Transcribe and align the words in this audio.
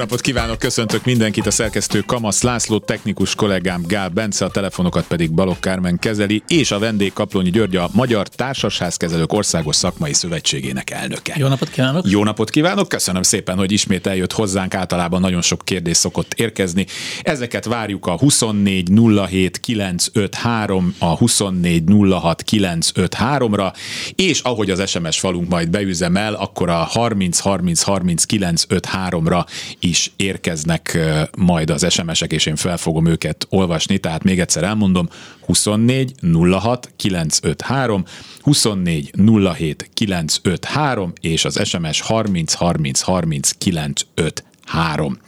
Napot 0.00 0.20
kívánok, 0.20 0.58
köszöntök 0.58 1.04
mindenkit, 1.04 1.46
a 1.46 1.50
szerkesztő 1.50 2.00
Kamasz 2.00 2.42
László, 2.42 2.78
technikus 2.78 3.34
kollégám 3.34 3.82
Gál 3.86 4.08
Bence, 4.08 4.44
a 4.44 4.50
telefonokat 4.50 5.06
pedig 5.06 5.32
Balok 5.32 5.60
Kármen 5.60 5.98
kezeli, 5.98 6.42
és 6.48 6.70
a 6.70 6.78
vendég 6.78 7.12
Kaplonyi 7.12 7.50
György, 7.50 7.76
a 7.76 7.88
Magyar 7.92 8.28
Társasházkezelők 8.28 9.32
Országos 9.32 9.76
Szakmai 9.76 10.12
Szövetségének 10.12 10.90
elnöke. 10.90 11.34
Jó 11.38 11.48
napot 11.48 11.70
kívánok! 11.70 12.10
Jó 12.10 12.24
napot 12.24 12.50
kívánok, 12.50 12.88
köszönöm 12.88 13.22
szépen, 13.22 13.56
hogy 13.56 13.72
ismét 13.72 14.06
eljött 14.06 14.32
hozzánk, 14.32 14.74
általában 14.74 15.20
nagyon 15.20 15.42
sok 15.42 15.62
kérdés 15.64 15.96
szokott 15.96 16.34
érkezni. 16.34 16.86
Ezeket 17.22 17.64
várjuk 17.64 18.06
a 18.06 18.18
24 18.18 18.88
07 19.28 19.60
953, 19.60 20.94
a 20.98 21.16
24 21.16 21.82
06 22.20 22.44
953-ra, 22.50 23.72
és 24.14 24.40
ahogy 24.40 24.70
az 24.70 24.88
SMS 24.88 25.18
falunk 25.18 25.48
majd 25.48 25.70
beüzemel, 25.70 26.34
akkor 26.34 26.68
a 26.68 26.74
30 26.74 27.38
30 27.38 27.82
30 27.82 28.24
953-ra 28.28 29.44
is 29.90 30.12
érkeznek 30.16 30.98
majd 31.36 31.70
az 31.70 31.92
SMS-ek, 31.92 32.32
és 32.32 32.46
én 32.46 32.56
fel 32.56 32.76
fogom 32.76 33.06
őket 33.06 33.46
olvasni, 33.48 33.98
tehát 33.98 34.22
még 34.22 34.40
egyszer 34.40 34.64
elmondom, 34.64 35.08
24 35.46 36.14
06 36.50 36.92
953, 36.96 38.04
24 38.40 39.12
07 39.56 39.90
953, 39.94 41.12
és 41.20 41.44
az 41.44 41.68
SMS 41.68 42.00
30 42.00 42.52
30 42.52 43.00
30 43.00 43.50
953. 43.50 45.18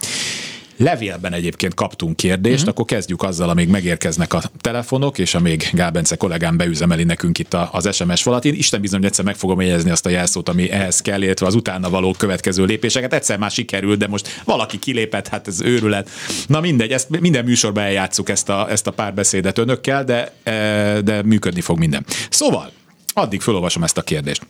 Levélben 0.82 1.32
egyébként 1.32 1.74
kaptunk 1.74 2.16
kérdést, 2.16 2.54
uh-huh. 2.54 2.68
akkor 2.68 2.84
kezdjük 2.84 3.22
azzal, 3.22 3.48
amíg 3.48 3.68
megérkeznek 3.68 4.32
a 4.32 4.42
telefonok, 4.60 5.18
és 5.18 5.34
amíg 5.34 5.68
Gábence 5.72 6.16
kollégám 6.16 6.56
beüzemeli 6.56 7.04
nekünk 7.04 7.38
itt 7.38 7.54
az 7.70 7.94
SMS 7.94 8.22
falat. 8.22 8.44
Én 8.44 8.54
Isten 8.54 8.80
bizony 8.80 9.04
egyszer 9.04 9.24
meg 9.24 9.36
fogom 9.36 9.60
jegyezni 9.60 9.90
azt 9.90 10.06
a 10.06 10.08
jelszót, 10.08 10.48
ami 10.48 10.70
ehhez 10.70 11.00
kell, 11.00 11.22
illetve 11.22 11.46
az 11.46 11.54
utána 11.54 11.90
való 11.90 12.12
következő 12.18 12.64
lépéseket. 12.64 13.12
Egyszer 13.12 13.38
már 13.38 13.50
sikerült, 13.50 13.98
de 13.98 14.06
most 14.06 14.42
valaki 14.44 14.78
kilépett, 14.78 15.28
hát 15.28 15.48
ez 15.48 15.60
őrület. 15.60 16.10
Na 16.46 16.60
mindegy, 16.60 16.92
ezt 16.92 17.20
minden 17.20 17.44
műsorban 17.44 17.84
eljátszuk 17.84 18.28
ezt 18.28 18.48
a, 18.48 18.70
ezt 18.70 18.86
a 18.86 18.90
párbeszédet 18.90 19.58
önökkel, 19.58 20.04
de, 20.04 20.32
e, 20.42 21.00
de 21.00 21.22
működni 21.22 21.60
fog 21.60 21.78
minden. 21.78 22.04
Szóval, 22.30 22.70
addig 23.14 23.40
felolvasom 23.40 23.82
ezt 23.82 23.98
a 23.98 24.02
kérdést. 24.02 24.46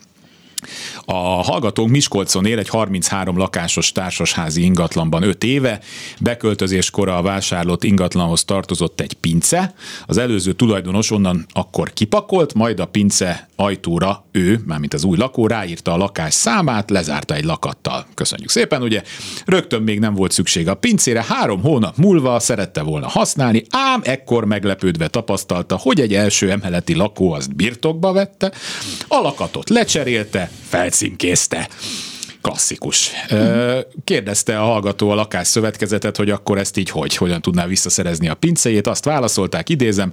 A 1.04 1.42
hallgatónk 1.42 1.90
Miskolcon 1.90 2.46
él 2.46 2.58
egy 2.58 2.68
33 2.68 3.36
lakásos 3.36 3.92
társasházi 3.92 4.62
ingatlanban 4.62 5.22
5 5.22 5.44
éve, 5.44 5.80
beköltözéskor 6.20 7.08
a 7.08 7.22
vásárlott 7.22 7.84
ingatlanhoz 7.84 8.44
tartozott 8.44 9.00
egy 9.00 9.12
pince, 9.12 9.74
az 10.06 10.18
előző 10.18 10.52
tulajdonos 10.52 11.10
onnan 11.10 11.46
akkor 11.52 11.92
kipakolt, 11.92 12.54
majd 12.54 12.80
a 12.80 12.86
pince 12.86 13.48
ajtóra 13.56 14.24
ő, 14.32 14.60
mármint 14.66 14.94
az 14.94 15.04
új 15.04 15.16
lakó, 15.16 15.46
ráírta 15.46 15.92
a 15.92 15.96
lakás 15.96 16.34
számát, 16.34 16.90
lezárta 16.90 17.34
egy 17.34 17.44
lakattal. 17.44 18.06
Köszönjük 18.14 18.50
szépen, 18.50 18.82
ugye? 18.82 19.02
Rögtön 19.44 19.82
még 19.82 19.98
nem 19.98 20.14
volt 20.14 20.32
szükség 20.32 20.68
a 20.68 20.74
pincére, 20.74 21.24
három 21.28 21.62
hónap 21.62 21.96
múlva 21.96 22.40
szerette 22.40 22.82
volna 22.82 23.08
használni, 23.08 23.62
ám 23.70 24.00
ekkor 24.04 24.44
meglepődve 24.44 25.08
tapasztalta, 25.08 25.76
hogy 25.76 26.00
egy 26.00 26.14
első 26.14 26.50
emeleti 26.50 26.94
lakó 26.94 27.32
azt 27.32 27.56
birtokba 27.56 28.12
vette, 28.12 28.52
a 29.08 29.20
lakatot 29.20 29.68
lecserélte, 29.68 30.50
felcímkézte 30.92 31.68
klasszikus. 32.40 33.10
Kérdezte 34.04 34.58
a 34.60 34.64
hallgató 34.64 35.10
a 35.10 35.14
lakásszövetkezetet, 35.14 36.16
hogy 36.16 36.30
akkor 36.30 36.58
ezt 36.58 36.76
így 36.76 36.90
hogy, 36.90 37.16
hogyan 37.16 37.40
tudná 37.40 37.66
visszaszerezni 37.66 38.28
a 38.28 38.34
pincéjét. 38.34 38.86
Azt 38.86 39.04
válaszolták, 39.04 39.68
idézem, 39.68 40.12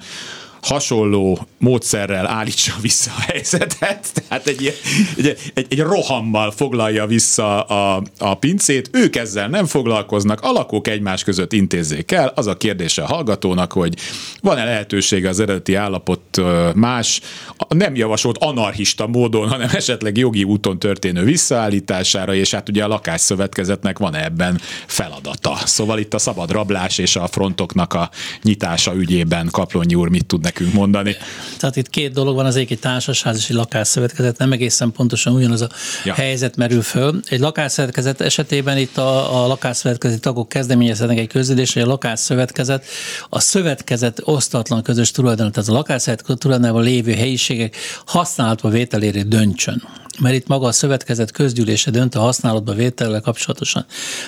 hasonló 0.61 1.47
módszerrel 1.57 2.27
állítsa 2.27 2.73
vissza 2.81 3.11
a 3.17 3.21
helyzetet, 3.21 4.11
tehát 4.27 4.47
egy, 4.47 4.77
egy, 5.17 5.37
egy, 5.53 5.65
egy 5.69 5.79
rohammal 5.79 6.51
foglalja 6.51 7.05
vissza 7.05 7.61
a, 7.61 8.03
a 8.17 8.35
pincét, 8.35 8.89
ők 8.91 9.15
ezzel 9.15 9.47
nem 9.47 9.65
foglalkoznak, 9.65 10.41
a 10.41 10.51
lakók 10.51 10.87
egymás 10.87 11.23
között 11.23 11.53
intézzék 11.53 12.11
el, 12.11 12.31
az 12.35 12.47
a 12.47 12.57
kérdése 12.57 13.03
a 13.03 13.05
hallgatónak, 13.05 13.73
hogy 13.73 13.93
van-e 14.41 14.63
lehetősége 14.63 15.29
az 15.29 15.39
eredeti 15.39 15.75
állapot 15.75 16.41
más, 16.75 17.21
nem 17.67 17.95
javasolt 17.95 18.37
anarchista 18.37 19.07
módon, 19.07 19.49
hanem 19.49 19.69
esetleg 19.73 20.17
jogi 20.17 20.43
úton 20.43 20.79
történő 20.79 21.23
visszaállítására, 21.23 22.33
és 22.33 22.51
hát 22.51 22.69
ugye 22.69 22.83
a 22.83 22.87
lakásszövetkezetnek 22.87 23.99
van 23.99 24.15
ebben 24.15 24.59
feladata. 24.85 25.55
Szóval 25.65 25.99
itt 25.99 26.13
a 26.13 26.17
szabad 26.17 26.51
rablás 26.51 26.97
és 26.97 27.15
a 27.15 27.27
frontoknak 27.27 27.93
a 27.93 28.09
nyitása 28.43 28.95
ügyében 28.95 29.47
Kaplonyi 29.51 29.95
úr 29.95 30.09
mit 30.09 30.25
tud 30.25 30.41
nekünk 30.49 30.73
mondani. 30.73 31.15
Tehát 31.57 31.75
itt 31.75 31.89
két 31.89 32.13
dolog 32.13 32.35
van, 32.35 32.45
az 32.45 32.55
egyik 32.55 32.71
egy 32.71 32.79
társasház 32.79 33.37
és 33.37 33.49
egy 33.49 33.55
lakásszövetkezet, 33.55 34.37
nem 34.37 34.51
egészen 34.51 34.91
pontosan 34.91 35.33
ugyanaz 35.33 35.61
a 35.61 35.69
ja. 36.05 36.13
helyzet 36.13 36.55
merül 36.55 36.81
föl. 36.81 37.19
Egy 37.27 37.39
lakásszövetkezet 37.39 38.21
esetében 38.21 38.77
itt 38.77 38.97
a, 38.97 39.43
a 39.43 39.47
lakásszövetkezeti 39.47 40.19
tagok 40.19 40.49
kezdeményezhetnek 40.49 41.17
egy 41.17 41.27
közülést, 41.27 41.73
hogy 41.73 41.81
a 41.81 41.85
lakásszövetkezet 41.85 42.85
a 43.29 43.39
szövetkezet 43.39 44.21
osztatlan 44.23 44.83
közös 44.83 45.11
tulajdonát, 45.11 45.53
tehát 45.53 45.69
a 45.69 45.73
lakásszövetkezet 45.73 46.39
tulajdonában 46.39 46.83
lévő 46.83 47.13
helyiségek 47.13 47.75
használatba 48.05 48.69
vételére 48.69 49.23
döntsön 49.23 49.83
mert 50.19 50.35
itt 50.35 50.47
maga 50.47 50.67
a 50.67 50.71
szövetkezet 50.71 51.31
közgyűlése 51.31 51.91
dönt 51.91 52.15
a 52.15 52.19
használatba 52.19 52.73
vétellel 52.73 53.21
kapcsolatosan. 53.21 53.85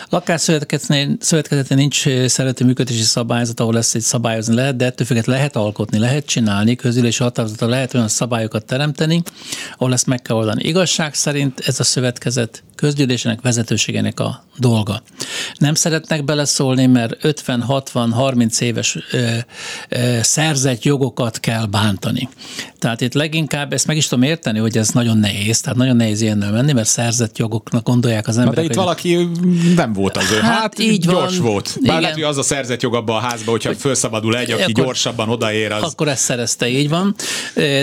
Lakásszövetkezetnél 0.10 1.18
nincs 1.70 2.08
szerető 2.26 2.66
működési 2.66 3.02
szabályzat, 3.02 3.60
ahol 3.60 3.78
ezt 3.78 3.96
egy 3.96 4.02
szabályozni 4.02 4.56
lehet, 4.56 4.76
de 4.76 4.86
ettől 4.86 5.08
függetlenül 5.08 5.42
lehet 5.42 5.56
alkotni, 5.56 5.98
lehet 5.98 6.11
csinálni, 6.20 6.76
közgyűlési 6.76 7.24
határozata 7.24 7.68
lehet 7.68 7.94
olyan 7.94 8.08
szabályokat 8.08 8.66
teremteni, 8.66 9.24
ahol 9.78 9.94
ezt 9.94 10.08
meg 10.08 10.22
kell 10.22 10.36
oldani. 10.36 10.64
Igazság 10.64 11.14
szerint 11.14 11.60
ez 11.60 11.80
a 11.80 11.84
szövetkezet 11.84 12.64
közgyűlésének 12.82 13.42
vezetőségének 13.42 14.20
a 14.20 14.44
dolga. 14.58 15.02
Nem 15.58 15.74
szeretnek 15.74 16.24
beleszólni, 16.24 16.86
mert 16.86 17.26
50, 17.26 17.62
60, 17.62 18.12
30 18.12 18.62
éves 18.62 18.98
ö, 19.12 19.28
ö, 19.90 20.18
szerzett 20.22 20.84
jogokat 20.84 21.40
kell 21.40 21.66
bántani. 21.66 22.30
Tehát 22.80 23.02
itt 23.02 23.14
leginkább 23.14 23.74
ezt 23.74 23.88
meg 23.88 23.98
is 23.98 24.08
tudom 24.08 24.24
érteni, 24.24 24.60
hogy 24.60 24.78
ez 24.78 24.90
nagyon 24.90 25.18
nehéz, 25.18 25.62
tehát 25.62 25.78
nagyon 25.78 25.96
nehéz 25.96 26.22
ilyennel 26.22 26.52
menni, 26.52 26.72
mert 26.72 26.88
szerzett 26.88 27.38
jogoknak 27.38 27.84
gondolják 27.84 28.28
az 28.28 28.38
emberek. 28.38 28.56
Na 28.56 28.62
de 28.62 28.68
itt 28.68 28.76
hogy... 28.76 28.84
valaki 28.84 29.30
nem 29.76 29.94
volt 29.94 30.18
az 30.18 30.32
ő. 30.32 30.40
Hát, 30.40 30.60
hát 30.60 30.80
így 30.80 31.06
gyors 31.06 31.38
van. 31.38 31.48
volt. 31.48 31.66
Bár 31.74 31.84
Igen. 31.84 32.02
lehet, 32.02 32.16
hogy 32.16 32.24
az 32.24 32.38
a 32.38 32.44
szerzett 32.44 32.82
jog 32.82 32.96
abban 32.96 33.16
a 33.16 33.20
házban, 33.20 33.54
hogyha 33.54 33.70
hogy 33.70 33.78
felszabadul 33.78 34.38
egy, 34.38 34.52
aki 34.52 34.62
akkor, 34.62 34.84
gyorsabban 34.84 35.30
odaér. 35.30 35.72
Az... 35.72 35.84
Akkor 35.84 36.08
ezt 36.08 36.24
szerezte, 36.24 36.68
így 36.68 36.90
van. 36.90 37.16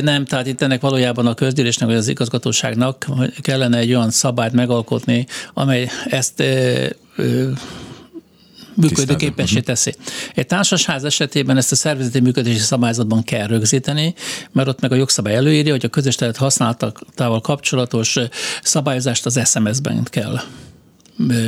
Nem, 0.03 0.25
tehát 0.25 0.47
itt 0.47 0.63
ennek 0.63 0.81
valójában 0.81 1.27
a 1.27 1.35
közgyűlésnek, 1.35 1.89
vagy 1.89 1.97
az 1.97 2.09
igazgatóságnak 2.09 3.07
kellene 3.41 3.79
egy 3.79 3.95
olyan 3.95 4.11
szabályt 4.11 4.53
megalkotni, 4.53 4.87
amely 5.55 5.89
ezt 6.05 6.43
működőképessé 8.75 9.61
teszi. 9.61 9.95
Egy 10.35 10.47
társasház 10.47 11.05
esetében 11.05 11.57
ezt 11.57 11.73
a 11.73 11.77
szervezeti 11.77 12.21
működési 12.21 12.59
szabályzatban 12.59 13.23
kell 13.23 13.47
rögzíteni, 13.47 14.15
mert 14.53 14.69
ott 14.69 14.81
meg 14.81 14.93
a 14.93 14.95
jogszabály 14.95 15.35
előírja, 15.35 15.73
hogy 15.73 15.85
a 15.85 15.89
közös 15.89 16.15
terület 16.15 16.37
használatával 16.37 17.41
kapcsolatos 17.41 18.17
szabályozást 18.63 19.27
az 19.27 19.41
SMS-ben 19.45 20.03
kell 20.05 20.41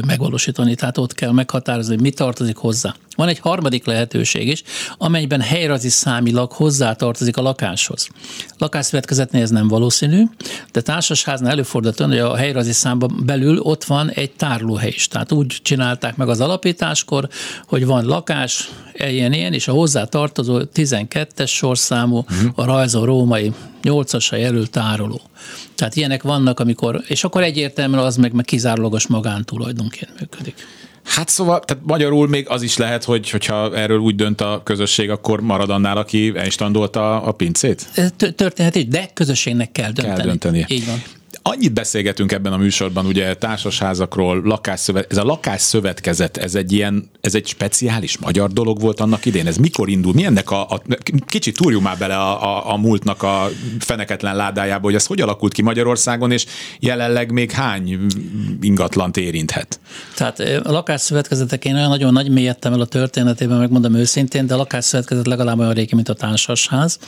megvalósítani, 0.07 0.75
tehát 0.75 0.99
ott 0.99 1.15
kell 1.15 1.33
meghatározni, 1.33 1.95
hogy 1.95 2.03
mi 2.03 2.11
tartozik 2.11 2.57
hozzá. 2.57 2.95
Van 3.17 3.29
egy 3.29 3.39
harmadik 3.39 3.85
lehetőség 3.85 4.49
is, 4.49 4.63
amelyben 4.99 5.41
helyrazi 5.41 5.89
számilag 5.89 6.53
hozzátartozik 6.53 7.37
a 7.37 7.43
lakáshoz. 7.43 8.09
Lakásszövetkezetnél 8.59 9.43
ez 9.43 9.51
nem 9.51 9.69
valószínű, 9.69 10.25
de 10.73 10.81
társasháznál 10.81 11.51
előfordult, 11.51 12.01
hogy 12.01 12.19
a 12.19 12.37
helyrazi 12.37 12.73
számban 12.73 13.23
belül 13.25 13.59
ott 13.59 13.85
van 13.85 14.11
egy 14.11 14.31
tárolóhely 14.31 14.93
is. 14.95 15.09
Tehát 15.09 15.33
úgy 15.33 15.59
csinálták 15.63 16.17
meg 16.17 16.29
az 16.29 16.41
alapításkor, 16.41 17.29
hogy 17.67 17.87
van 17.87 18.05
lakás, 18.05 18.69
ilyen-ilyen, 18.93 19.53
és 19.53 19.69
a 19.69 19.73
hozzá 19.73 20.05
tartozó 20.05 20.61
12-es 20.75 21.49
sorszámú, 21.49 22.17
uh-huh. 22.17 22.51
a 22.55 22.65
rajzó 22.65 23.05
római 23.05 23.53
8-asra 23.83 24.39
jelölt 24.39 24.71
tároló. 24.71 25.21
Tehát 25.75 25.97
ilyenek 25.97 26.23
vannak, 26.23 26.61
amikor, 26.61 27.03
és 27.07 27.25
akkor 27.25 27.43
egyértelműen 27.43 28.05
az 28.05 28.17
meg, 28.17 28.33
meg 28.33 28.45
kizárólagos 28.45 29.07
magántulajdonként 29.07 30.21
működik. 30.21 30.55
Hát 31.05 31.29
szóval, 31.29 31.61
tehát 31.61 31.83
magyarul 31.87 32.29
még 32.29 32.49
az 32.49 32.63
is 32.63 32.77
lehet, 32.77 33.05
hogy 33.05 33.31
hogyha 33.31 33.77
erről 33.77 33.99
úgy 33.99 34.15
dönt 34.15 34.41
a 34.41 34.61
közösség, 34.65 35.11
akkor 35.11 35.41
marad 35.41 35.71
annál, 35.71 35.97
aki 35.97 36.33
elstandolta 36.37 37.23
a 37.23 37.33
pincét? 37.33 37.87
Történhet 38.37 38.77
így, 38.77 38.89
de 38.89 39.11
közösségnek 39.15 39.73
kell 39.73 39.91
dönteni. 39.91 40.17
Kell 40.17 40.27
dönteni. 40.27 40.65
Így 40.69 40.87
van 40.87 41.03
Annyit 41.43 41.73
beszélgetünk 41.73 42.33
ebben 42.33 42.53
a 42.53 42.57
műsorban, 42.57 43.07
ugye 43.07 43.35
társasházakról, 43.35 44.41
lakásszövet, 44.45 45.13
ez 45.13 45.17
a 45.17 45.25
lakásszövetkezet, 45.25 46.37
ez 46.37 46.55
egy 46.55 46.73
ilyen, 46.73 47.11
ez 47.21 47.35
egy 47.35 47.47
speciális 47.47 48.19
magyar 48.19 48.51
dolog 48.51 48.81
volt 48.81 49.01
annak 49.01 49.27
idén. 49.27 49.47
Ez 49.47 49.57
mikor 49.57 49.89
indul? 49.89 50.13
Mi 50.13 50.25
ennek 50.25 50.51
a, 50.51 50.69
a 50.69 50.83
kicsit 51.27 51.57
túrjunk 51.57 51.85
már 51.85 51.99
bele 51.99 52.17
a, 52.17 52.43
a, 52.43 52.73
a 52.73 52.77
múltnak 52.77 53.23
a 53.23 53.49
feneketlen 53.79 54.37
ládájába, 54.37 54.85
hogy 54.85 54.95
ez 54.95 55.07
hogy 55.07 55.21
alakult 55.21 55.53
ki 55.53 55.63
Magyarországon, 55.63 56.31
és 56.31 56.47
jelenleg 56.81 57.33
még 57.33 57.51
hány 57.51 57.99
ingatlant 58.61 59.17
érinthet? 59.17 59.81
Tehát 60.17 60.39
a 60.41 60.73
lakásszövetkezetek 60.73 61.65
én 61.65 61.75
olyan 61.75 61.89
nagyon 61.89 62.13
nagy 62.13 62.31
mélyedtem 62.31 62.73
el 62.73 62.81
a 62.81 62.87
történetében, 62.87 63.59
megmondom 63.59 63.95
őszintén, 63.95 64.47
de 64.47 64.55
a 64.55 64.57
lakásszövetkezet 64.57 65.27
legalább 65.27 65.59
olyan 65.59 65.73
régi, 65.73 65.95
mint 65.95 66.09
a 66.09 66.15
társasház. 66.15 66.99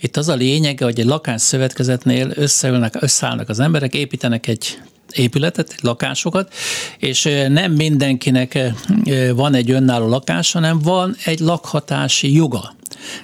Itt 0.00 0.16
az 0.16 0.28
a 0.28 0.34
lényege, 0.34 0.84
hogy 0.84 0.98
egy 0.98 1.06
lakásszövetkezetnél 1.06 2.32
összeülnek, 2.34 2.94
összeállnak 3.00 3.48
az 3.48 3.60
emberek, 3.60 3.74
építenek 3.94 4.46
egy 4.46 4.78
épületet, 5.12 5.74
lakásokat, 5.80 6.54
és 6.98 7.22
nem 7.48 7.72
mindenkinek 7.72 8.58
van 9.34 9.54
egy 9.54 9.70
önálló 9.70 10.08
lakás, 10.08 10.52
hanem 10.52 10.78
van 10.78 11.16
egy 11.24 11.38
lakhatási 11.40 12.32
joga. 12.32 12.74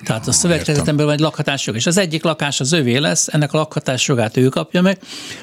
Tehát 0.05 0.29
a 0.29 0.33
szövetkezetemben 0.33 1.05
van 1.05 1.15
egy 1.15 1.21
lakhatási 1.21 1.65
jog, 1.67 1.77
és 1.77 1.87
az 1.87 1.97
egyik 1.99 2.23
lakás 2.23 2.61
az 2.61 2.73
övé 2.73 2.97
lesz, 2.97 3.29
ennek 3.29 3.53
a 3.53 3.57
lakhatási 3.57 4.11
jogát 4.11 4.37
ő 4.37 4.49
kapja 4.49 4.83
meg. 4.83 4.99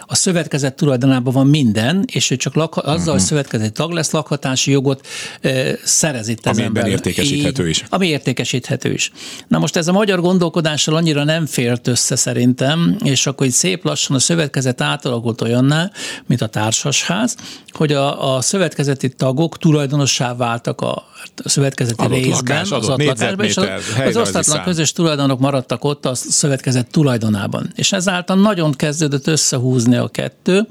A 0.05 0.15
szövetkezet 0.15 0.75
tulajdonában 0.75 1.33
van 1.33 1.47
minden, 1.47 2.03
és 2.11 2.31
ő 2.31 2.35
csak 2.35 2.55
lak, 2.55 2.77
azzal, 2.77 2.91
uh-huh. 2.97 3.11
hogy 3.11 3.21
szövetkezeti 3.21 3.71
tag 3.71 3.91
lesz, 3.91 4.11
lakhatási 4.11 4.71
jogot 4.71 5.05
e, 5.41 5.77
szerez 5.83 6.27
itt 6.27 6.45
Ami 6.45 6.61
ember. 6.61 6.87
értékesíthető 6.87 7.69
is. 7.69 7.83
Ami 7.89 8.07
értékesíthető 8.07 8.91
is. 8.91 9.11
Na 9.47 9.59
most 9.59 9.75
ez 9.75 9.87
a 9.87 9.91
magyar 9.91 10.21
gondolkodással 10.21 10.95
annyira 10.95 11.23
nem 11.23 11.45
fért 11.45 11.87
össze 11.87 12.15
szerintem, 12.15 12.97
és 13.03 13.27
akkor 13.27 13.45
így 13.45 13.53
szép 13.53 13.83
lassan 13.83 14.15
a 14.15 14.19
szövetkezet 14.19 14.81
átalakult 14.81 15.41
olyanná, 15.41 15.91
mint 16.25 16.41
a 16.41 16.47
társasház, 16.47 17.35
hogy 17.71 17.91
a, 17.93 18.35
a 18.35 18.41
szövetkezeti 18.41 19.09
tagok 19.09 19.57
tulajdonossá 19.57 20.35
váltak 20.35 20.81
a 20.81 21.07
szövetkezeti 21.45 22.03
adott 22.03 22.17
részben, 22.17 22.33
lakás, 22.33 22.69
adott 22.69 22.99
az 22.99 23.05
lakásban, 23.05 23.45
és 23.45 23.57
az, 23.57 23.67
az 24.05 24.15
osztatlan 24.19 24.63
közös 24.63 24.91
tulajdonok 24.91 25.39
maradtak 25.39 25.83
ott 25.83 26.05
a 26.05 26.15
szövetkezet 26.15 26.91
tulajdonában. 26.91 27.71
És 27.75 27.91
ezáltal 27.91 28.35
nagyon 28.35 28.71
kezdődött 28.71 29.27
összehúzni 29.27 29.95
a 29.95 30.07
kettő. 30.07 30.67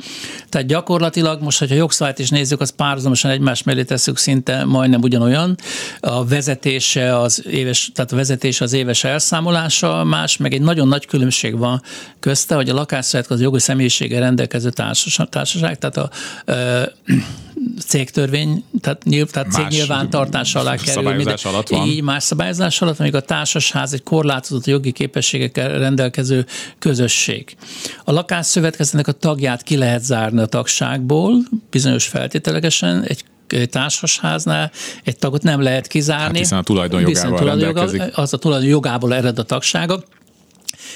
Tehát 0.48 0.66
gyakorlatilag 0.66 1.42
most, 1.42 1.58
hogyha 1.58 1.74
jogszabályt 1.74 2.18
is 2.18 2.30
nézzük, 2.30 2.60
az 2.60 2.70
párhuzamosan 2.70 3.30
egymás 3.30 3.62
mellé 3.62 3.82
tesszük 3.84 4.16
szinte 4.16 4.64
majdnem 4.64 5.00
ugyanolyan. 5.00 5.56
A 6.00 6.24
vezetése 6.24 7.18
az 7.18 7.46
éves, 7.46 7.90
tehát 7.94 8.12
a 8.12 8.16
vezetése 8.16 8.64
az 8.64 8.72
éves 8.72 9.04
elszámolása 9.04 10.04
más, 10.04 10.36
meg 10.36 10.52
egy 10.52 10.62
nagyon 10.62 10.88
nagy 10.88 11.06
különbség 11.06 11.58
van 11.58 11.82
közte, 12.20 12.54
hogy 12.54 12.68
a 12.68 12.74
lakásszövetkezet 12.74 13.38
az 13.38 13.44
jogi 13.44 13.60
személyisége 13.60 14.18
rendelkező 14.18 14.70
társaság, 14.70 15.28
társaság 15.28 15.78
tehát 15.78 15.96
a 15.96 16.10
ö, 16.44 16.82
cégtörvény, 17.78 18.64
tehát, 18.80 19.04
nyilv, 19.04 19.30
tehát 19.30 19.52
cég 19.52 19.66
nyilvántartás 19.68 20.54
alá 20.54 20.76
kerül. 20.76 20.92
Szabályozás 20.92 21.44
alatt 21.44 21.68
van. 21.68 21.86
Így 21.88 22.02
más 22.02 22.24
szabályozás 22.24 22.82
alatt, 22.82 23.00
amíg 23.00 23.14
a 23.14 23.20
társasház 23.20 23.92
egy 23.92 24.02
korlátozott 24.02 24.66
jogi 24.66 24.92
képességekkel 24.92 25.78
rendelkező 25.78 26.46
közösség. 26.78 27.56
A 28.04 28.12
lakásszövetkezetnek 28.12 29.08
a 29.08 29.12
tagját 29.12 29.62
ki 29.62 29.76
lehet 29.76 30.04
zárni 30.04 30.40
a 30.40 30.46
tagságból, 30.46 31.36
bizonyos 31.70 32.06
feltételekesen, 32.06 33.02
egy 33.02 33.24
társasháznál 33.70 34.70
egy 35.04 35.16
tagot 35.16 35.42
nem 35.42 35.62
lehet 35.62 35.86
kizárni. 35.86 36.24
Hát 36.24 36.36
hiszen 36.36 36.58
a 36.58 36.62
tulajdonjogával 36.62 37.44
rendelkezik. 37.44 38.02
Az 38.14 38.32
a 38.32 38.38
tulajdon 38.38 38.68
jogából 38.68 39.14
ered 39.14 39.38
a 39.38 39.42
tagsága. 39.42 40.02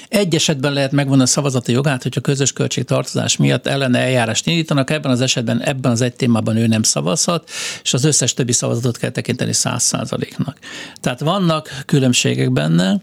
Egy 0.09 0.35
esetben 0.35 0.73
lehet 0.73 0.93
megvonni 0.93 1.23
a 1.23 1.27
szavazati 1.27 1.73
jogát, 1.73 2.03
hogyha 2.03 2.21
közös 2.21 2.53
költségtartozás 2.53 3.37
miatt 3.37 3.67
ellene 3.67 3.99
eljárást 3.99 4.47
indítanak, 4.47 4.91
ebben 4.91 5.11
az 5.11 5.21
esetben 5.21 5.63
ebben 5.63 5.91
az 5.91 6.01
egy 6.01 6.15
témában 6.15 6.57
ő 6.57 6.67
nem 6.67 6.83
szavazhat, 6.83 7.51
és 7.83 7.95
az 7.95 8.05
összes 8.05 8.35
többi 8.35 8.53
szavazatot 8.53 8.97
kell 8.97 9.11
tekinteni 9.11 9.53
száz 9.53 9.83
százaléknak. 9.83 10.59
Tehát 11.01 11.21
vannak 11.21 11.83
különbségek 11.87 12.53
benne. 12.53 13.01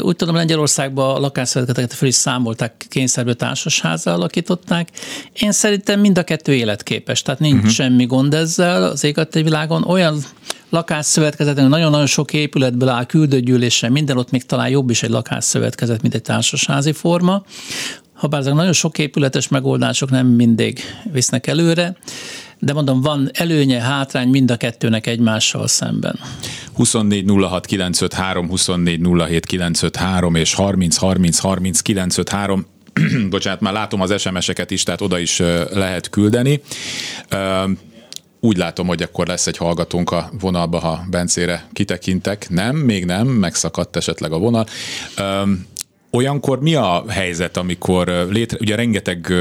Úgy 0.00 0.16
tudom, 0.16 0.34
Lengyelországban 0.34 1.16
a 1.16 1.18
lakásszövetkezeteket 1.18 1.98
fel 1.98 2.08
is 2.08 2.14
számolták, 2.14 2.86
kényszerből 2.88 3.36
társasházzal 3.36 4.14
alakították. 4.14 4.88
Én 5.32 5.52
szerintem 5.52 6.00
mind 6.00 6.18
a 6.18 6.22
kettő 6.22 6.54
életképes, 6.54 7.22
tehát 7.22 7.40
nincs 7.40 7.56
uh-huh. 7.56 7.70
semmi 7.70 8.06
gond 8.06 8.34
ezzel 8.34 8.82
az 8.82 9.04
égati 9.04 9.42
világon. 9.42 9.84
Olyan 9.84 10.24
lakásszövetkezeten 10.70 11.68
nagyon-nagyon 11.68 12.06
sok 12.06 12.32
épületből 12.32 12.88
áll 12.88 13.04
küldőgyűlésen, 13.04 13.92
minden 13.92 14.16
ott 14.16 14.30
még 14.30 14.46
talán 14.46 14.68
jobb 14.68 14.90
is 14.90 15.02
egy 15.02 15.10
lakásszövetkezet, 15.10 16.02
mint 16.02 16.14
egy 16.14 16.22
társasházi 16.22 16.92
forma. 16.92 17.44
Habár 18.14 18.40
ezek 18.40 18.54
nagyon 18.54 18.72
sok 18.72 18.98
épületes 18.98 19.48
megoldások 19.48 20.10
nem 20.10 20.26
mindig 20.26 20.80
visznek 21.12 21.46
előre, 21.46 21.96
de 22.58 22.72
mondom, 22.72 23.00
van 23.00 23.30
előnye, 23.32 23.80
hátrány 23.80 24.28
mind 24.28 24.50
a 24.50 24.56
kettőnek 24.56 25.06
egymással 25.06 25.66
szemben. 25.66 26.18
24 26.74 27.30
06 27.40 27.66
953, 27.66 28.48
24 28.48 29.00
07 29.26 29.46
953 29.46 30.34
és 30.34 30.54
30 30.54 30.96
30 30.96 31.38
30 31.38 31.80
953 31.80 32.66
bocsánat, 33.30 33.60
már 33.60 33.72
látom 33.72 34.00
az 34.00 34.20
SMS-eket 34.20 34.70
is, 34.70 34.82
tehát 34.82 35.00
oda 35.00 35.18
is 35.18 35.38
lehet 35.72 36.10
küldeni. 36.10 36.60
Úgy 38.40 38.56
látom, 38.56 38.86
hogy 38.86 39.02
akkor 39.02 39.26
lesz 39.26 39.46
egy 39.46 39.56
hallgatónk 39.56 40.10
a 40.10 40.30
vonalba, 40.40 40.78
ha 40.78 41.04
Bencére 41.10 41.68
kitekintek. 41.72 42.48
Nem, 42.48 42.76
még 42.76 43.04
nem, 43.04 43.26
megszakadt 43.26 43.96
esetleg 43.96 44.32
a 44.32 44.38
vonal. 44.38 44.66
Um, 45.18 45.66
Olyankor 46.16 46.60
mi 46.60 46.74
a 46.74 47.04
helyzet, 47.08 47.56
amikor 47.56 48.26
létre, 48.30 48.58
ugye 48.60 48.76
rengeteg, 48.76 49.32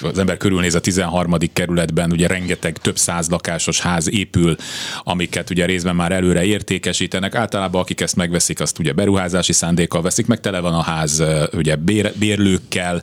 az 0.00 0.18
ember 0.18 0.36
körülnéz 0.36 0.74
a 0.74 0.80
13. 0.80 1.36
kerületben, 1.52 2.12
ugye 2.12 2.26
rengeteg 2.26 2.78
több 2.78 2.98
száz 2.98 3.28
lakásos 3.28 3.80
ház 3.80 4.10
épül, 4.10 4.56
amiket 5.02 5.50
ugye 5.50 5.64
részben 5.66 5.96
már 5.96 6.12
előre 6.12 6.44
értékesítenek. 6.44 7.34
Általában 7.34 7.80
akik 7.80 8.00
ezt 8.00 8.16
megveszik, 8.16 8.60
azt 8.60 8.78
ugye 8.78 8.92
beruházási 8.92 9.52
szándékkal 9.52 10.02
veszik, 10.02 10.26
meg 10.26 10.40
tele 10.40 10.60
van 10.60 10.74
a 10.74 10.82
ház 10.82 11.22
ugye 11.52 11.76
bér, 11.76 12.12
bérlőkkel, 12.18 13.02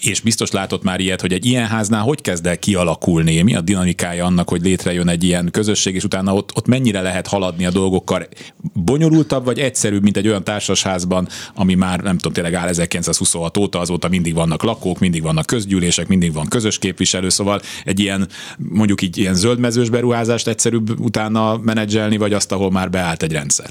és 0.00 0.20
biztos 0.20 0.50
látott 0.50 0.82
már 0.82 1.00
ilyet, 1.00 1.20
hogy 1.20 1.32
egy 1.32 1.46
ilyen 1.46 1.66
háznál 1.66 2.02
hogy 2.02 2.20
kezd 2.20 2.46
el 2.46 2.58
kialakulni, 2.58 3.42
mi 3.42 3.54
a 3.54 3.60
dinamikája 3.60 4.24
annak, 4.24 4.48
hogy 4.48 4.62
létrejön 4.62 5.08
egy 5.08 5.24
ilyen 5.24 5.48
közösség, 5.50 5.94
és 5.94 6.04
utána 6.04 6.34
ott, 6.34 6.56
ott 6.56 6.66
mennyire 6.66 7.00
lehet 7.00 7.26
haladni 7.26 7.66
a 7.66 7.70
dolgokkal. 7.70 8.26
Bonyolultabb 8.72 9.44
vagy 9.44 9.58
egyszerűbb, 9.58 10.02
mint 10.02 10.16
egy 10.16 10.28
olyan 10.28 10.44
társasházban, 10.44 11.28
ami 11.54 11.74
már 11.74 12.00
nem 12.00 12.16
tudom, 12.16 12.32
tényleg 12.32 12.54
áll 12.54 12.68
1926 12.68 13.56
óta, 13.56 13.78
azóta 13.78 14.08
mindig 14.08 14.34
vannak 14.34 14.62
lakók, 14.62 14.98
mindig 14.98 15.22
vannak 15.22 15.46
közgyűlések, 15.46 16.08
mindig 16.08 16.32
van 16.32 16.48
közös 16.48 16.78
képviselő, 16.78 17.28
szóval 17.28 17.60
egy 17.84 18.00
ilyen 18.00 18.28
mondjuk 18.58 19.02
így 19.02 19.18
ilyen 19.18 19.34
zöldmezős 19.34 19.88
beruházást 19.88 20.48
egyszerűbb 20.48 21.00
utána 21.00 21.56
menedzselni, 21.56 22.16
vagy 22.16 22.32
azt, 22.32 22.52
ahol 22.52 22.70
már 22.70 22.90
beállt 22.90 23.22
egy 23.22 23.32
rendszer? 23.32 23.70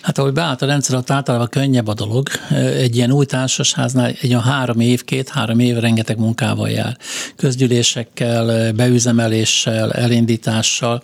Hát 0.00 0.18
ahogy 0.18 0.32
beállt 0.32 0.62
a 0.62 0.66
rendszer, 0.66 0.96
ott 0.96 1.10
általában 1.10 1.48
könnyebb 1.48 1.86
a 1.86 1.94
dolog. 1.94 2.28
Egy 2.76 2.96
ilyen 2.96 3.10
új 3.10 3.24
társasháznál 3.24 4.06
egy 4.06 4.28
olyan 4.28 4.42
három 4.42 4.80
év, 4.80 5.04
két-három 5.04 5.57
év 5.60 5.76
rengeteg 5.76 6.18
munkával 6.18 6.68
jár. 6.68 6.96
Közgyűlésekkel, 7.36 8.72
beüzemeléssel, 8.72 9.92
elindítással, 9.92 11.02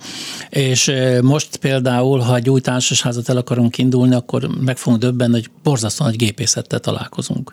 és 0.48 0.92
most 1.22 1.56
például, 1.56 2.18
ha 2.18 2.36
egy 2.36 2.50
új 2.50 2.60
társasházat 2.60 3.28
el 3.28 3.36
akarunk 3.36 3.78
indulni, 3.78 4.14
akkor 4.14 4.48
meg 4.60 4.76
fogunk 4.76 5.02
döbbenni, 5.02 5.32
hogy 5.32 5.50
borzasztó 5.62 6.04
nagy 6.04 6.16
gépészettel 6.16 6.78
találkozunk. 6.78 7.52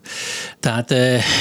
Tehát 0.59 0.93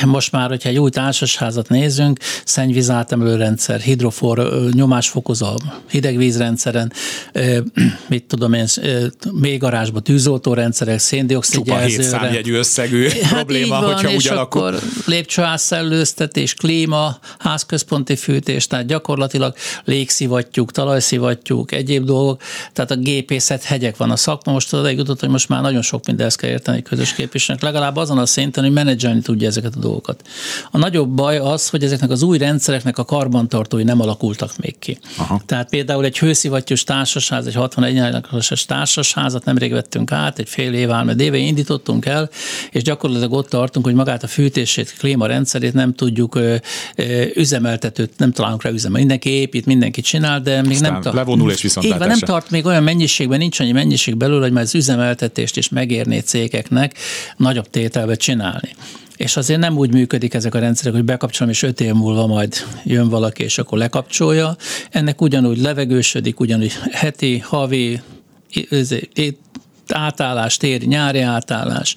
most 0.07 0.33
már, 0.33 0.49
hogyha 0.49 0.69
egy 0.69 0.79
új 0.79 0.91
társasházat 0.91 1.69
nézünk, 1.69 2.19
szennyvízátemelőrendszer, 2.45 3.81
hidrofor, 3.81 4.69
nyomásfokozó, 4.73 5.57
hidegvízrendszeren, 5.91 6.93
mit 8.09 8.25
tudom 8.25 8.53
én, 8.53 8.67
mélygarázsba 9.33 10.01
tűzoltórendszerek, 10.01 10.99
széndiokszid 10.99 11.67
jelzőre. 11.67 12.19
Hát 12.19 12.47
összegű 12.47 13.09
hát 13.23 13.33
probléma, 13.33 13.81
van, 13.81 13.93
hogyha 13.93 14.15
úgy 14.15 14.29
alakul. 14.29 14.63
akkor 14.63 14.81
lépcsőházszellőztetés, 15.51 16.55
klíma, 16.55 17.19
házközponti 17.39 18.17
fűtés, 18.17 18.67
tehát 18.67 18.87
gyakorlatilag 18.87 19.55
légszivattyúk, 19.85 20.73
talajszivattyúk, 20.73 21.73
egyéb 21.73 22.05
dolgok, 22.05 22.43
tehát 22.73 22.91
a 22.91 22.97
gépészet 22.97 23.63
hegyek 23.63 23.97
van 23.97 24.11
a 24.11 24.17
szakma. 24.17 24.53
Most 24.53 24.73
odaig 24.73 24.99
jutott, 24.99 25.21
hogy 25.21 25.29
most 25.29 25.49
már 25.49 25.63
nagyon 25.63 25.83
sok 25.83 26.07
mindent 26.07 26.37
kell 26.37 26.51
érteni 26.51 26.83
közös 26.83 27.15
képviselőnek, 27.15 27.73
legalább 27.73 27.97
azon 27.97 28.19
a 28.19 28.27
szinten, 28.27 28.65
hogy 28.65 28.73
menedzselni 28.73 29.21
tudja 29.21 29.49
ezeket 29.49 29.75
a 29.77 29.79
dolgokat. 29.79 30.23
A 30.71 30.79
nagyobb 30.79 31.09
baj 31.09 31.39
az, 31.39 31.69
hogy 31.69 31.85
ezeknek 31.85 32.11
az 32.11 32.23
új 32.23 32.39
rendszereknek 32.39 32.99
a 32.99 33.05
karbantartói 33.05 33.83
nem 33.83 34.01
alakultak 34.01 34.57
még 34.57 34.79
ki. 34.79 34.99
Aha. 35.17 35.41
Tehát 35.47 35.69
például 35.69 36.05
egy 36.05 36.19
hőszivattyús 36.19 36.85
társasház, 36.85 37.47
egy 37.47 37.55
61 37.55 37.97
lakos 37.97 38.65
társasházat 38.67 39.45
nemrég 39.45 39.73
vettünk 39.73 40.13
át, 40.13 40.39
egy 40.39 40.49
fél 40.49 40.75
év 40.75 40.91
álmed 40.91 41.21
éve 41.21 41.37
indítottunk 41.37 42.07
el, 42.07 42.31
és 42.71 42.83
gyakorlatilag 42.83 43.33
ott 43.33 43.49
tartunk, 43.49 43.85
hogy 43.85 43.95
magát 43.95 44.23
a 44.23 44.27
fűtését, 44.27 44.95
klíma 44.99 45.27
rendszerét 45.41 45.75
nem 45.75 45.95
tudjuk 45.95 46.39
üzemeltetőt, 47.35 48.13
nem 48.17 48.33
találunk 48.33 48.63
rá 48.63 48.71
üzemel. 48.71 48.99
Mindenki 48.99 49.31
épít, 49.31 49.67
mindenki 49.67 50.01
csinál, 50.01 50.41
de 50.41 50.63
még 50.63 50.71
Aztán 50.71 50.93
nem 50.93 51.01
tart. 51.01 51.17
levonul 51.17 51.51
és 51.51 51.63
viszont 51.63 51.87
Így 51.87 51.99
van, 51.99 52.09
nem 52.09 52.19
tart 52.19 52.51
még 52.51 52.67
olyan 52.67 52.83
mennyiségben, 52.83 53.39
nincs 53.39 53.61
annyi 53.61 53.73
mennyiség 53.73 54.17
belőle, 54.17 54.43
hogy 54.43 54.53
már 54.53 54.63
az 54.63 54.75
üzemeltetést 54.75 55.57
is 55.57 55.69
megérné 55.69 56.19
cégeknek 56.19 56.95
nagyobb 57.37 57.71
tételbe 57.71 58.15
csinálni. 58.15 58.75
És 59.17 59.37
azért 59.37 59.61
nem 59.61 59.77
úgy 59.77 59.93
működik 59.93 60.35
ezek 60.35 60.55
a 60.55 60.59
rendszerek, 60.59 60.95
hogy 60.95 61.05
bekapcsolom, 61.05 61.53
és 61.53 61.63
öt 61.63 61.81
év 61.81 61.93
múlva 61.93 62.27
majd 62.27 62.55
jön 62.85 63.09
valaki, 63.09 63.43
és 63.43 63.59
akkor 63.59 63.79
lekapcsolja. 63.79 64.57
Ennek 64.91 65.21
ugyanúgy 65.21 65.61
levegősödik, 65.61 66.41
ugyanúgy 66.41 66.73
heti, 66.93 67.39
havi, 67.39 68.01
átállás, 69.89 70.57
téri, 70.57 70.87
nyári 70.87 71.21
átállás, 71.21 71.95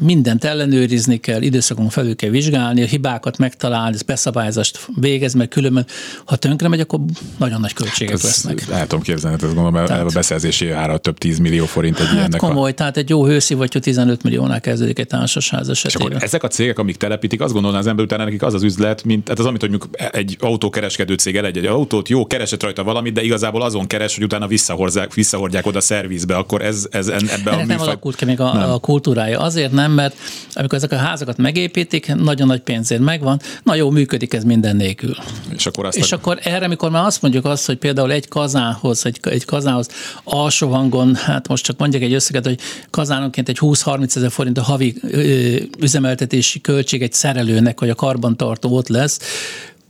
mindent 0.00 0.44
ellenőrizni 0.44 1.16
kell, 1.16 1.42
időszakon 1.42 1.88
felül 1.88 2.16
kell 2.16 2.30
vizsgálni, 2.30 2.82
a 2.82 2.86
hibákat 2.86 3.38
megtalálni, 3.38 3.96
beszabályzást 4.06 4.86
végez, 4.94 5.34
mert 5.34 5.50
különben, 5.50 5.86
ha 6.24 6.36
tönkre 6.36 6.68
megy, 6.68 6.80
akkor 6.80 7.00
nagyon 7.36 7.60
nagy 7.60 7.72
költségek 7.72 8.14
ez, 8.14 8.22
lesznek. 8.22 8.64
El 8.70 8.86
tudom 8.86 9.02
képzelni, 9.02 9.36
ezt 9.42 9.54
gondolom, 9.54 9.86
tehát, 9.86 10.02
a 10.02 10.10
beszerzési 10.14 10.70
ára 10.70 10.98
több 10.98 11.18
10 11.18 11.38
millió 11.38 11.64
forint 11.64 11.98
egy 12.00 12.06
hát 12.06 12.14
ilyennek. 12.14 12.40
komoly, 12.40 12.70
a... 12.70 12.74
tehát 12.74 12.96
egy 12.96 13.08
jó 13.08 13.26
hőszivattyú 13.26 13.80
15 13.80 14.22
milliónál 14.22 14.60
kezdődik 14.60 14.98
egy 14.98 15.06
társasház 15.06 15.68
esetében. 15.68 16.06
És 16.06 16.14
akkor 16.14 16.24
ezek 16.24 16.42
a 16.42 16.48
cégek, 16.48 16.78
amik 16.78 16.96
telepítik, 16.96 17.40
azt 17.40 17.52
gondolná 17.52 17.78
az 17.78 17.86
ember 17.86 18.04
utána 18.04 18.24
nekik 18.24 18.42
az 18.42 18.54
az 18.54 18.62
üzlet, 18.62 19.04
mint 19.04 19.28
hát 19.28 19.38
az, 19.38 19.46
amit 19.46 19.60
mondjuk 19.60 19.88
egy 20.12 20.36
autókereskedő 20.40 21.14
cég 21.14 21.36
el 21.36 21.44
egy, 21.44 21.66
autót, 21.66 22.08
jó, 22.08 22.26
keresett 22.26 22.62
rajta 22.62 22.84
valamit, 22.84 23.12
de 23.12 23.22
igazából 23.22 23.62
azon 23.62 23.86
keres, 23.86 24.14
hogy 24.14 24.24
utána 24.24 24.46
visszahordják, 24.46 25.14
visszahordják 25.14 25.66
oda 25.66 25.78
a 25.78 25.80
szervizbe, 25.80 26.36
akkor 26.36 26.62
ez, 26.62 26.86
ez 26.90 27.08
ebbe 27.08 27.50
a 27.50 27.56
műfaj... 27.56 27.66
nem 27.66 27.80
alakult 27.80 28.16
ki 28.16 28.24
még 28.24 28.40
a, 28.40 28.74
a 28.74 28.78
kultúrája. 28.78 29.40
Azért 29.40 29.72
nem, 29.72 29.81
mert 29.90 30.16
amikor 30.54 30.78
ezek 30.78 30.92
a 30.92 30.96
házakat 30.96 31.36
megépítik, 31.36 32.14
nagyon 32.14 32.46
nagy 32.46 32.60
pénzért 32.60 33.00
megvan, 33.00 33.40
na 33.62 33.74
jó, 33.74 33.90
működik 33.90 34.34
ez 34.34 34.44
minden 34.44 34.76
nélkül. 34.76 35.14
És 35.54 35.66
akkor, 35.66 35.86
azt 35.86 35.96
és 35.96 36.12
a... 36.12 36.16
akkor 36.16 36.38
erre, 36.42 36.64
amikor 36.64 36.90
már 36.90 37.04
azt 37.04 37.22
mondjuk 37.22 37.44
azt, 37.44 37.66
hogy 37.66 37.76
például 37.76 38.12
egy 38.12 38.28
kazánhoz, 38.28 39.06
egy, 39.06 39.18
egy 39.22 39.44
kazánhoz 39.44 39.88
alsó 40.24 40.68
hangon, 40.68 41.14
hát 41.14 41.48
most 41.48 41.64
csak 41.64 41.78
mondjak 41.78 42.02
egy 42.02 42.12
összeget, 42.12 42.44
hogy 42.44 42.58
kazánonként 42.90 43.48
egy 43.48 43.58
20-30 43.60 44.16
ezer 44.16 44.30
forint 44.30 44.58
a 44.58 44.62
havi 44.62 44.94
ö, 45.02 45.56
üzemeltetési 45.78 46.60
költség 46.60 47.02
egy 47.02 47.12
szerelőnek, 47.12 47.78
hogy 47.78 47.90
a 47.90 47.94
karbantartó 47.94 48.76
ott 48.76 48.88
lesz, 48.88 49.18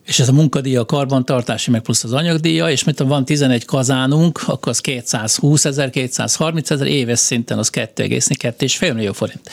és 0.06 0.20
ez 0.20 0.28
a 0.28 0.32
munkadíja, 0.32 0.80
a 0.80 0.84
karbantartási, 0.84 1.70
meg 1.70 1.80
plusz 1.80 2.04
az 2.04 2.12
anyagdíja, 2.12 2.70
és 2.70 2.84
mint 2.84 2.98
van 2.98 3.24
11 3.24 3.64
kazánunk, 3.64 4.40
akkor 4.46 4.68
az 4.68 4.80
220 4.80 5.64
ezer, 5.64 5.90
230 5.90 6.70
ezer, 6.70 6.86
éves 6.86 7.18
szinten 7.18 7.58
az 7.58 7.70
2,2,5 7.70 8.94
millió 8.94 9.12
forint. 9.12 9.50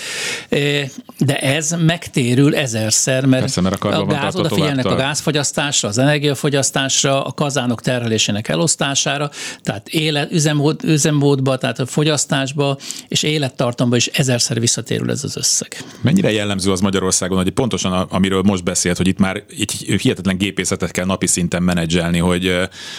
De 1.17 1.39
ez 1.39 1.75
megtérül 1.79 2.55
ezerszer, 2.55 3.25
mert, 3.25 3.41
Persze, 3.41 3.61
mert 3.61 3.83
a, 3.83 3.99
a 3.99 4.05
gáz, 4.05 4.35
odafigyelnek 4.35 4.85
a 4.85 4.95
gázfogyasztásra, 4.95 5.89
az 5.89 5.97
energiafogyasztásra, 5.97 7.23
a 7.23 7.31
kazánok 7.31 7.81
terhelésének 7.81 8.47
elosztására, 8.47 9.29
tehát 9.63 9.87
élet, 9.87 10.31
üzemmód, 10.31 10.83
üzemmódba, 10.83 11.57
tehát 11.57 11.79
a 11.79 11.85
fogyasztásba 11.85 12.77
és 13.07 13.23
élettartamba 13.23 13.95
is 13.95 14.07
ezerszer 14.07 14.59
visszatérül 14.59 15.11
ez 15.11 15.23
az 15.23 15.37
összeg. 15.37 15.83
Mennyire 16.01 16.31
jellemző 16.31 16.71
az 16.71 16.79
Magyarországon, 16.79 17.37
hogy 17.37 17.49
pontosan 17.49 17.91
amiről 17.93 18.41
most 18.41 18.63
beszélt, 18.63 18.97
hogy 18.97 19.07
itt 19.07 19.19
már 19.19 19.43
így 19.57 19.71
hihetetlen 20.01 20.37
gépészetet 20.39 20.91
kell 20.91 21.05
napi 21.05 21.27
szinten 21.27 21.63
menedzselni, 21.63 22.17
hogy, 22.19 22.55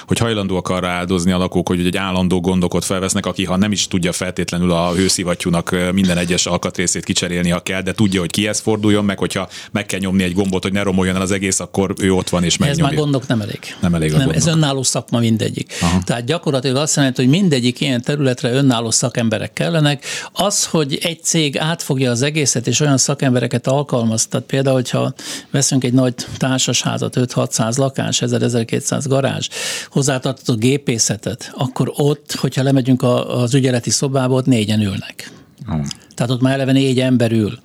hogy 0.06 0.18
hajlandóak 0.18 0.68
arra 0.68 0.88
áldozni 0.88 1.32
a 1.32 1.38
lakók, 1.38 1.68
hogy 1.68 1.86
egy 1.86 1.96
állandó 1.96 2.40
gondokot 2.40 2.84
felvesznek, 2.84 3.26
aki 3.26 3.44
ha 3.44 3.56
nem 3.56 3.72
is 3.72 3.88
tudja 3.88 4.12
feltétlenül 4.12 4.72
a 4.72 4.92
hőszivattyúnak 4.92 5.76
minden 5.92 6.18
egyes 6.18 6.46
alkatrészét 6.46 7.04
kicserélni, 7.04 7.50
ha 7.50 7.60
kell, 7.60 7.82
de 7.82 7.92
tudja, 7.92 8.20
hogy 8.20 8.30
kihez 8.30 8.60
forduljon, 8.60 9.04
meg 9.04 9.18
hogyha 9.18 9.48
meg 9.72 9.86
kell 9.86 10.00
nyomni 10.00 10.22
egy 10.22 10.34
gombot, 10.34 10.62
hogy 10.62 10.72
ne 10.72 10.82
romoljon 10.82 11.16
el 11.16 11.22
az 11.22 11.30
egész, 11.30 11.60
akkor 11.60 11.94
ő 11.98 12.12
ott 12.12 12.28
van 12.28 12.44
és 12.44 12.56
megnyomja. 12.56 12.84
Ez 12.84 12.90
már 12.90 13.00
gondok 13.00 13.26
nem 13.26 13.40
elég. 13.40 13.58
Nem 13.80 13.94
elég 13.94 14.08
a 14.14 14.16
nem, 14.16 14.26
gondok. 14.26 14.42
Ez 14.42 14.54
önálló 14.54 14.82
szakma 14.82 15.18
mindegyik. 15.18 15.72
Aha. 15.80 15.98
Tehát 16.04 16.24
gyakorlatilag 16.24 16.76
azt 16.76 16.96
jelenti, 16.96 17.22
hogy 17.22 17.30
mindegyik 17.30 17.80
ilyen 17.80 18.02
területre 18.02 18.50
önálló 18.50 18.90
szakemberek 18.90 19.52
kellenek. 19.52 20.04
Az, 20.32 20.66
hogy 20.66 20.98
egy 21.02 21.22
cég 21.22 21.58
átfogja 21.58 22.10
az 22.10 22.22
egészet 22.22 22.66
és 22.66 22.80
olyan 22.80 22.98
szakembereket 22.98 23.66
alkalmaz, 23.66 24.26
tehát 24.26 24.46
például, 24.46 24.74
hogyha 24.74 25.14
veszünk 25.50 25.84
egy 25.84 25.92
nagy 25.92 26.14
társasházat, 26.36 27.14
5-600 27.34 27.78
lakás, 27.78 28.22
1000-1200 28.26 29.04
garázs, 29.08 29.48
hozzátartozó 29.90 30.58
gépészetet, 30.58 31.52
akkor 31.56 31.92
ott, 31.96 32.32
hogyha 32.32 32.62
lemegyünk 32.62 33.02
az 33.02 33.54
ügyeleti 33.54 33.90
szobába, 33.90 34.34
ott 34.34 34.46
négyen 34.46 34.80
ülnek. 34.80 35.32
Hmm. 35.66 35.84
Tehát 36.14 36.32
ott 36.32 36.40
már 36.40 36.52
eleve 36.52 36.72
négy 36.72 37.00
ember 37.00 37.32
ül. 37.32 37.58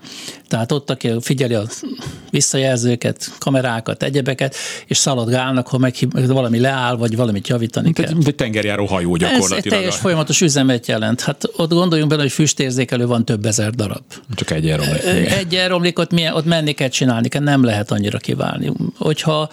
Tehát 0.47 0.71
ott, 0.71 0.89
aki 0.89 1.11
figyeli 1.21 1.53
a 1.53 1.63
visszajelzőket, 2.29 3.31
kamerákat, 3.39 4.03
egyebeket, 4.03 4.55
és 4.85 4.97
szaladgálnak, 4.97 5.67
ha 5.67 5.77
meg 5.77 5.95
valami 6.27 6.59
leáll, 6.59 6.95
vagy 6.95 7.15
valamit 7.15 7.47
javítani 7.47 7.85
mint 7.85 7.97
kell. 7.97 8.13
Mint 8.13 8.27
egy 8.27 8.35
tengerjáró 8.35 8.85
hajó 8.85 9.15
gyakorlatilag. 9.15 9.57
Ez 9.57 9.65
egy 9.65 9.71
teljes 9.71 9.95
folyamatos 9.95 10.41
üzemet 10.41 10.87
jelent. 10.87 11.21
Hát 11.21 11.43
ott 11.55 11.69
gondoljunk 11.69 12.09
bele, 12.09 12.21
hogy 12.21 12.31
füstérzékelő 12.31 13.05
van 13.05 13.25
több 13.25 13.45
ezer 13.45 13.69
darab. 13.69 14.03
Csak 14.35 14.51
egy 14.51 14.69
elromlik. 14.69 15.03
Egy 15.31 15.55
elromlik, 15.55 15.99
ott, 15.99 16.11
milyen, 16.11 16.33
ott 16.33 16.45
menni 16.45 16.71
kell 16.71 16.87
csinálni, 16.87 17.27
kell, 17.27 17.41
nem 17.41 17.63
lehet 17.63 17.91
annyira 17.91 18.17
kiválni. 18.17 18.71
Hogyha 18.97 19.49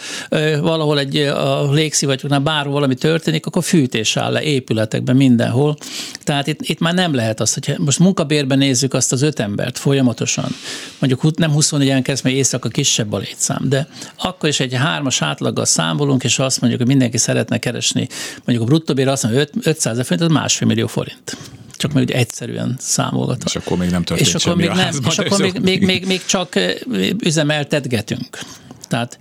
valahol 0.60 0.98
egy 0.98 1.16
a 1.16 1.72
légszivattyúknál 1.72 2.40
bárhol 2.40 2.72
valami 2.72 2.94
történik, 2.94 3.46
akkor 3.46 3.64
fűtés 3.64 4.16
áll 4.16 4.32
le 4.32 4.42
épületekben 4.42 5.16
mindenhol. 5.16 5.76
Tehát 6.24 6.46
itt, 6.46 6.60
itt 6.60 6.78
már 6.78 6.94
nem 6.94 7.14
lehet 7.14 7.40
azt, 7.40 7.54
hogy 7.54 7.78
most 7.78 7.98
munkabérben 7.98 8.58
nézzük 8.58 8.94
azt 8.94 9.12
az 9.12 9.22
öt 9.22 9.40
embert 9.40 9.78
folyamatosan, 9.78 10.50
mondjuk 10.98 11.36
nem 11.38 11.52
24-en 11.54 12.00
kezd, 12.02 12.24
mert 12.24 12.36
éjszaka 12.36 12.68
kisebb 12.68 13.12
a 13.12 13.18
létszám, 13.18 13.68
de 13.68 13.88
akkor 14.16 14.48
is 14.48 14.60
egy 14.60 14.74
hármas 14.74 15.22
átlaggal 15.22 15.64
számolunk, 15.64 16.24
és 16.24 16.38
azt 16.38 16.60
mondjuk, 16.60 16.82
hogy 16.82 16.90
mindenki 16.90 17.18
szeretne 17.18 17.58
keresni, 17.58 18.08
mondjuk 18.44 18.68
a 18.68 18.70
bruttó 18.70 19.10
azt 19.10 19.22
mondja, 19.22 19.44
500 19.62 19.92
ezer 19.92 20.04
forint, 20.04 20.30
az 20.30 20.36
másfél 20.36 20.68
millió 20.68 20.86
forint 20.86 21.36
csak 21.76 21.92
meg 21.92 22.10
egyszerűen 22.10 22.76
számolgatva. 22.78 23.44
És 23.44 23.56
akkor 23.56 23.78
még 23.78 23.90
nem 23.90 24.02
történt 24.02 24.28
és 24.28 24.34
akkor 24.34 24.56
még 24.56 24.68
nem, 24.68 24.94
És 25.08 25.18
akkor 25.18 25.40
még, 25.40 25.58
még, 25.58 25.84
még, 25.84 26.06
még 26.06 26.24
csak 26.24 26.54
üzemeltetgetünk. 27.18 28.38
Tehát 28.92 29.18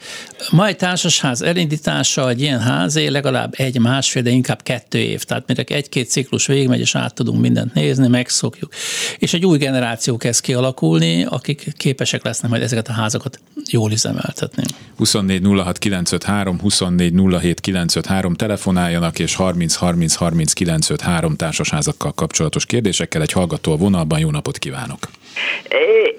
ma 0.50 0.68
egy 0.68 0.76
társasház 0.76 1.42
elindítása, 1.42 2.30
egy 2.30 2.42
ilyen 2.42 2.60
házé 2.60 3.08
legalább 3.08 3.54
egy, 3.58 3.80
másfél, 3.80 4.22
de 4.22 4.30
inkább 4.30 4.62
kettő 4.64 4.98
év. 4.98 5.24
Tehát 5.24 5.48
mire 5.48 5.64
egy-két 5.64 6.10
ciklus 6.10 6.48
végigmegy, 6.48 6.80
és 6.80 6.96
át 6.96 7.14
tudunk 7.14 7.42
mindent 7.42 7.74
nézni, 7.74 8.08
megszokjuk. 8.08 8.74
És 9.18 9.34
egy 9.34 9.46
új 9.46 9.58
generáció 9.58 10.18
kezd 10.18 10.42
kialakulni, 10.42 11.26
akik 11.30 11.74
képesek 11.78 12.24
lesznek 12.24 12.52
majd 12.52 12.64
ezeket 12.64 12.88
a 12.88 12.92
házakat 12.92 13.40
jól 13.70 13.92
üzemeltetni. 13.92 14.64
24 14.98 15.42
06 15.64 15.78
953, 15.78 16.60
24 16.60 17.14
07 17.40 17.60
953 17.60 18.34
telefonáljanak, 18.34 19.20
és 19.20 19.36
30 19.36 19.76
30 19.76 20.16
30 20.16 20.54
953 20.54 21.36
társasházakkal 21.36 22.12
kapcsolatos 22.14 22.66
kérdésekkel 22.66 23.22
egy 23.22 23.32
hallgató 23.32 23.72
a 23.72 23.76
vonalban. 23.76 24.20
Jó 24.20 24.32
napot 24.32 24.58
kívánok! 24.58 25.00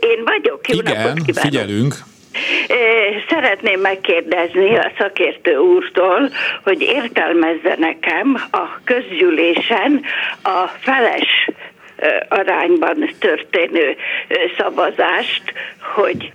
Én 0.00 0.24
vagyok. 0.24 0.68
Jó 0.68 0.78
Igen, 0.78 0.96
napot 0.96 1.24
kívánok. 1.24 1.50
figyelünk. 1.50 2.10
Szeretném 3.28 3.80
megkérdezni 3.80 4.76
a 4.76 4.92
szakértő 4.98 5.56
úrtól, 5.56 6.30
hogy 6.64 6.80
értelmezze 6.82 7.74
nekem 7.78 8.36
a 8.50 8.80
közgyűlésen 8.84 10.04
a 10.42 10.66
feles 10.80 11.48
arányban 12.28 13.10
történő 13.18 13.96
szavazást, 14.56 15.42
hogy 15.94 16.32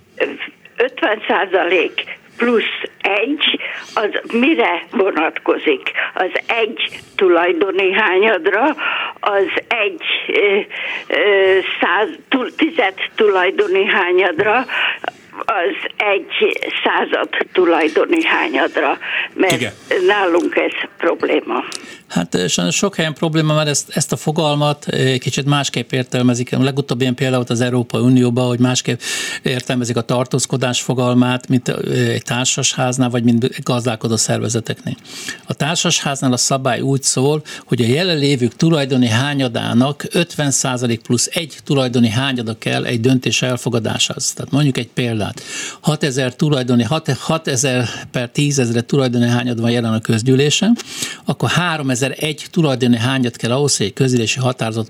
50 0.77 1.23
százalék 1.27 2.17
plusz 2.37 2.81
egy, 3.01 3.59
az 3.93 4.09
mire 4.31 4.83
vonatkozik? 4.91 5.91
Az 6.13 6.31
egy 6.47 6.99
tulajdoni 7.15 7.91
hányadra, 7.91 8.75
az 9.19 9.47
egy 9.67 10.03
száz, 11.79 12.07
tized 12.57 12.93
tulajdoni 13.15 13.85
hányadra, 13.85 14.65
az 15.45 15.91
egy 15.97 16.59
század 16.83 17.29
tulajdoni 17.51 18.23
hányadra, 18.23 18.97
mert 19.33 19.53
Igen. 19.53 19.73
nálunk 20.05 20.55
ez 20.55 20.89
probléma. 20.97 21.63
Hát 22.07 22.49
sajnos 22.49 22.75
sok 22.75 22.95
helyen 22.95 23.13
probléma, 23.13 23.53
mert 23.53 23.67
ezt, 23.67 23.89
ezt 23.89 24.11
a 24.11 24.15
fogalmat 24.15 24.85
kicsit 25.19 25.45
másképp 25.45 25.91
értelmezik. 25.91 26.53
A 26.53 26.63
legutóbb 26.63 27.01
ilyen 27.01 27.15
például 27.15 27.43
az 27.47 27.61
Európai 27.61 28.01
Unióban, 28.01 28.47
hogy 28.47 28.59
másképp 28.59 28.99
értelmezik 29.43 29.97
a 29.97 30.01
tartózkodás 30.01 30.81
fogalmát, 30.81 31.47
mint 31.47 31.67
egy 31.67 32.21
társasháznál, 32.21 33.09
vagy 33.09 33.23
mint 33.23 33.63
gazdálkodó 33.63 34.15
szervezeteknél. 34.15 34.95
A 35.45 35.53
társasháznál 35.53 36.33
a 36.33 36.37
szabály 36.37 36.79
úgy 36.79 37.03
szól, 37.03 37.43
hogy 37.65 37.81
a 37.81 37.85
jelenlévők 37.85 38.55
tulajdoni 38.55 39.07
hányadának 39.07 40.05
50% 40.11 40.99
plusz 41.03 41.29
egy 41.33 41.57
tulajdoni 41.63 42.09
hányada 42.09 42.57
kell 42.57 42.85
egy 42.85 42.99
döntés 42.99 43.41
elfogadásához. 43.41 44.33
Tehát 44.33 44.51
mondjuk 44.51 44.77
egy 44.77 44.89
példát. 44.89 45.41
6000 45.79 46.35
tulajdoni, 46.35 46.85
6000 47.19 47.89
per 48.11 48.29
10 48.29 48.59
ezeret 48.59 48.85
tulajdoni 48.85 49.27
hányad 49.27 49.61
van 49.61 49.71
jelen 49.71 49.93
a 49.93 49.99
közgyűlésen, 49.99 50.77
akkor 51.25 51.49
3000 51.49 51.95
3001 51.99 52.47
tulajdoni 52.51 52.97
hányat 52.97 53.35
kell 53.35 53.51
ahhoz, 53.51 53.77
hogy 53.77 53.85
egy 53.85 53.93
közülési 53.93 54.39
határozat 54.39 54.89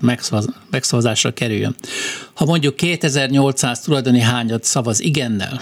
megszavazásra 0.70 1.32
kerüljön. 1.32 1.76
Ha 2.34 2.44
mondjuk 2.44 2.76
2800 2.76 3.80
tulajdoni 3.80 4.20
hányat 4.20 4.64
szavaz 4.64 5.00
igennel, 5.00 5.60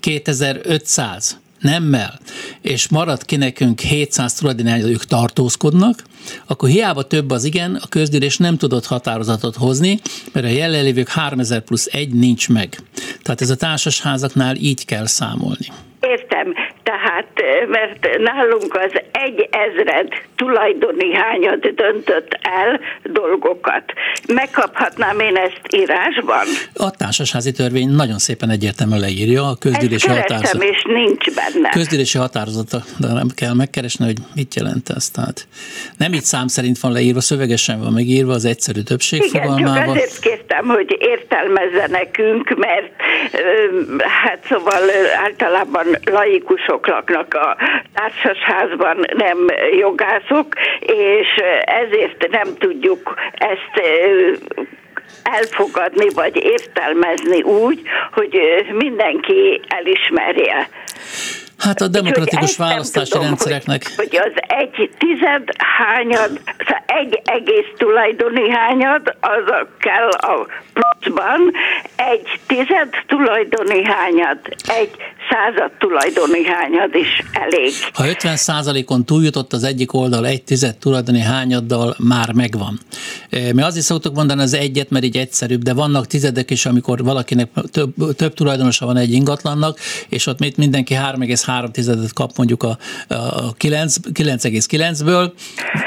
2500 0.00 1.38
nemmel, 1.60 2.18
és 2.60 2.88
marad 2.88 3.24
ki 3.24 3.36
nekünk 3.36 3.80
700 3.80 4.34
tulajdonányok, 4.34 4.88
ők 4.88 5.04
tartózkodnak, 5.04 6.02
akkor 6.46 6.68
hiába 6.68 7.02
több 7.02 7.30
az 7.30 7.44
igen, 7.44 7.74
a 7.82 7.88
közgyűlés 7.88 8.36
nem 8.36 8.56
tudott 8.56 8.86
határozatot 8.86 9.56
hozni, 9.56 10.00
mert 10.32 10.46
a 10.46 10.48
jelenlévők 10.48 11.08
3000 11.08 11.60
plusz 11.60 11.88
egy 11.92 12.12
nincs 12.12 12.48
meg. 12.48 12.78
Tehát 13.22 13.40
ez 13.40 13.50
a 13.50 13.56
társasházaknál 13.56 14.56
így 14.56 14.84
kell 14.84 15.06
számolni. 15.06 15.66
Értem, 16.00 16.54
tehát, 16.90 17.32
mert 17.68 18.18
nálunk 18.18 18.74
az 18.74 18.92
egy 19.12 19.48
ezred 19.50 20.08
tulajdoni 20.36 21.14
hányat 21.14 21.74
döntött 21.74 22.38
el 22.42 22.80
dolgokat. 23.02 23.84
Megkaphatnám 24.28 25.20
én 25.20 25.36
ezt 25.36 25.60
írásban? 25.74 26.46
A 26.74 26.90
társasházi 26.90 27.52
törvény 27.52 27.88
nagyon 27.88 28.18
szépen 28.18 28.50
egyértelműen 28.50 29.00
leírja 29.00 29.42
a 29.48 29.56
közgyűlési 29.60 30.08
határozat. 30.08 30.62
és 30.62 30.82
nincs 30.84 31.24
benne. 31.34 31.68
Közgyűlési 31.68 32.18
határozat, 32.18 32.70
de 32.98 33.06
nem 33.12 33.28
kell 33.34 33.54
megkeresni, 33.54 34.04
hogy 34.04 34.16
mit 34.34 34.54
jelent 34.54 34.88
ez. 34.88 35.10
Tehát 35.10 35.46
nem 35.96 36.12
itt 36.12 36.24
szám 36.24 36.46
szerint 36.46 36.78
van 36.78 36.92
leírva, 36.92 37.20
szövegesen 37.20 37.80
van 37.80 37.92
megírva 37.92 38.32
az 38.32 38.44
egyszerű 38.44 38.80
többség 38.80 39.22
Igen, 39.22 39.42
fogalmával. 39.42 39.84
Csak 39.84 39.94
azért 39.94 40.18
kértem, 40.18 40.66
hogy 40.66 40.96
értelmezze 40.98 41.86
nekünk, 41.90 42.56
mert 42.56 42.90
hát 44.22 44.44
szóval 44.48 44.82
általában 45.24 45.86
laikusok 46.04 46.75
laknak 46.86 47.34
a 47.34 47.56
társasházban, 47.94 48.96
nem 49.16 49.38
jogászok, 49.78 50.54
és 50.80 51.28
ezért 51.64 52.30
nem 52.30 52.54
tudjuk 52.58 53.14
ezt 53.32 53.86
elfogadni 55.22 56.08
vagy 56.14 56.36
értelmezni 56.36 57.42
úgy, 57.42 57.82
hogy 58.12 58.40
mindenki 58.72 59.60
elismerje. 59.68 60.68
Hát 61.58 61.80
a 61.80 61.88
demokratikus 61.88 62.56
választási 62.56 63.10
tudom, 63.10 63.26
rendszereknek. 63.26 63.82
Hogy, 63.96 64.06
hogy 64.06 64.16
az 64.16 64.42
egy 64.58 64.90
tized 64.98 65.48
hányad, 65.58 66.40
szóval 66.58 66.84
egy 66.86 67.20
egész 67.24 67.66
tulajdoni 67.76 68.50
hányad, 68.50 69.16
az 69.20 69.50
a 69.50 69.66
kell 69.78 70.08
a 70.08 70.46
pluszban, 70.76 71.52
egy 71.96 72.40
tized 72.46 72.90
tulajdoni 73.06 73.84
hányad, 73.84 74.38
egy 74.66 74.90
század 75.30 75.70
tulajdoni 75.78 76.44
hányad 76.44 76.94
is 76.94 77.22
elég. 77.32 77.72
Ha 77.92 78.08
50 78.08 78.36
százalékon 78.36 79.04
túljutott 79.04 79.52
az 79.52 79.64
egyik 79.64 79.92
oldal 79.92 80.26
egy 80.26 80.42
tized 80.42 80.76
tulajdoni 80.76 81.20
hányaddal, 81.20 81.96
már 81.98 82.32
megvan. 82.32 82.78
E, 83.30 83.52
mi 83.52 83.62
azért 83.62 83.84
szoktuk 83.84 84.14
mondani 84.14 84.42
az 84.42 84.54
egyet, 84.54 84.90
mert 84.90 85.04
így 85.04 85.16
egyszerűbb, 85.16 85.62
de 85.62 85.74
vannak 85.74 86.06
tizedek 86.06 86.50
is, 86.50 86.66
amikor 86.66 87.04
valakinek 87.04 87.48
több, 87.70 87.94
több 88.16 88.34
tulajdonosa 88.34 88.86
van 88.86 88.96
egy 88.96 89.12
ingatlannak, 89.12 89.78
és 90.08 90.26
ott 90.26 90.56
mindenki 90.56 90.94
3,3 90.94 91.70
tizedet 91.70 92.12
kap 92.12 92.30
mondjuk 92.36 92.62
a, 92.62 92.78
a 93.08 93.54
9, 93.54 93.96
9,9-ből, 94.12 95.32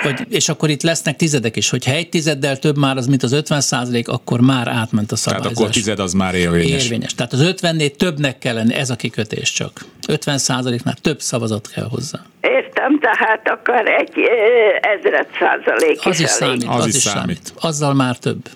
vagy, 0.04 0.26
és 0.30 0.50
akkor 0.50 0.70
itt 0.70 0.84
lesznek 0.84 1.16
tizedek 1.16 1.56
is. 1.56 1.70
Hogyha 1.70 1.92
egy 1.92 2.10
tizeddel 2.10 2.58
több 2.58 2.78
már 2.78 2.98
az, 2.98 3.08
mint 3.08 3.24
az 3.24 3.32
50 3.32 3.62
százalék, 3.62 4.08
akkor 4.08 4.42
már 4.42 4.68
átment 4.80 5.12
a 5.12 5.16
szabályzás. 5.16 5.52
Tehát 5.52 5.62
akkor 5.62 5.74
tized 5.74 6.00
az 6.00 6.14
már 6.14 6.36
érvényes. 6.36 6.84
Érvényes. 6.84 7.16
Tehát 7.16 7.34
az 7.34 7.54
50-nél 7.62 7.96
többnek 7.96 8.38
kell 8.38 8.54
lenni, 8.54 8.74
ez 8.74 8.90
a 8.90 8.96
kikötés 8.96 9.52
csak. 9.52 9.72
50 10.08 10.38
százaléknál 10.38 10.96
több 11.02 11.20
szavazat 11.20 11.68
kell 11.68 11.88
hozzá. 11.90 12.20
Értem, 12.42 13.00
tehát 13.00 13.50
akar 13.50 13.88
egy 13.88 14.14
ezred 14.82 15.28
százalék 15.40 16.06
az 16.06 16.20
is, 16.20 16.26
is 16.26 16.30
számít. 16.30 16.64
Az, 16.68 16.86
az 16.86 16.96
is 16.96 17.02
számít. 17.02 17.20
számít. 17.20 17.54
Azzal 17.60 17.94
már 17.94 18.18
több. 18.18 18.50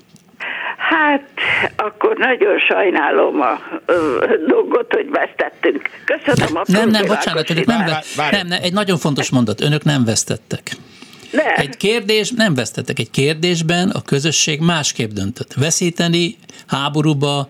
Hát, 0.78 1.24
akkor 1.76 2.18
nagyon 2.18 2.60
sajnálom 2.60 3.42
a 3.42 3.60
ö, 3.86 4.26
dolgot, 4.48 4.94
hogy 4.94 5.10
vesztettünk. 5.10 5.90
Köszönöm 6.06 6.56
a 6.56 6.62
Nem, 6.66 6.90
nem, 6.90 7.06
bocsánat, 7.06 7.50
önök 7.50 7.66
nem, 7.66 7.84
nem, 8.16 8.48
nem, 8.48 8.60
egy 8.62 8.74
nagyon 8.74 8.98
fontos 8.98 9.30
mondat, 9.30 9.62
önök 9.62 9.84
nem 9.84 10.06
vesztettek. 10.06 10.72
Ne. 11.34 11.56
Egy 11.56 11.78
kérdés, 11.78 12.32
nem 12.36 12.54
vesztettek, 12.54 13.00
egy 13.00 13.12
kérdésben 13.12 13.90
a 13.90 14.02
közösség 14.02 14.60
másképp 14.60 15.12
döntött. 15.12 15.54
Veszíteni 15.54 16.38
háborúba, 16.68 17.50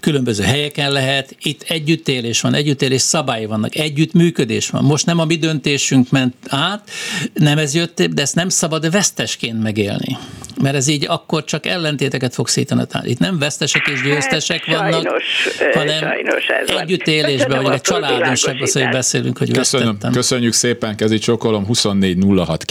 különböző 0.00 0.42
helyeken 0.42 0.92
lehet, 0.92 1.36
itt 1.42 1.62
együttélés 1.62 2.40
van, 2.40 2.54
együttélés 2.54 3.00
szabályi 3.00 3.46
vannak, 3.46 3.74
együttműködés 3.76 4.70
van. 4.70 4.84
Most 4.84 5.06
nem 5.06 5.18
a 5.18 5.24
mi 5.24 5.36
döntésünk 5.36 6.10
ment 6.10 6.34
át, 6.48 6.90
nem 7.34 7.58
ez 7.58 7.74
jött, 7.74 8.02
de 8.02 8.22
ezt 8.22 8.34
nem 8.34 8.48
szabad 8.48 8.90
vesztesként 8.90 9.62
megélni. 9.62 10.16
Mert 10.62 10.74
ez 10.74 10.86
így 10.86 11.06
akkor 11.08 11.44
csak 11.44 11.66
ellentéteket 11.66 12.34
fog 12.34 12.48
szítani. 12.48 12.82
Itt 13.02 13.18
nem 13.18 13.38
vesztesek 13.38 13.88
és 13.92 14.02
győztesek 14.02 14.64
hát, 14.64 14.76
vannak, 14.76 15.02
sajnos, 15.02 15.74
hanem 15.74 15.98
sajnos 15.98 16.46
ez 16.46 16.76
együttélésben, 16.76 17.62
vagy 17.62 17.72
egy 17.72 17.80
családon 17.80 18.34
sem 18.34 18.56
beszélünk, 18.90 19.38
hogy 19.38 19.50
Köszönöm, 19.50 19.86
vesztettem. 19.86 20.12
Köszönjük 20.12 20.52
szépen, 20.52 20.96
kezi 20.96 21.18
csokolom, 21.18 21.66
24 21.66 22.18
06 22.46 22.64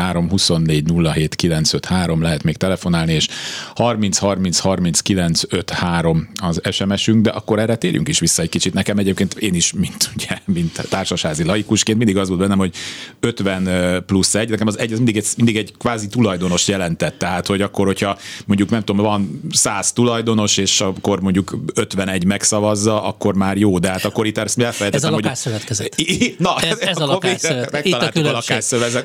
953, 0.00 0.28
24 0.28 0.84
07 1.14 1.34
953, 1.34 2.22
lehet 2.22 2.42
még 2.42 2.56
telefonálni, 2.56 3.12
és 3.12 3.28
30 3.74 4.18
30 4.18 4.58
30 4.58 5.00
953 5.00 6.28
az 6.42 6.60
SMS-ünk, 6.70 7.22
de 7.22 7.30
akkor 7.30 7.58
erre 7.58 7.76
térjünk 7.76 8.08
is 8.08 8.18
vissza 8.18 8.42
egy 8.42 8.48
kicsit. 8.48 8.74
Nekem 8.74 8.98
egyébként 8.98 9.34
én 9.34 9.54
is, 9.54 9.72
mint, 9.72 10.10
ugye, 10.16 10.38
mint 10.44 10.86
társasházi 10.88 11.44
laikusként 11.44 11.98
mindig 11.98 12.16
az 12.16 12.28
volt 12.28 12.40
bennem, 12.40 12.58
hogy 12.58 12.74
50 13.20 14.04
plusz 14.06 14.34
egy, 14.34 14.50
nekem 14.50 14.66
az 14.66 14.78
egy, 14.78 14.92
az 14.92 14.96
mindig 14.96 15.16
egy, 15.16 15.26
mindig 15.36 15.56
egy 15.56 15.72
kvázi 15.78 16.08
tulajdonos 16.08 16.68
jelentett. 16.68 17.18
Tehát, 17.18 17.46
hogy 17.46 17.62
akkor, 17.62 17.86
hogyha 17.86 18.18
mondjuk 18.46 18.70
nem 18.70 18.84
tudom, 18.84 19.04
van 19.04 19.40
100 19.50 19.92
tulajdonos, 19.92 20.56
és 20.56 20.80
akkor 20.80 21.20
mondjuk 21.20 21.56
51 21.74 22.24
megszavazza, 22.24 23.02
akkor 23.02 23.34
már 23.34 23.56
jó, 23.56 23.78
de 23.78 23.88
hát 23.88 24.04
akkor 24.04 24.26
itt 24.26 24.38
ezt 24.38 24.58
elfelejtettem, 24.58 25.08
Ez 25.08 25.14
a 25.14 25.20
lakásszövetkezet. 25.22 25.94
Hogy... 25.94 26.34
Na, 26.38 26.56
ez, 26.60 26.78
ez 26.78 26.98
a 26.98 27.06
lakásszövetkezet. 27.06 27.86
Itt 27.86 27.94
a 27.94 28.08
különbség. 28.08 28.58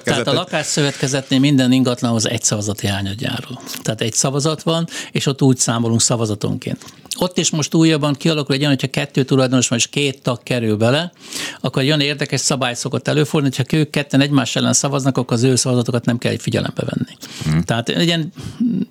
Tehát 0.04 0.28
a 0.28 0.34
lakásszövetkezetnél 0.86 1.40
minden 1.40 1.72
ingatlanhoz 1.72 2.28
egy 2.28 2.44
szavazati 2.44 2.88
hányad 2.88 3.22
járul. 3.22 3.60
Tehát 3.82 4.02
egy 4.02 4.14
szavazat 4.14 4.64
van, 4.64 4.88
és 5.12 5.26
ott 5.26 5.42
úgy 5.42 5.58
számolunk 5.58 6.02
szavazatonként. 6.02 6.86
Ott 7.18 7.38
is 7.38 7.50
most 7.50 7.74
újabban 7.74 8.14
kialakul 8.14 8.56
egy 8.56 8.60
olyan, 8.60 8.72
hogyha 8.72 8.88
kettő 8.88 9.24
tulajdonos 9.24 9.68
van, 9.68 9.78
és 9.78 9.88
két 9.88 10.22
tag 10.22 10.44
kerül 10.44 10.76
bele, 10.76 11.12
akkor 11.62 11.82
egy 11.82 11.88
olyan 11.88 12.00
érdekes 12.00 12.40
szabály 12.40 12.74
szokott 12.74 13.08
előfordulni, 13.08 13.56
hogyha 13.56 13.78
ők 13.78 13.90
ketten 13.90 14.22
egymás 14.22 14.56
ellen 14.56 14.74
szavaznak, 14.74 15.18
akkor 15.18 15.38
az 15.38 15.44
ő 15.44 15.56
szavazatokat 15.56 16.06
nem 16.06 16.18
kell 16.18 16.38
figyelembe 16.38 16.84
venni. 16.86 17.18
Hmm. 17.44 17.62
Tehát 17.62 17.90
ilyen, 17.90 18.34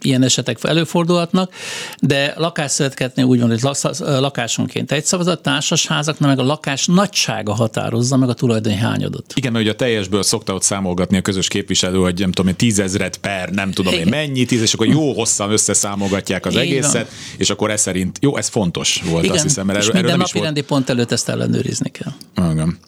ilyen 0.02 0.22
esetek 0.22 0.58
előfordulhatnak, 0.62 1.52
de 2.00 2.34
lakásszövetketnél 2.36 3.24
úgy 3.24 3.40
van, 3.40 3.48
hogy 3.48 3.62
lakásonként 3.98 4.92
egy 4.92 5.04
szavazat, 5.04 5.42
társasházaknál 5.42 6.28
meg 6.28 6.38
a 6.38 6.42
lakás 6.42 6.86
nagysága 6.86 7.54
határozza 7.54 8.16
meg 8.16 8.28
a 8.28 8.34
tulajdoni 8.34 8.76
hányadot. 8.76 9.32
Igen, 9.34 9.52
mert 9.52 9.64
ugye 9.64 9.72
a 9.72 9.76
teljesből 9.76 10.22
szokta 10.22 10.54
ott 10.54 10.62
számolgatni 10.62 11.16
a 11.16 11.22
közös 11.22 11.48
képviselő, 11.48 11.83
hogy 11.90 12.18
nem 12.18 12.32
tudom, 12.32 12.56
tízezret 12.56 13.16
per, 13.16 13.50
nem 13.50 13.70
tudom 13.70 13.92
én 13.92 14.06
mennyi, 14.10 14.44
tíz, 14.44 14.62
és 14.62 14.74
akkor 14.74 14.86
jó 14.86 15.12
hosszan 15.12 15.50
összeszámolgatják 15.50 16.46
az 16.46 16.52
Így 16.52 16.58
egészet, 16.58 16.92
van. 16.92 17.36
és 17.36 17.50
akkor 17.50 17.70
ez 17.70 17.80
szerint 17.80 18.18
jó, 18.20 18.36
ez 18.36 18.48
fontos 18.48 19.02
volt, 19.04 19.24
Igen, 19.24 19.36
azt 19.36 19.44
hiszem, 19.44 19.66
mert 19.66 19.78
erről, 19.78 19.90
és 19.90 20.00
minden 20.00 20.18
napi 20.18 20.40
rendi 20.40 20.60
pont 20.60 20.90
előtt 20.90 21.12
ezt 21.12 21.28
ellenőrizni 21.28 21.90
kell. 21.90 22.12
Igen. 22.52 22.78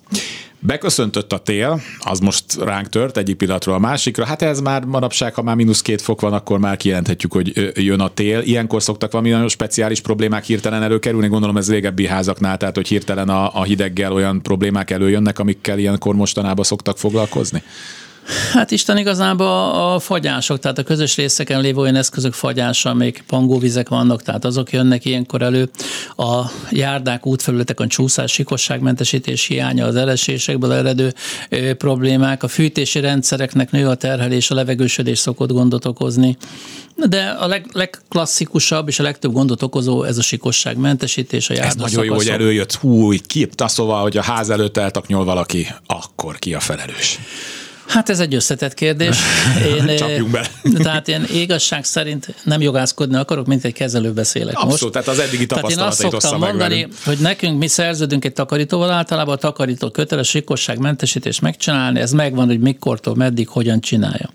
Beköszöntött 0.59 1.33
a 1.33 1.39
tél, 1.39 1.81
az 1.99 2.19
most 2.19 2.45
ránk 2.61 2.89
tört 2.89 3.17
egyik 3.17 3.37
pillanatról 3.37 3.75
a 3.75 3.79
másikra. 3.79 4.25
Hát 4.25 4.43
ez 4.43 4.61
már 4.61 4.85
manapság, 4.85 5.35
ha 5.35 5.43
már 5.43 5.57
mínusz 5.57 5.83
két 5.83 6.03
fok 6.03 6.21
van, 6.21 6.33
akkor 6.33 6.59
már 6.59 6.77
kijelenthetjük, 6.77 7.33
hogy 7.33 7.73
jön 7.75 8.01
a 8.01 8.09
tél. 8.09 8.41
Ilyenkor 8.41 8.83
szoktak 8.83 9.13
valami 9.13 9.31
nagyon 9.31 9.49
speciális 9.49 10.01
problémák 10.01 10.45
hirtelen 10.45 10.83
előkerülni. 10.83 11.29
Gondolom 11.29 11.57
ez 11.57 11.71
régebbi 11.71 12.07
házaknál, 12.07 12.57
tehát 12.57 12.75
hogy 12.75 12.89
hirtelen 12.89 13.29
a, 13.29 13.59
a 13.59 13.63
hideggel 13.63 14.13
olyan 14.13 14.43
problémák 14.43 14.91
előjönnek, 14.91 15.39
amikkel 15.39 15.79
ilyenkor 15.79 16.15
mostanában 16.15 16.65
szoktak 16.65 16.99
foglalkozni. 16.99 17.63
Hát 18.53 18.71
Isten 18.71 18.97
igazából 18.99 19.71
a 19.71 19.99
fagyások, 19.99 20.59
tehát 20.59 20.79
a 20.79 20.83
közös 20.83 21.17
részeken 21.17 21.61
lévő 21.61 21.79
olyan 21.79 21.95
eszközök 21.95 22.33
fagyása, 22.33 22.95
még 22.95 23.23
pangóvizek 23.27 23.89
vannak, 23.89 24.23
tehát 24.23 24.45
azok 24.45 24.73
jönnek 24.73 25.05
ilyenkor 25.05 25.43
elő. 25.43 25.71
A 26.17 26.43
járdák, 26.71 27.27
útfelületek, 27.27 27.87
csúszás, 27.87 28.33
sikosságmentesítés 28.33 29.47
hiánya, 29.47 29.87
az 29.87 29.97
elesésekből 29.97 30.73
eredő 30.73 31.15
ö, 31.49 31.75
problémák, 31.75 32.43
a 32.43 32.49
fűtési 32.49 33.01
rendszereknek 33.01 33.71
nő 33.71 33.89
a 33.89 33.95
terhelés, 33.95 34.51
a 34.51 34.55
levegősödés 34.55 35.19
szokott 35.19 35.53
gondot 35.53 35.85
okozni. 35.85 36.37
De 37.09 37.37
a 37.41 37.47
leg, 37.47 37.67
legklasszikusabb 37.73 38.89
és 38.89 38.99
a 38.99 39.03
legtöbb 39.03 39.33
gondot 39.33 39.63
okozó 39.63 40.03
ez 40.03 40.19
a 40.19 40.23
sikosságmentesítés, 40.23 41.51
a 41.51 41.55
Ez 41.55 41.75
nagyon 41.75 42.05
jó, 42.05 42.15
hogy 42.15 42.29
előjött, 42.29 42.75
hú, 42.75 43.11
ki, 43.27 43.49
szóval, 43.57 44.03
hogy 44.03 44.17
a 44.17 44.23
ház 44.23 44.51
előtt 44.51 44.77
eltaknyol 44.77 45.25
valaki, 45.25 45.67
akkor 45.87 46.39
ki 46.39 46.55
a 46.55 46.61
felelős. 46.61 47.19
Hát 47.87 48.09
ez 48.09 48.21
egy 48.21 48.35
összetett 48.35 48.75
kérdés. 48.75 49.17
Én, 49.89 49.97
Csapjunk 49.97 50.31
be. 50.31 50.51
Tehát 50.83 51.09
én 51.09 51.25
igazság 51.33 51.85
szerint 51.85 52.35
nem 52.45 52.61
jogászkodni 52.61 53.17
akarok, 53.17 53.47
mint 53.47 53.65
egy 53.65 53.73
kezelő 53.73 54.13
beszélek 54.13 54.55
Abszolút, 54.55 54.81
most. 54.81 54.93
tehát 54.93 55.09
az 55.09 55.19
eddigi 55.19 55.47
tapasztalatait 55.47 55.99
Tehát 55.99 56.01
én 56.01 56.17
azt 56.17 56.23
szoktam 56.23 56.41
mondani, 56.41 56.75
megverünk. 56.75 56.95
hogy 57.05 57.19
nekünk 57.19 57.59
mi 57.59 57.69
szerződünk 57.69 58.25
egy 58.25 58.33
takarítóval 58.33 58.91
általában, 58.91 59.35
a 59.35 59.39
takarító 59.39 59.91
köteles 59.91 60.29
sikosságmentesítést 60.29 61.41
megcsinálni, 61.41 62.01
ez 62.01 62.13
megvan, 62.13 62.47
hogy 62.47 62.61
mikortól, 62.61 63.15
meddig, 63.15 63.49
hogyan 63.49 63.81
csinálja. 63.81 64.31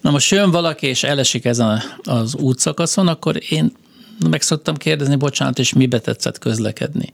Na 0.00 0.10
most 0.10 0.30
jön 0.30 0.50
valaki 0.50 0.86
és 0.86 1.02
elesik 1.02 1.44
ezen 1.44 1.82
az 2.02 2.34
útszakaszon, 2.34 3.08
akkor 3.08 3.38
én 3.48 3.72
meg 4.30 4.42
szoktam 4.42 4.76
kérdezni, 4.76 5.16
bocsánat, 5.16 5.58
és 5.58 5.72
mibe 5.72 5.98
tetszett 5.98 6.38
közlekedni 6.38 7.12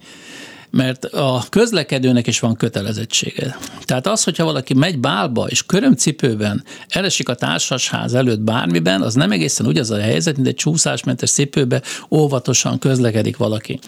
mert 0.70 1.04
a 1.04 1.44
közlekedőnek 1.48 2.26
is 2.26 2.40
van 2.40 2.56
kötelezettsége. 2.56 3.58
Tehát 3.84 4.06
az, 4.06 4.24
hogyha 4.24 4.44
valaki 4.44 4.74
megy 4.74 4.98
bálba 4.98 5.46
és 5.48 5.66
körömcipőben 5.66 6.64
elesik 6.88 7.28
a 7.28 7.34
társasház 7.34 8.14
előtt 8.14 8.40
bármiben, 8.40 9.02
az 9.02 9.14
nem 9.14 9.30
egészen 9.30 9.66
ugyanaz 9.66 9.90
a 9.90 10.00
helyzet, 10.00 10.36
mint 10.36 10.48
egy 10.48 10.54
csúszásmentes 10.54 11.30
cipőbe 11.30 11.82
óvatosan 12.10 12.78
közlekedik 12.78 13.36
valaki 13.36 13.78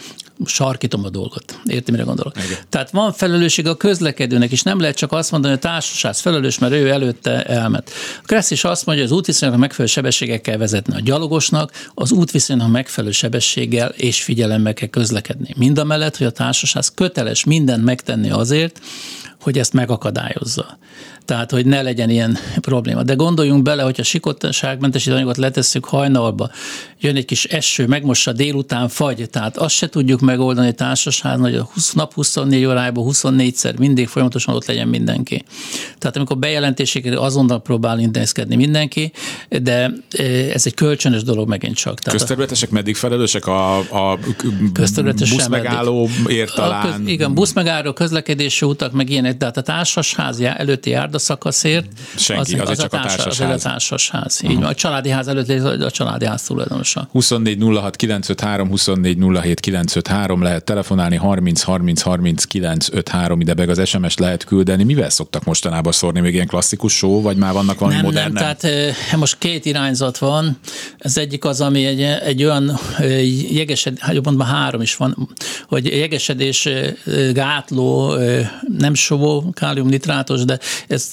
sarkítom 0.44 1.04
a 1.04 1.10
dolgot. 1.10 1.60
Érti, 1.64 1.90
mire 1.90 2.02
gondolok? 2.02 2.36
Igen. 2.36 2.58
Tehát 2.68 2.90
van 2.90 3.12
felelősség 3.12 3.66
a 3.66 3.76
közlekedőnek, 3.76 4.50
és 4.50 4.62
nem 4.62 4.80
lehet 4.80 4.96
csak 4.96 5.12
azt 5.12 5.30
mondani, 5.30 5.54
hogy 5.54 5.62
a 5.64 5.68
társaság 5.68 6.14
felelős, 6.14 6.58
mert 6.58 6.72
ő 6.72 6.90
előtte 6.90 7.42
elmet. 7.42 7.90
A 8.22 8.24
Kressz 8.24 8.50
is 8.50 8.64
azt 8.64 8.86
mondja, 8.86 9.04
hogy 9.04 9.12
az 9.12 9.18
útviszonyoknak 9.18 9.62
megfelelő 9.62 9.92
sebességgel 9.92 10.40
kell 10.40 10.56
vezetni 10.56 10.94
a 10.94 11.00
gyalogosnak, 11.00 11.72
az 11.94 12.12
útviszonyoknak 12.12 12.72
megfelelő 12.72 13.12
sebességgel 13.12 13.88
és 13.88 14.22
figyelemmel 14.22 14.74
kell 14.74 14.88
közlekedni. 14.88 15.54
Mind 15.56 15.78
a 15.78 15.84
mellett, 15.84 16.16
hogy 16.16 16.26
a 16.26 16.30
társaság 16.30 16.75
köteles 16.94 17.44
mindent 17.44 17.84
megtenni 17.84 18.30
azért, 18.30 18.80
hogy 19.40 19.58
ezt 19.58 19.72
megakadályozza. 19.72 20.78
Tehát, 21.26 21.50
hogy 21.50 21.66
ne 21.66 21.82
legyen 21.82 22.10
ilyen 22.10 22.38
probléma. 22.60 23.02
De 23.02 23.14
gondoljunk 23.14 23.62
bele, 23.62 23.82
hogy 23.82 24.00
a 24.00 24.02
sikottaságmentesítő 24.02 25.14
anyagot 25.14 25.36
letesszük 25.36 25.84
hajnalba, 25.84 26.50
jön 27.00 27.16
egy 27.16 27.24
kis 27.24 27.44
eső, 27.44 27.86
megmossa 27.86 28.32
délután 28.32 28.88
fagy, 28.88 29.30
tehát 29.30 29.56
azt 29.56 29.74
se 29.74 29.88
tudjuk 29.88 30.20
megoldani 30.20 30.72
társaság, 30.72 31.38
hogy 31.38 31.54
a 31.54 31.68
20, 31.74 31.92
nap 31.92 32.14
24 32.14 32.64
órájában 32.64 33.04
24-szer 33.08 33.78
mindig 33.78 34.08
folyamatosan 34.08 34.54
ott 34.54 34.66
legyen 34.66 34.88
mindenki. 34.88 35.44
Tehát 35.98 36.16
amikor 36.16 36.38
bejelentésig 36.38 37.16
azonnal 37.16 37.62
próbál 37.62 37.98
intézkedni 37.98 38.56
mindenki, 38.56 39.12
de 39.48 39.92
e, 40.10 40.22
ez 40.52 40.66
egy 40.66 40.74
kölcsönös 40.74 41.22
dolog 41.22 41.48
megint 41.48 41.76
csak. 41.76 42.00
Tehát 42.00 42.18
Közterületesek 42.18 42.70
meddig 42.70 42.96
felelősek 42.96 43.46
a, 43.46 43.78
a 43.78 44.18
buszmegállóért 45.30 46.54
talán? 46.54 46.86
A 46.86 46.96
köz, 46.96 47.08
igen, 47.08 47.34
buszmegálló, 47.34 47.92
közlekedési 47.92 48.66
utak, 48.66 48.92
meg 48.92 49.10
ilyenek, 49.10 49.36
de 49.36 49.44
hát 49.44 49.56
a 49.56 49.62
társasház 49.62 50.40
előtti 50.40 50.94
járdaszakaszért 51.16 51.86
Senki, 52.16 52.54
az, 52.54 52.60
az, 52.60 52.70
az, 52.70 52.78
csak 52.78 52.92
a, 52.92 53.00
társas, 53.00 53.40
az 53.40 53.50
a 53.50 53.68
társasház. 53.68 54.40
Így 54.42 54.54
van, 54.54 54.64
a 54.64 54.74
családi 54.74 55.08
ház 55.08 55.28
előtt 55.28 55.48
a 55.82 55.90
családi 55.90 56.26
ház 56.26 56.42
tulajdonosa. 56.42 57.08
24 57.12 57.62
06 57.62 57.96
953, 57.96 58.68
24 58.68 59.18
07 59.42 59.60
953 59.60 60.42
lehet 60.42 60.64
telefonálni, 60.64 61.16
30 61.16 61.62
30 61.62 62.00
30 62.00 62.44
953 62.44 63.40
ide 63.40 63.54
meg 63.54 63.68
az 63.68 63.88
SMS 63.88 64.16
lehet 64.16 64.44
küldeni. 64.44 64.84
Mivel 64.84 65.10
szoktak 65.10 65.44
mostanában 65.44 65.92
szórni? 65.92 66.20
Még 66.20 66.34
ilyen 66.34 66.46
klasszikus 66.46 66.92
show, 66.92 67.22
vagy 67.22 67.36
már 67.36 67.52
vannak 67.52 67.78
valami 67.78 67.96
nem, 67.96 68.04
modern? 68.04 68.32
Nem, 68.32 68.56
tehát 68.56 68.94
most 69.16 69.38
két 69.38 69.64
irányzat 69.64 70.18
van. 70.18 70.58
Ez 70.98 71.16
egyik 71.16 71.44
az, 71.44 71.60
ami 71.60 71.84
egy, 71.84 72.02
egy 72.02 72.44
olyan 72.44 72.78
jegesed, 73.50 73.98
jobban 74.12 74.42
három 74.42 74.80
is 74.80 74.96
van, 74.96 75.28
hogy 75.68 75.86
jegesedés 75.86 76.68
gátló, 77.32 78.16
nem 78.78 78.94
sovó, 78.94 79.50
káliumnitrátos, 79.54 80.44
de 80.44 80.58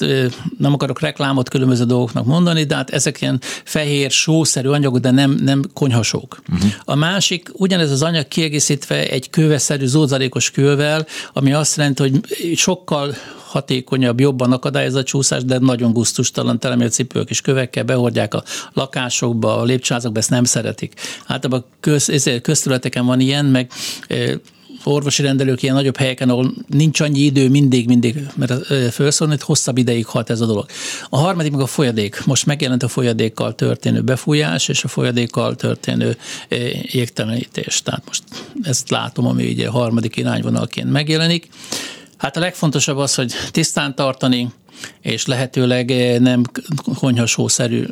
ezt 0.02 0.32
nem 0.58 0.74
akarok 0.74 1.00
reklámot 1.00 1.50
különböző 1.50 1.84
dolgoknak 1.84 2.26
mondani, 2.26 2.64
de 2.64 2.76
hát 2.76 2.90
ezek 2.90 3.22
ilyen 3.22 3.40
fehér, 3.64 4.12
sószerű 4.12 4.68
anyagok, 4.68 5.00
de 5.00 5.12
nem, 5.12 5.32
nem 5.32 5.62
konyhasók. 5.74 6.42
Uh-huh. 6.54 6.72
A 6.84 6.96
másik, 6.96 7.50
ugyanez 7.54 7.92
az 7.92 8.04
anyag 8.04 8.28
kiegészítve 8.28 9.10
egy 9.10 9.30
köveszerű, 9.30 9.86
zózalékos 9.86 10.52
kővel, 10.52 11.06
ami 11.34 11.54
azt 11.54 11.78
jelenti, 11.78 12.02
hogy 12.02 12.22
sokkal 12.56 13.16
hatékonyabb, 13.46 14.20
jobban 14.20 14.52
akadályozza 14.52 15.00
a 15.00 15.04
csúszást, 15.04 15.46
de 15.46 15.60
nagyon 15.60 15.94
gusztustalan 15.94 16.60
cipők 16.90 17.30
és 17.30 17.42
kövekkel 17.42 17.84
behordják 17.84 18.34
a 18.34 18.44
lakásokba, 18.74 19.58
a 19.58 19.64
lépcsőházakba, 19.64 20.20
ezt 20.20 20.30
nem 20.30 20.44
szeretik. 20.44 20.94
Általában 21.26 21.66
köz, 21.80 22.40
közterületeken 22.42 23.06
van 23.06 23.20
ilyen, 23.20 23.46
meg 23.46 23.72
orvosi 24.84 25.22
rendelők 25.22 25.64
ilyen 25.64 25.76
nagyobb 25.76 25.98
helyeken, 25.98 26.30
ahol 26.30 26.54
nincs 26.68 27.00
annyi 27.00 27.20
idő 27.20 27.50
mindig, 27.50 27.88
mindig, 27.88 28.28
mert 28.36 28.66
felszólni, 28.92 29.36
hosszabb 29.40 29.78
ideig 29.78 30.06
hat 30.06 30.30
ez 30.30 30.42
a 30.42 30.46
dolog. 30.46 30.66
A 31.10 31.18
harmadik 31.18 31.52
meg 31.52 31.62
a 31.62 31.66
folyadék. 31.66 32.26
Most 32.26 32.46
megjelent 32.46 32.84
a 32.84 32.88
folyadékkal 32.88 33.56
történő 33.56 34.02
befújás 34.02 34.68
és 34.68 34.84
a 34.84 34.88
folyadékkal 34.88 35.56
történő 35.56 36.18
jégtelenítés. 36.82 37.82
Tehát 37.82 38.04
most 38.06 38.24
ezt 38.62 38.90
látom, 38.90 39.28
ami 39.28 39.52
ugye 39.52 39.68
a 39.68 39.72
harmadik 39.72 40.16
irányvonalként 40.16 40.92
megjelenik. 40.92 41.48
Hát 42.18 42.38
a 42.38 42.40
legfontosabb 42.40 42.98
az, 42.98 43.16
hogy 43.16 43.34
tisztán 43.52 43.96
tartani, 43.96 44.50
és 45.02 45.26
lehetőleg 45.26 45.90
nem 46.20 46.42
konyhasószerű 47.00 47.86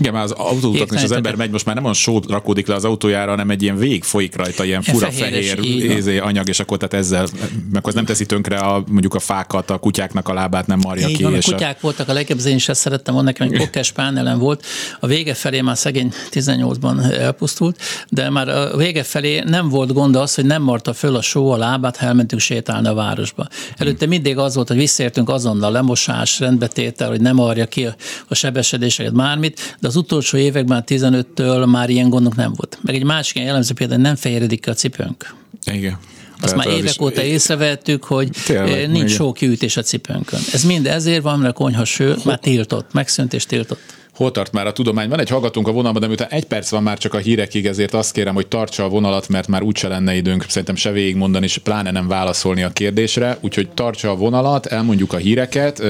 igen, 0.00 0.12
már 0.12 0.24
az 0.24 0.30
autóutakon 0.30 0.96
is 0.96 1.02
az 1.02 1.12
ember 1.12 1.34
megy, 1.34 1.50
most 1.50 1.64
már 1.64 1.74
nem 1.74 1.84
olyan 1.84 1.96
só 1.96 2.20
rakódik 2.28 2.66
le 2.66 2.74
az 2.74 2.84
autójára, 2.84 3.30
hanem 3.30 3.50
egy 3.50 3.62
ilyen 3.62 3.76
vég 3.76 4.04
folyik 4.04 4.36
rajta, 4.36 4.64
ilyen 4.64 4.82
fura 4.82 5.10
fehér 5.10 5.58
ézé, 5.64 6.18
anyag, 6.18 6.48
és 6.48 6.60
akkor 6.60 6.76
tehát 6.76 6.94
ezzel, 6.94 7.26
meg 7.72 7.86
az 7.86 7.94
nem 7.94 8.04
teszi 8.04 8.26
tönkre 8.26 8.58
a, 8.58 8.84
mondjuk 8.88 9.14
a 9.14 9.18
fákat, 9.18 9.70
a 9.70 9.78
kutyáknak 9.78 10.28
a 10.28 10.32
lábát 10.32 10.66
nem 10.66 10.78
marja 10.78 11.08
Így 11.08 11.16
ki. 11.16 11.22
Van, 11.22 11.34
és 11.34 11.46
a 11.46 11.52
kutyák 11.52 11.76
a... 11.76 11.78
voltak 11.80 12.08
a 12.08 12.12
legjobb, 12.12 12.46
én 12.46 12.54
is 12.54 12.68
ezt 12.68 12.80
szerettem 12.80 13.14
volna, 13.14 13.28
nekem 13.28 13.48
egy 13.50 13.58
kokkes 13.58 13.92
pánelem 13.92 14.38
volt. 14.38 14.64
A 15.00 15.06
vége 15.06 15.34
felé 15.34 15.60
már 15.60 15.76
szegény 15.78 16.12
18-ban 16.30 17.12
elpusztult, 17.12 17.80
de 18.08 18.30
már 18.30 18.48
a 18.48 18.76
vége 18.76 19.02
felé 19.02 19.40
nem 19.46 19.68
volt 19.68 19.92
gond 19.92 20.16
az, 20.16 20.34
hogy 20.34 20.44
nem 20.44 20.62
marta 20.62 20.92
föl 20.92 21.16
a 21.16 21.22
só 21.22 21.50
a 21.50 21.56
lábát, 21.56 21.96
elmentünk 21.96 22.40
sétálni 22.40 22.88
a 22.88 22.94
városba. 22.94 23.46
Előtte 23.76 24.06
mindig 24.06 24.38
az 24.38 24.54
volt, 24.54 24.68
hogy 24.68 24.76
visszaértünk 24.76 25.28
azonnal 25.28 25.72
lemosás, 25.72 26.38
rendbetétel, 26.38 27.08
hogy 27.08 27.20
nem 27.20 27.34
marja 27.34 27.66
ki 27.66 27.88
a 28.28 28.34
sebesedéseket, 28.34 29.14
bármit, 29.14 29.76
de 29.80 29.88
az 29.90 29.96
utolsó 29.96 30.36
években, 30.36 30.84
15-től 30.86 31.70
már 31.70 31.90
ilyen 31.90 32.08
gondok 32.08 32.36
nem 32.36 32.52
volt. 32.56 32.78
Meg 32.82 32.94
egy 32.94 33.04
másik 33.04 33.34
ilyen 33.34 33.46
jellemző 33.46 33.74
például 33.74 34.00
nem 34.00 34.16
fehéredik 34.16 34.60
ki 34.60 34.70
a 34.70 34.72
cipőnk. 34.72 35.34
Igen. 35.72 35.98
Azt 36.40 36.56
már 36.56 36.66
évek 36.66 36.90
is, 36.90 36.98
óta 36.98 37.22
észrevettük, 37.22 38.04
hogy 38.04 38.30
tényleg, 38.44 38.70
eh, 38.70 38.88
nincs 38.88 39.10
sok 39.10 39.34
kiütés 39.34 39.76
a 39.76 39.82
cipőnkön. 39.82 40.40
Ez 40.52 40.64
mind 40.64 40.86
ezért 40.86 41.22
van, 41.22 41.38
mert 41.38 41.50
a 41.50 41.56
konyha 41.56 41.84
ső 41.84 42.16
már 42.24 42.38
tiltott, 42.38 42.92
megszűnt 42.92 43.32
és 43.32 43.46
tiltott. 43.46 43.80
Hol 44.20 44.30
tart 44.30 44.52
már 44.52 44.66
a 44.66 44.72
tudomány? 44.72 45.08
Van 45.08 45.20
egy 45.20 45.28
hallgatónk 45.28 45.68
a 45.68 45.72
vonalban, 45.72 46.00
de 46.00 46.06
miután 46.06 46.28
egy 46.28 46.44
perc 46.44 46.70
van 46.70 46.82
már 46.82 46.98
csak 46.98 47.14
a 47.14 47.18
hírekig, 47.18 47.66
ezért 47.66 47.94
azt 47.94 48.12
kérem, 48.12 48.34
hogy 48.34 48.46
tartsa 48.46 48.84
a 48.84 48.88
vonalat, 48.88 49.28
mert 49.28 49.48
már 49.48 49.62
úgyse 49.62 49.88
lenne 49.88 50.14
időnk 50.14 50.44
szerintem 50.48 50.74
se 50.74 50.90
végigmondani, 50.90 51.44
és 51.44 51.58
pláne 51.58 51.90
nem 51.90 52.08
válaszolni 52.08 52.62
a 52.62 52.68
kérdésre. 52.68 53.38
Úgyhogy 53.40 53.68
tartsa 53.68 54.10
a 54.10 54.16
vonalat, 54.16 54.66
elmondjuk 54.66 55.12
a 55.12 55.16
híreket, 55.16 55.82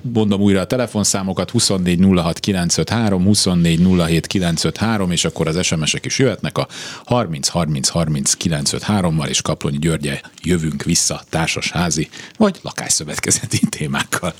mondom 0.00 0.40
újra 0.40 0.60
a 0.60 0.64
telefonszámokat 0.64 1.50
24 1.50 1.98
06 2.14 2.38
953, 2.38 3.24
24 3.24 3.78
07 4.06 4.26
953, 4.26 5.10
és 5.10 5.24
akkor 5.24 5.48
az 5.48 5.64
SMS-ek 5.64 6.04
is 6.04 6.18
jöhetnek 6.18 6.58
a 6.58 6.68
30 7.04 7.48
30 7.48 7.88
30 7.88 8.34
953-mal, 8.44 9.28
és 9.28 9.42
Kaplonyi 9.42 9.78
Györgye 9.78 10.20
jövünk 10.42 10.82
vissza 10.82 11.22
társasházi 11.28 12.08
vagy 12.36 12.58
lakásszövetkezeti 12.62 13.60
témákkal. 13.68 14.34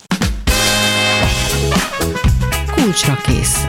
Kulcsra 2.91 3.17
kész. 3.17 3.67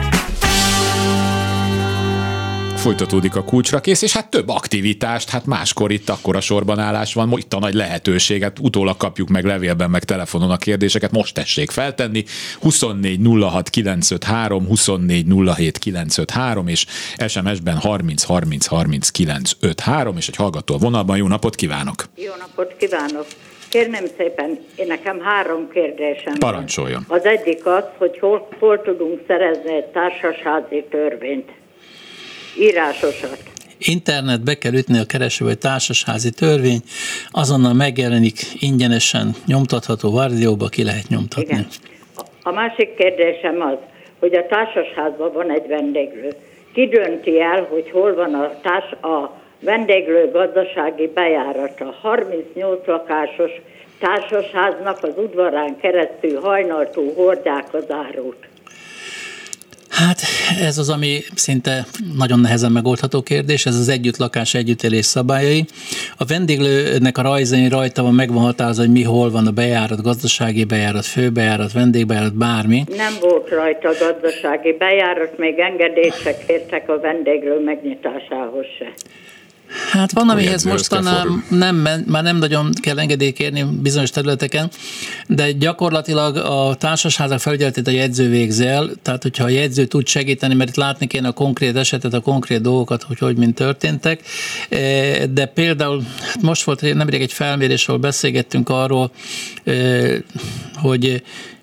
Folytatódik 2.76 3.36
a 3.36 3.44
kulcsra 3.44 3.80
kész, 3.80 4.02
és 4.02 4.12
hát 4.12 4.30
több 4.30 4.48
aktivitást, 4.48 5.30
hát 5.30 5.46
máskor 5.46 5.92
itt 5.92 6.08
akkora 6.08 6.40
sorban 6.40 6.78
állás 6.78 7.14
van, 7.14 7.32
itt 7.36 7.52
a 7.52 7.58
nagy 7.58 7.74
lehetőség, 7.74 8.42
hát 8.42 8.58
utólag 8.58 8.96
kapjuk 8.96 9.28
meg 9.28 9.44
levélben, 9.44 9.90
meg 9.90 10.04
telefonon 10.04 10.50
a 10.50 10.56
kérdéseket, 10.56 11.10
most 11.10 11.34
tessék 11.34 11.70
feltenni, 11.70 12.24
24 12.60 13.20
06 13.40 13.70
953, 13.70 14.66
24 14.66 15.26
07 15.54 15.78
953, 15.78 16.68
és 16.68 16.86
SMS-ben 17.28 17.76
30 17.76 18.22
30 18.22 18.66
30 18.66 19.10
953, 19.10 20.16
és 20.16 20.28
egy 20.28 20.36
hallgató 20.36 20.74
a 20.74 20.78
vonalban, 20.78 21.16
jó 21.16 21.26
napot 21.26 21.54
kívánok! 21.54 22.04
Jó 22.16 22.32
napot 22.38 22.76
kívánok! 22.78 23.26
Kérném 23.72 24.04
szépen, 24.16 24.58
én 24.76 24.86
nekem 24.86 25.20
három 25.20 25.68
kérdésem 25.70 26.34
Parancsoljon. 26.38 27.04
Van. 27.08 27.18
Az 27.18 27.24
egyik 27.24 27.66
az, 27.66 27.84
hogy 27.96 28.18
hol, 28.18 28.48
hol 28.58 28.82
tudunk 28.82 29.20
szerezni 29.26 29.74
egy 29.74 29.84
társasházi 29.84 30.84
törvényt, 30.90 31.50
írásosat. 32.58 33.38
Internetbe 33.78 34.54
kell 34.54 34.72
ütni 34.72 34.98
a 34.98 35.04
kereső 35.04 35.44
vagy 35.44 35.58
társasházi 35.58 36.30
törvény, 36.30 36.80
azonnal 37.30 37.72
megjelenik 37.72 38.38
ingyenesen 38.58 39.34
nyomtatható 39.46 40.10
vardióba, 40.10 40.68
ki 40.68 40.84
lehet 40.84 41.08
nyomtatni. 41.08 41.44
Igen. 41.44 41.66
A 42.42 42.52
másik 42.52 42.94
kérdésem 42.94 43.60
az, 43.60 43.78
hogy 44.18 44.34
a 44.34 44.46
társasházban 44.46 45.32
van 45.32 45.50
egy 45.50 45.66
vendéglő. 45.68 46.34
Ki 46.72 46.86
dönti 46.86 47.40
el, 47.40 47.66
hogy 47.70 47.90
hol 47.90 48.14
van 48.14 48.34
a, 48.34 48.60
társ, 48.62 48.90
a 48.92 49.41
vendéglő 49.62 50.30
gazdasági 50.30 51.10
bejárata. 51.14 51.94
38 52.00 52.86
lakásos 52.86 53.50
társasháznak 53.98 54.98
az 55.02 55.12
udvarán 55.16 55.76
keresztül 55.80 56.40
hajnaltól 56.40 57.12
hordják 57.14 57.74
az 57.74 57.84
árut. 57.88 58.50
Hát 59.88 60.20
ez 60.60 60.78
az, 60.78 60.88
ami 60.90 61.18
szinte 61.34 61.84
nagyon 62.16 62.40
nehezen 62.40 62.72
megoldható 62.72 63.22
kérdés, 63.22 63.66
ez 63.66 63.78
az 63.78 63.88
együttlakás, 63.88 64.54
együttélés 64.54 65.04
szabályai. 65.04 65.64
A 66.16 66.24
vendéglőnek 66.24 67.18
a 67.18 67.22
rajzain 67.22 67.68
rajta 67.68 68.02
van, 68.02 68.14
megvan 68.14 68.42
határozva, 68.42 68.82
hogy 68.82 68.92
mi 68.92 69.02
hol 69.02 69.30
van 69.30 69.46
a 69.46 69.50
bejárat, 69.50 70.02
gazdasági 70.02 70.64
bejárat, 70.64 71.06
főbejárat, 71.06 71.72
vendégbejárat, 71.72 72.34
bármi. 72.34 72.84
Nem 72.96 73.14
volt 73.20 73.48
rajta 73.48 73.90
gazdasági 74.00 74.72
bejárat, 74.72 75.38
még 75.38 75.58
engedélyt 75.58 76.20
se 76.20 76.36
kértek 76.46 76.88
a 76.88 77.00
vendéglő 77.00 77.60
megnyitásához 77.64 78.66
se. 78.78 78.92
Hát 79.90 80.12
van, 80.12 80.28
amihez 80.28 80.64
mostanában 80.64 81.44
nem, 81.48 81.88
már 82.06 82.22
nem 82.22 82.36
nagyon 82.36 82.70
kell 82.80 82.98
engedélyt 82.98 83.34
kérni 83.34 83.64
bizonyos 83.82 84.10
területeken, 84.10 84.70
de 85.26 85.52
gyakorlatilag 85.52 86.36
a 86.36 86.74
társasházak 86.74 87.40
felügyeletét 87.40 87.86
a 87.86 87.90
jegyző 87.90 88.28
végzi 88.28 88.66
el, 88.66 88.90
tehát 89.02 89.22
hogyha 89.22 89.44
a 89.44 89.48
jegyző 89.48 89.84
tud 89.84 90.06
segíteni, 90.06 90.54
mert 90.54 90.70
itt 90.70 90.76
látni 90.76 91.06
kéne 91.06 91.28
a 91.28 91.32
konkrét 91.32 91.76
esetet, 91.76 92.14
a 92.14 92.20
konkrét 92.20 92.60
dolgokat, 92.60 93.02
hogy 93.02 93.18
hogy 93.18 93.36
mint 93.36 93.54
történtek, 93.54 94.20
e, 94.68 95.26
de 95.26 95.46
például 95.46 96.02
hát 96.20 96.42
most 96.42 96.62
volt 96.62 96.94
nemrég 96.94 97.20
egy 97.20 97.32
felmérés, 97.32 97.88
ahol 97.88 98.00
beszélgettünk 98.00 98.68
arról, 98.68 99.10
e, 99.64 99.72
hogy 100.74 101.22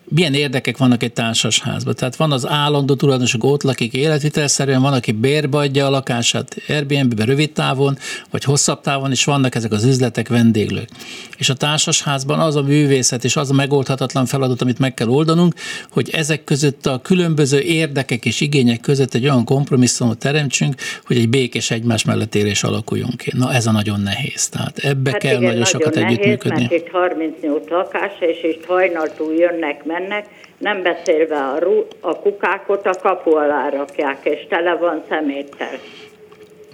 milyen 0.10 0.34
érdekek 0.34 0.78
vannak 0.78 1.04
egy 1.04 1.14
társasházban. 1.14 1.96
Tehát 1.96 2.16
van 2.16 2.32
az 2.32 2.48
állandó 2.48 2.96
tulajdonosok 2.96 3.44
ott 3.44 3.64
lakik 3.64 3.94
életvitelszerűen, 3.94 4.82
van, 4.82 4.94
aki 4.94 5.12
bérbe 5.12 5.58
adja 5.58 5.86
a 5.86 5.90
lakását 5.90 6.56
Airbnb-be 6.68 7.26
rövid 7.26 7.52
távon, 7.52 7.98
vagy 8.32 8.44
hosszabb 8.44 8.82
távon, 8.82 9.12
és 9.12 9.26
vannak 9.26 9.56
ezek 9.56 9.72
az 9.72 9.84
üzletek, 9.84 10.28
vendéglők. 10.28 10.90
És 11.38 11.50
a 11.50 11.54
társasházban 11.54 12.40
az 12.40 12.56
a 12.56 12.62
művészet 12.62 13.24
és 13.24 13.36
az 13.36 13.52
a 13.52 13.54
megoldhatatlan 13.54 14.26
feladat, 14.26 14.62
amit 14.62 14.80
meg 14.80 14.94
kell 14.94 15.08
oldanunk, 15.08 15.54
hogy 15.92 16.10
ezek 16.10 16.44
között 16.44 16.86
a 16.86 17.00
különböző 17.04 17.60
érdekek 17.60 18.26
és 18.26 18.42
igények 18.42 18.80
között 18.80 19.14
egy 19.14 19.24
olyan 19.24 19.46
kompromisszumot 19.46 20.18
teremtsünk, 20.18 20.76
hogy 21.06 21.18
egy 21.18 21.30
békés 21.30 21.72
egymás 21.72 22.06
mellett 22.06 22.36
élés 22.36 22.64
alakuljon 22.64 23.12
ki. 23.18 23.32
Na 23.36 23.54
ez 23.54 23.66
a 23.66 23.72
nagyon 23.72 24.00
nehéz. 24.00 24.50
Tehát 24.50 24.78
ebbe 24.78 25.12
hát 25.12 25.20
kell 25.20 25.38
igen, 25.38 25.50
nagyon 25.50 25.66
sokat 25.66 25.94
nehéz, 25.94 26.18
együttműködni. 26.18 26.62
Mert 26.62 26.74
itt 26.74 26.90
38 26.92 27.70
lakás, 27.70 28.12
és 28.20 28.44
itt 28.44 28.66
hajnaltól 28.66 29.34
jönnek, 29.34 29.86
mennek, 30.00 30.26
nem 30.58 30.82
beszélve 30.82 31.38
a, 31.38 31.60
rú, 31.60 31.86
a 32.00 32.20
kukákot 32.20 32.86
a 32.86 33.00
kapu 33.02 33.36
alá 33.36 33.70
rakják, 33.70 34.26
és 34.26 34.48
tele 34.50 34.76
van 34.76 35.04
szeméttel. 35.10 35.80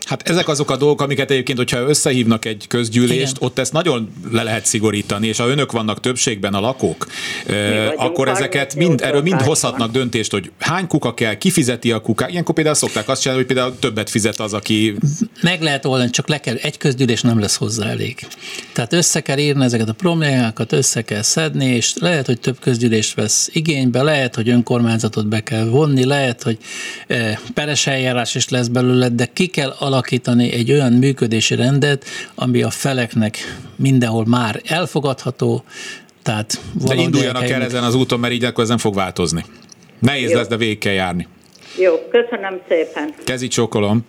Hát 0.06 0.30
ezek 0.30 0.48
azok 0.48 0.72
a 0.72 0.78
dolgok, 0.78 1.02
amiket 1.02 1.32
egyébként, 1.32 1.58
hogyha 1.58 1.80
összehívnak 1.80 2.46
egy 2.46 2.66
közgyűlést, 2.68 3.20
Igen. 3.20 3.34
ott 3.40 3.60
ezt 3.60 3.74
nagyon 3.74 4.14
le 4.32 4.44
lehet 4.44 4.66
szigorítani, 4.66 5.28
és 5.28 5.38
ha 5.38 5.48
önök 5.48 5.72
vannak 5.72 6.00
többségben 6.00 6.54
a 6.54 6.60
lakók, 6.60 7.08
akkor 7.96 8.28
ezeket 8.28 8.76
mind, 8.76 9.02
erről 9.02 9.22
mind 9.22 9.42
hozhatnak 9.42 9.92
döntést, 9.92 10.32
hogy 10.32 10.52
hány 10.60 10.88
kuka 10.88 11.14
kell, 11.14 11.36
ki 11.38 11.50
fizeti 11.50 11.92
a 11.92 12.00
kukát. 12.00 12.32
Ilyenkor 12.32 12.56
például 12.56 12.76
szokták 12.76 13.10
azt 13.10 13.22
csinálni, 13.22 13.44
hogy 13.44 13.54
például 13.54 13.80
többet 13.80 14.10
fizet 14.10 14.40
az, 14.40 14.54
aki... 14.54 14.96
Meg 15.42 15.62
lehet 15.62 15.86
oldani, 15.86 16.10
csak 16.10 16.28
le 16.28 16.40
kell, 16.40 16.56
egy 16.56 16.78
közgyűlés 16.78 17.22
nem 17.22 17.40
lesz 17.40 17.56
hozzá 17.56 17.88
elég. 17.88 18.28
Tehát 18.74 18.94
össze 18.94 19.20
kell 19.20 19.38
írni 19.38 19.64
ezeket 19.64 19.90
a 19.90 19.94
problémákat, 19.94 20.72
össze 20.72 21.02
kell 21.02 21.22
szedni, 21.22 21.66
és 21.66 21.94
lehet, 22.00 22.26
hogy 22.26 22.40
több 22.40 22.60
közgyűlést 22.60 23.16
vesz 23.16 23.50
igénybe, 23.54 24.02
lehet, 24.02 24.36
hogy 24.36 24.50
önkormányzatot 24.50 25.28
be 25.28 25.40
kell 25.40 25.66
vonni, 25.66 26.06
lehet, 26.06 26.44
hogy 26.44 26.58
peres 27.54 27.88
eljárás 27.88 28.36
is 28.36 28.50
lesz 28.50 28.68
belőle, 28.68 29.10
de 29.10 29.30
ki 29.34 29.48
kell 29.48 29.70
alakítani 29.70 29.94
alakítani 29.96 30.52
egy 30.52 30.72
olyan 30.72 30.94
működési 30.94 31.56
rendet, 31.56 32.06
ami 32.36 32.62
a 32.62 32.70
feleknek 32.70 33.38
mindenhol 33.76 34.26
már 34.26 34.62
elfogadható, 34.66 35.64
tehát 36.24 36.60
De 36.74 36.96
induljanak 36.96 37.50
el 37.50 37.62
ezen 37.62 37.84
az 37.84 37.96
úton, 37.96 38.20
mert 38.20 38.34
így 38.34 38.44
akkor 38.44 38.64
ez 38.64 38.70
nem 38.70 38.78
fog 38.78 38.96
változni. 38.96 39.46
Nehéz 40.00 40.30
Jó. 40.30 40.38
lesz, 40.38 40.48
de 40.48 40.58
végig 40.58 40.78
kell 40.78 40.94
járni. 40.94 41.28
Jó, 41.78 41.94
köszönöm 42.12 42.62
szépen. 42.68 43.14
Kezi 43.24 43.48
csókolom. 43.48 44.06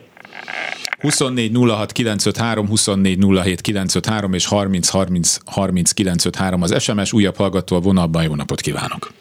24 1.01 1.53
06 1.55 1.93
953, 1.93 2.69
24 2.69 3.19
07 3.43 3.61
953 3.61 4.33
és 4.33 4.47
30 4.47 4.89
30 4.89 5.39
30 5.45 5.93
953 5.93 6.63
az 6.63 6.83
SMS, 6.83 7.13
újabb 7.13 7.37
hallgató 7.37 7.77
a 7.77 7.81
vonalban, 7.81 8.23
jó 8.23 8.35
napot 8.35 8.61
kívánok! 8.61 9.13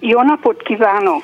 Jó 0.00 0.22
napot 0.22 0.62
kívánok! 0.62 1.22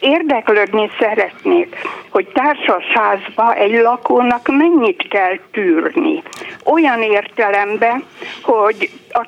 Érdeklődni 0.00 0.90
szeretnék, 0.98 1.76
hogy 2.10 2.26
társasházba 2.26 3.54
egy 3.54 3.80
lakónak 3.80 4.48
mennyit 4.48 5.08
kell 5.08 5.38
tűrni. 5.52 6.22
Olyan 6.64 7.02
értelemben, 7.02 8.04
hogy 8.42 8.90
a 9.12 9.26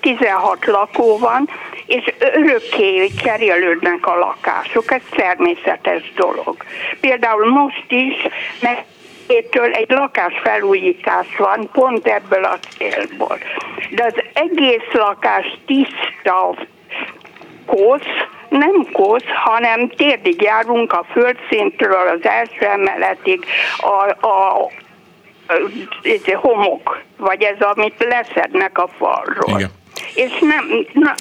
16 0.00 0.66
lakó 0.66 1.18
van, 1.18 1.48
és 1.86 2.14
örökké 2.18 3.06
cserélődnek 3.06 4.06
a 4.06 4.18
lakások. 4.18 4.92
Ez 4.92 5.02
természetes 5.10 6.12
dolog. 6.16 6.56
Például 7.00 7.50
most 7.50 7.84
is, 7.88 8.16
mert 8.60 8.84
től 9.50 9.72
egy 9.72 9.90
lakásfelújítás 9.90 11.36
van, 11.36 11.68
pont 11.72 12.06
ebből 12.06 12.44
a 12.44 12.58
célból. 12.58 13.38
De 13.90 14.04
az 14.04 14.22
egész 14.32 14.92
lakás 14.92 15.58
tiszta, 15.66 16.56
kosz, 17.68 18.26
nem 18.48 18.92
kosz, 18.92 19.24
hanem 19.44 19.88
térdig 19.88 20.42
járunk 20.42 20.92
a 20.92 21.06
földszintről 21.12 22.08
az 22.08 22.28
első 22.28 22.66
emeletig 22.66 23.44
a, 23.78 24.26
a, 24.26 24.62
a, 24.62 24.70
homok, 26.34 27.02
vagy 27.16 27.42
ez 27.42 27.60
amit 27.60 28.04
leszednek 28.08 28.78
a 28.78 28.88
falról. 28.98 29.58
Igen 29.58 29.70
és 30.14 30.38
nem, 30.40 30.86
na, 30.92 31.14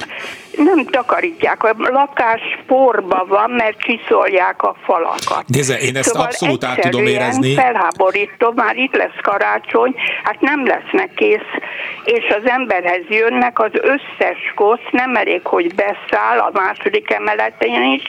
nem 0.64 0.86
takarítják. 0.86 1.64
A 1.64 1.76
lakás 1.78 2.42
porba 2.68 3.26
van, 3.28 3.50
mert 3.50 3.78
csiszolják 3.80 4.64
a 4.64 4.76
falakat. 4.84 5.44
Géze, 5.48 5.78
én 5.78 5.96
ezt 5.96 6.08
szóval 6.08 6.26
abszolút 6.26 6.64
át 6.64 6.80
tudom 6.80 7.06
érezni. 7.06 7.54
felháborító, 7.54 8.52
már 8.56 8.76
itt 8.76 8.96
lesz 8.96 9.20
karácsony, 9.22 9.96
hát 10.24 10.42
nem 10.42 10.66
lesznek 10.66 11.14
kész, 11.14 11.52
és 12.04 12.36
az 12.42 12.50
emberhez 12.50 13.04
jönnek 13.10 13.60
az 13.60 13.72
összes 13.74 14.54
kosz, 14.56 14.88
nem 14.92 15.16
elég, 15.16 15.46
hogy 15.46 15.76
beszáll 15.76 16.40
a 16.40 16.50
második 16.54 17.12
emeleten 17.12 17.84
is, 17.84 18.04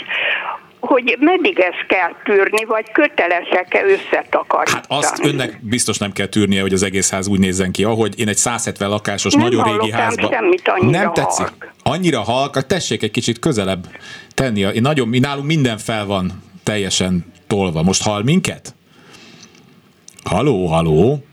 hogy 0.81 1.17
meddig 1.21 1.59
ezt 1.59 1.87
kell 1.89 2.11
tűrni, 2.25 2.65
vagy 2.65 2.93
kötelesek-e 2.93 3.85
összetakarítani? 3.85 4.71
Hát 4.71 4.85
azt 4.89 5.25
önnek 5.25 5.59
biztos 5.63 5.99
nem 5.99 6.13
kell 6.13 6.27
tűrnie, 6.27 6.61
hogy 6.61 6.73
az 6.73 6.83
egész 6.83 7.11
ház 7.11 7.29
úgy 7.29 7.39
nézzen 7.39 7.73
ki, 7.73 7.85
ahogy 7.85 8.19
én 8.19 8.29
egy 8.29 8.37
170 8.37 8.89
lakásos, 8.89 9.33
nem 9.33 9.43
nagyon 9.43 9.65
régi 9.65 9.91
házban. 9.91 10.31
Semmit, 10.33 10.91
nem 10.91 11.13
tetszik. 11.13 11.47
Halk. 11.47 11.73
Annyira 11.83 12.21
halk, 12.21 12.67
tessék 12.67 13.03
egy 13.03 13.11
kicsit 13.11 13.39
közelebb 13.39 13.87
tenni. 14.35 14.61
Én 14.61 14.83
nagyon, 14.83 15.09
nálunk 15.09 15.47
minden 15.47 15.79
fel 15.79 16.07
van 16.07 16.43
teljesen 16.63 17.33
tolva. 17.47 17.83
Most 17.83 18.03
hall 18.03 18.23
minket? 18.23 18.75
Haló, 20.25 20.67
haló. 20.67 21.25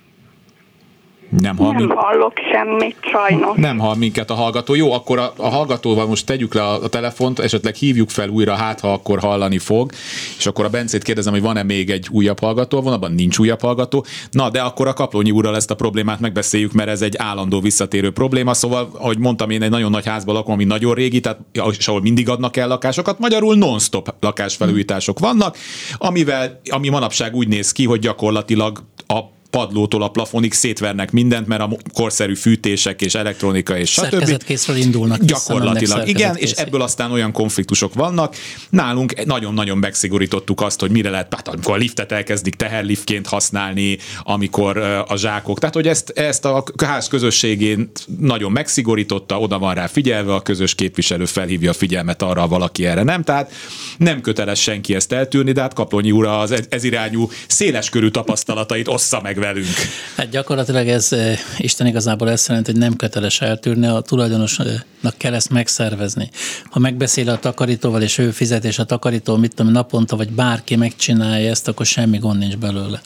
Nem, 1.40 1.58
hall 1.58 1.72
nem 1.72 1.90
hallok 1.90 2.34
semmit, 2.52 2.96
sajnos. 3.02 3.58
Nem 3.58 3.80
hall 3.80 3.96
minket 3.96 4.30
a 4.30 4.34
hallgató. 4.34 4.76
Jó, 4.76 4.94
akkor 4.94 5.20
a, 5.20 5.34
a 5.38 5.50
hallgatóval 5.50 6.08
most 6.08 6.26
tegyük 6.26 6.54
le 6.54 6.64
a, 6.64 6.84
a 6.84 6.88
telefont, 6.88 7.40
esetleg 7.40 7.76
hívjuk 7.76 8.10
fel 8.10 8.30
újra, 8.30 8.56
hát 8.56 8.80
ha 8.80 8.94
akkor 8.94 9.20
hallani 9.20 9.58
fog, 9.58 9.92
és 10.38 10.46
akkor 10.46 10.66
a 10.66 10.70
Bencét 10.70 11.04
kérdezem, 11.04 11.34
hogy 11.34 11.42
van-e 11.42 11.64
még 11.64 11.90
egy 11.90 12.08
újabb 12.12 12.40
hallgató, 12.40 12.82
van 12.82 12.94
abban 12.94 13.12
nincs 13.12 13.38
újabb 13.38 13.62
hallgató. 13.62 14.06
Na, 14.32 14.50
de 14.50 14.62
akkor 14.62 14.88
a 14.88 14.94
Kaplónyi 14.94 15.32
úrral 15.32 15.56
ezt 15.56 15.72
a 15.72 15.76
problémát 15.76 16.20
megbeszéljük, 16.20 16.72
mert 16.72 16.90
ez 16.90 17.02
egy 17.02 17.16
állandó 17.18 17.60
visszatérő 17.60 18.12
probléma. 18.12 18.54
Szóval, 18.54 18.90
ahogy 18.94 19.18
mondtam, 19.18 19.50
én 19.50 19.62
egy 19.62 19.70
nagyon 19.70 19.92
nagy 19.92 20.06
házban 20.06 20.36
lakom, 20.36 20.54
ami 20.54 20.64
nagyon 20.64 20.94
régi, 20.94 21.20
tehát, 21.20 21.40
és 21.78 21.88
ahol 21.88 22.02
mindig 22.02 22.30
adnak 22.30 22.58
el 22.58 22.68
lakásokat, 22.68 23.20
magyarul 23.20 23.56
non-stop 23.56 24.14
lakásfelújítások 24.20 25.20
vannak, 25.20 25.58
amivel, 25.98 26.62
ami 26.70 26.90
manapság 26.90 27.36
úgy 27.36 27.48
néz 27.48 27.72
ki, 27.72 27.86
hogy 27.86 28.00
gyakorlatilag 28.00 28.84
a 29.08 29.20
padlótól 29.56 30.04
a 30.04 30.08
plafonig 30.08 30.54
szétvernek 30.54 31.12
mindent, 31.12 31.48
mert 31.48 31.62
a 31.62 31.78
korszerű 31.94 32.36
fűtések 32.36 33.02
és 33.02 33.16
elektronika 33.16 33.78
és 33.78 33.92
stb. 33.92 34.78
indulnak. 34.78 35.24
Gyakorlatilag, 35.24 36.08
igen, 36.08 36.36
és 36.36 36.52
ebből 36.52 36.82
aztán 36.82 37.12
olyan 37.12 37.32
konfliktusok 37.32 37.94
vannak. 37.94 38.36
Nálunk 38.70 39.26
nagyon-nagyon 39.26 39.78
megszigorítottuk 39.78 40.62
azt, 40.62 40.80
hogy 40.80 40.92
mire 40.92 41.10
lehet, 41.10 41.34
hát 41.36 41.48
amikor 41.48 41.74
a 41.74 41.78
liftet 41.78 42.12
elkezdik 42.12 42.56
teherliftként 42.56 43.28
használni, 43.28 43.98
amikor 44.24 44.78
a 45.08 45.16
zsákok, 45.16 45.60
tehát 45.60 45.76
hogy 45.76 45.88
ezt, 45.88 46.10
ezt 46.10 46.46
a 46.46 46.64
ház 46.86 47.08
közösségén 47.08 47.92
nagyon 48.20 48.52
megszigorította, 48.52 49.40
oda 49.40 49.60
van 49.60 49.74
rá 49.74 49.88
figyelve, 49.88 50.34
a 50.34 50.42
közös 50.42 50.76
képviselő 50.76 51.26
felhívja 51.26 51.70
a 51.70 51.74
figyelmet 51.74 52.22
arra, 52.22 52.48
valaki 52.48 52.86
erre 52.86 53.04
nem, 53.04 53.24
tehát 53.24 53.52
nem 53.98 54.22
köteles 54.22 54.62
senki 54.62 54.96
ezt 54.96 55.12
eltűrni, 55.12 55.52
de 55.52 55.62
hát 55.62 55.74
Kaplonyi 55.74 56.12
úra 56.12 56.40
az 56.40 56.52
ez, 56.52 56.66
ez 56.70 56.84
irányú 56.84 57.30
széleskörű 57.48 58.10
tapasztalatait 58.10 58.88
ossza 58.88 59.22
meg 59.22 59.44
velünk. 59.46 59.68
Hát 60.16 60.30
gyakorlatilag 60.30 60.88
ez 60.88 61.14
eh, 61.14 61.40
Isten 61.58 61.88
igazából 61.88 62.30
ezt 62.30 62.48
jelenti, 62.48 62.72
hogy 62.72 62.80
nem 62.80 62.96
köteles 62.96 63.42
eltűrni, 63.42 63.88
a 63.88 64.02
tulajdonosnak 64.02 64.86
kell 65.18 65.34
ezt 65.34 65.50
megszervezni. 65.50 66.30
Ha 66.70 66.80
megbeszél 66.80 67.30
a 67.30 67.40
takarítóval, 67.40 68.02
és 68.02 68.18
ő 68.18 68.32
fizet, 68.32 68.66
és 68.66 68.80
a 68.80 68.84
takarító, 68.84 69.36
mit 69.36 69.56
tudom, 69.56 69.72
naponta, 69.72 70.16
vagy 70.16 70.30
bárki 70.30 70.76
megcsinálja 70.76 71.50
ezt, 71.50 71.68
akkor 71.68 71.86
semmi 71.86 72.18
gond 72.18 72.40
nincs 72.40 72.58
belőle. 72.58 73.02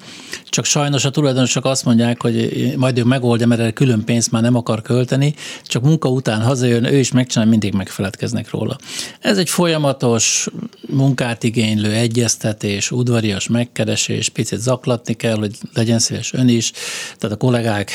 Csak 0.49 0.65
sajnos 0.65 1.05
a 1.05 1.09
tulajdonosok 1.09 1.65
azt 1.65 1.85
mondják, 1.85 2.21
hogy 2.21 2.73
majd 2.77 2.97
ő 2.97 3.03
megoldja, 3.03 3.47
mert 3.47 3.61
erre 3.61 3.71
külön 3.71 4.03
pénzt 4.03 4.31
már 4.31 4.41
nem 4.41 4.55
akar 4.55 4.81
költeni, 4.81 5.33
csak 5.63 5.83
munka 5.83 6.09
után 6.09 6.41
hazajön, 6.41 6.83
ő 6.83 6.97
is 6.97 7.11
megcsinál, 7.11 7.47
mindig 7.47 7.73
megfeledkeznek 7.73 8.49
róla. 8.49 8.77
Ez 9.19 9.37
egy 9.37 9.49
folyamatos, 9.49 10.47
munkát 10.87 11.43
igénylő 11.43 11.91
egyeztetés, 11.91 12.91
udvarias 12.91 13.47
megkeresés, 13.47 14.29
picit 14.29 14.59
zaklatni 14.59 15.13
kell, 15.13 15.37
hogy 15.37 15.55
legyen 15.73 15.99
szíves 15.99 16.18
ön 16.31 16.49
is, 16.49 16.71
tehát 17.17 17.35
a 17.35 17.37
kollégák 17.37 17.91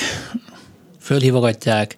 fölhívogatják, 1.01 1.97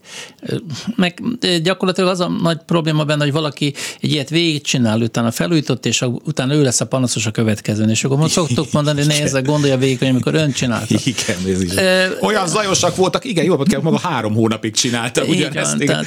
meg 0.96 1.22
gyakorlatilag 1.62 2.10
az 2.10 2.20
a 2.20 2.28
nagy 2.28 2.58
probléma 2.66 3.04
benne, 3.04 3.22
hogy 3.22 3.32
valaki 3.32 3.74
egy 4.00 4.12
ilyet 4.12 4.28
végigcsinál, 4.28 5.00
utána 5.00 5.30
felújított, 5.30 5.86
és 5.86 6.04
utána 6.24 6.54
ő 6.54 6.62
lesz 6.62 6.80
a 6.80 6.86
panaszos 6.86 7.26
a 7.26 7.30
következőn, 7.30 7.88
és 7.88 8.04
akkor 8.04 8.16
most 8.16 8.32
szoktuk 8.32 8.72
mondani, 8.72 9.04
nézze, 9.04 9.40
gondolja 9.40 9.78
végig, 9.78 9.98
hogy 9.98 10.08
amikor 10.08 10.34
ön 10.34 10.52
csinálta. 10.52 10.94
Igen, 11.04 11.54
ez 11.54 11.62
is. 11.62 11.74
E, 11.74 12.08
Olyan 12.20 12.46
zajosak 12.46 12.96
voltak, 12.96 13.24
igen, 13.24 13.44
jó, 13.44 13.56
kell, 13.56 13.80
maga 13.80 13.98
három 13.98 14.34
hónapig 14.34 14.74
csinálta 14.74 15.24
ugyanezt. 15.24 15.76
Van, 15.76 15.86
tehát, 15.86 16.06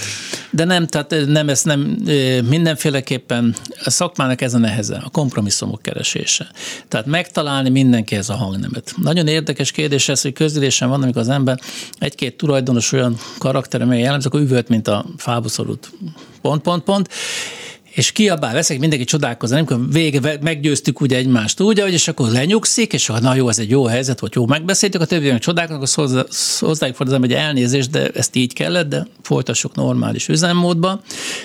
de 0.49 0.63
nem, 0.63 0.87
tehát 0.87 1.15
nem, 1.27 1.49
ez 1.49 1.63
nem, 1.63 1.79
mindenféleképpen 2.49 3.55
a 3.83 3.89
szakmának 3.89 4.41
ez 4.41 4.53
a 4.53 4.57
neheze, 4.57 5.01
a 5.03 5.09
kompromisszumok 5.09 5.81
keresése. 5.81 6.51
Tehát 6.87 7.05
megtalálni 7.05 7.69
mindenkihez 7.69 8.29
a 8.29 8.35
hangnemet. 8.35 8.93
Nagyon 9.01 9.27
érdekes 9.27 9.71
kérdés 9.71 10.09
ez, 10.09 10.21
hogy 10.21 10.33
közülésen 10.33 10.89
van, 10.89 11.01
amikor 11.03 11.21
az 11.21 11.29
ember 11.29 11.59
egy-két 11.99 12.37
tulajdonos 12.37 12.91
olyan 12.91 13.17
karakter, 13.37 13.81
amely 13.81 13.99
jellemző, 13.99 14.28
akkor 14.29 14.41
üvölt, 14.41 14.69
mint 14.69 14.87
a 14.87 15.05
fábuszorút 15.17 15.91
pont, 16.41 16.61
pont, 16.61 16.83
pont, 16.83 17.09
és 17.91 18.11
kiabál, 18.11 18.53
veszek, 18.53 18.79
mindenki 18.79 19.05
csodálkozni, 19.05 19.55
amikor 19.55 19.89
vége 19.91 20.37
meggyőztük 20.41 21.01
ugye 21.01 21.17
egymást 21.17 21.61
úgy, 21.61 21.79
hogy 21.79 21.93
és 21.93 22.07
akkor 22.07 22.29
lenyugszik, 22.29 22.93
és 22.93 23.07
ha 23.07 23.19
na 23.19 23.35
jó, 23.35 23.49
ez 23.49 23.59
egy 23.59 23.69
jó 23.69 23.85
helyzet, 23.85 24.19
vagy 24.19 24.31
jó 24.35 24.45
megbeszéltük, 24.45 25.01
a 25.01 25.05
többi 25.05 25.29
meg 25.29 25.39
csodálkoznak, 25.39 25.81
akkor 25.81 26.05
hozzá, 26.05 26.23
hozzájuk 26.67 26.95
fordulom, 26.95 27.21
hogy 27.21 27.33
elnézést, 27.33 27.89
de 27.89 28.07
ezt 28.07 28.35
így 28.35 28.53
kellett, 28.53 28.89
de 28.89 29.07
folytassuk 29.21 29.75
normális 29.75 30.27
üzemmódba. 30.27 31.01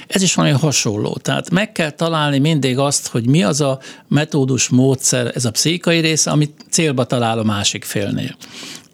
Ez 0.06 0.22
is 0.22 0.34
valami 0.34 0.54
hasonló. 0.54 1.18
Tehát 1.22 1.50
meg 1.50 1.72
kell 1.72 1.90
találni 1.90 2.38
mindig 2.38 2.78
azt, 2.78 3.06
hogy 3.06 3.26
mi 3.26 3.42
az 3.42 3.60
a 3.60 3.78
metódus, 4.08 4.68
módszer, 4.68 5.32
ez 5.34 5.44
a 5.44 5.50
pszichai 5.50 5.98
része, 5.98 6.30
amit 6.30 6.64
célba 6.70 7.04
talál 7.04 7.38
a 7.38 7.44
másik 7.44 7.84
félnél. 7.84 8.36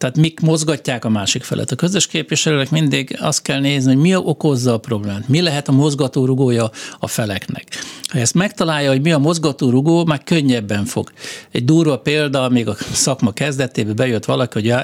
Tehát 0.00 0.16
mik 0.16 0.40
mozgatják 0.40 1.04
a 1.04 1.08
másik 1.08 1.42
felet. 1.42 1.70
A 1.70 1.76
közös 1.76 2.06
képviselőnek 2.06 2.70
mindig 2.70 3.16
azt 3.20 3.42
kell 3.42 3.60
nézni, 3.60 3.92
hogy 3.92 4.02
mi 4.02 4.16
okozza 4.16 4.72
a 4.72 4.78
problémát, 4.78 5.28
mi 5.28 5.40
lehet 5.40 5.68
a 5.68 5.72
mozgató 5.72 6.24
rugója 6.24 6.70
a 6.98 7.06
feleknek. 7.06 7.66
Ha 8.08 8.18
ezt 8.18 8.34
megtalálja, 8.34 8.90
hogy 8.90 9.00
mi 9.00 9.12
a 9.12 9.18
mozgató 9.18 9.70
rugó, 9.70 10.04
már 10.04 10.22
könnyebben 10.24 10.84
fog. 10.84 11.12
Egy 11.50 11.64
durva 11.64 11.98
példa, 11.98 12.48
még 12.48 12.68
a 12.68 12.76
szakma 12.92 13.32
kezdetében 13.32 13.96
bejött 13.96 14.24
valaki, 14.24 14.60
hogy 14.60 14.74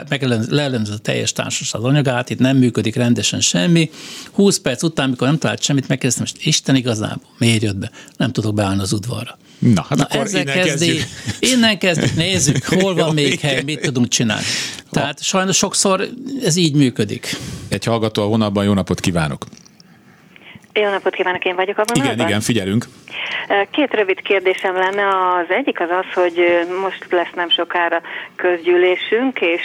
leellenzi 0.48 0.92
a 0.92 0.98
teljes 0.98 1.32
társaság 1.32 1.82
anyagát, 1.82 2.30
itt 2.30 2.38
nem 2.38 2.56
működik 2.56 2.94
rendesen 2.94 3.40
semmi. 3.40 3.90
20 4.32 4.58
perc 4.58 4.82
után, 4.82 5.10
mikor 5.10 5.26
nem 5.26 5.38
talált 5.38 5.62
semmit, 5.62 5.88
megkezdtem, 5.88 6.26
hogy 6.32 6.46
Isten 6.46 6.74
igazából, 6.74 7.28
miért 7.38 7.62
jött 7.62 7.76
be? 7.76 7.90
Nem 8.16 8.32
tudok 8.32 8.54
beállni 8.54 8.82
az 8.82 8.92
udvarra. 8.92 9.38
Na, 9.58 9.84
hát 9.88 9.98
Na 9.98 10.04
akkor 10.04 10.20
ezzel 10.20 10.40
innen 10.40 10.54
kezdi, 10.54 10.86
kezdjük. 10.86 11.06
Innen 11.38 11.78
kezdjük, 11.78 12.14
nézzük, 12.14 12.64
hol 12.64 12.94
van 12.94 13.06
Jó, 13.06 13.12
még 13.12 13.32
igen. 13.32 13.50
hely, 13.50 13.62
mit 13.62 13.80
tudunk 13.80 14.08
csinálni. 14.08 14.44
Tehát 14.90 15.22
sajnos 15.22 15.56
sokszor 15.56 16.08
ez 16.44 16.56
így 16.56 16.74
működik. 16.74 17.36
Egy 17.68 17.84
hallgató 17.84 18.22
a 18.22 18.26
vonalban, 18.26 18.64
jó 18.64 18.72
napot 18.72 19.00
kívánok! 19.00 19.44
Jó 20.72 20.90
napot 20.90 21.14
kívánok, 21.14 21.44
én 21.44 21.54
vagyok 21.54 21.78
a 21.78 21.84
vonalban. 21.86 22.14
Igen, 22.14 22.28
igen, 22.28 22.40
figyelünk. 22.40 22.86
Két 23.70 23.94
rövid 23.94 24.22
kérdésem 24.22 24.74
lenne. 24.74 25.08
Az 25.08 25.46
egyik 25.48 25.80
az 25.80 25.88
az, 25.90 26.22
hogy 26.22 26.66
most 26.82 27.06
lesz 27.10 27.32
nem 27.34 27.50
sokára 27.50 28.00
közgyűlésünk, 28.36 29.40
és 29.40 29.62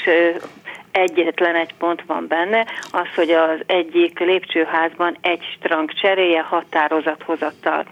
egyetlen 0.91 1.55
egy 1.55 1.73
pont 1.77 2.03
van 2.07 2.25
benne, 2.27 2.65
az, 2.91 3.07
hogy 3.15 3.29
az 3.29 3.59
egyik 3.65 4.19
lépcsőházban 4.19 5.17
egy 5.21 5.41
strang 5.57 5.93
cseréje 5.93 6.41
határozathozattal 6.41 7.85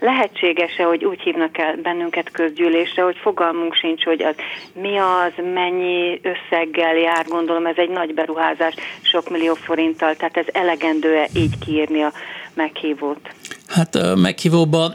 lehetséges-e, 0.00 0.82
hogy 0.82 1.04
úgy 1.04 1.20
hívnak 1.20 1.58
el 1.58 1.76
bennünket 1.76 2.30
közgyűlésre, 2.30 3.02
hogy 3.02 3.16
fogalmunk 3.16 3.74
sincs, 3.74 4.04
hogy 4.04 4.22
az 4.22 4.34
mi 4.72 4.96
az, 4.96 5.32
mennyi 5.54 6.20
összeggel 6.22 6.96
jár, 6.96 7.26
gondolom 7.28 7.66
ez 7.66 7.76
egy 7.76 7.90
nagy 7.90 8.14
beruházás, 8.14 8.74
sok 9.02 9.30
millió 9.30 9.54
forinttal, 9.54 10.14
tehát 10.14 10.36
ez 10.36 10.46
elegendő-e 10.52 11.28
így 11.34 11.58
kiírni 11.58 12.02
a 12.02 12.12
meghívót? 12.54 13.34
Hát 13.68 13.94
a 13.94 14.16
meghívóba 14.16 14.94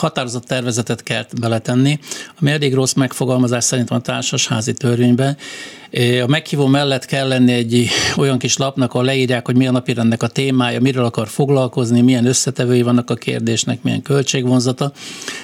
határozott 0.00 0.44
tervezetet 0.44 1.02
kell 1.02 1.26
beletenni, 1.40 1.98
ami 2.40 2.50
elég 2.50 2.74
rossz 2.74 2.92
megfogalmazás 2.92 3.64
szerintem 3.64 3.96
a 3.96 4.00
társasházi 4.00 4.72
törvényben. 4.72 5.36
A 6.22 6.26
meghívó 6.26 6.66
mellett 6.66 7.04
kell 7.04 7.28
lenni 7.28 7.52
egy 7.52 7.88
olyan 8.16 8.38
kis 8.38 8.56
lapnak, 8.56 8.92
ahol 8.92 9.04
leírják, 9.04 9.46
hogy 9.46 9.56
mi 9.56 9.66
a 9.66 9.70
napirendnek 9.70 10.22
a 10.22 10.26
témája, 10.26 10.80
miről 10.80 11.04
akar 11.04 11.28
foglalkozni, 11.28 12.00
milyen 12.00 12.26
összetevői 12.26 12.82
vannak 12.82 13.10
a 13.10 13.14
kérdésnek, 13.14 13.82
milyen 13.82 14.02
költségvonzata, 14.02 14.92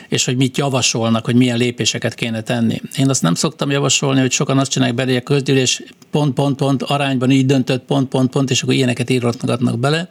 és 0.08 0.24
hogy 0.24 0.36
mit 0.36 0.56
javasolnak, 0.56 1.24
hogy 1.24 1.34
milyen 1.34 1.56
lépéseket 1.56 2.14
kéne 2.14 2.40
tenni. 2.40 2.80
Én 2.96 3.08
azt 3.08 3.22
nem 3.22 3.34
szoktam 3.34 3.70
javasolni, 3.70 4.20
hogy 4.20 4.30
sokan 4.30 4.58
azt 4.58 4.70
csinálják 4.70 5.06
hogy 5.06 5.16
a 5.16 5.20
közgyűlés 5.20 5.82
pont, 6.10 6.34
pont, 6.34 6.56
pont 6.56 6.82
arányban 6.82 7.30
így 7.30 7.46
döntött, 7.46 7.84
pont, 7.84 8.08
pont, 8.08 8.30
pont, 8.30 8.50
és 8.50 8.62
akkor 8.62 8.74
ilyeneket 8.74 9.10
írhatnak 9.10 9.78
bele. 9.78 10.10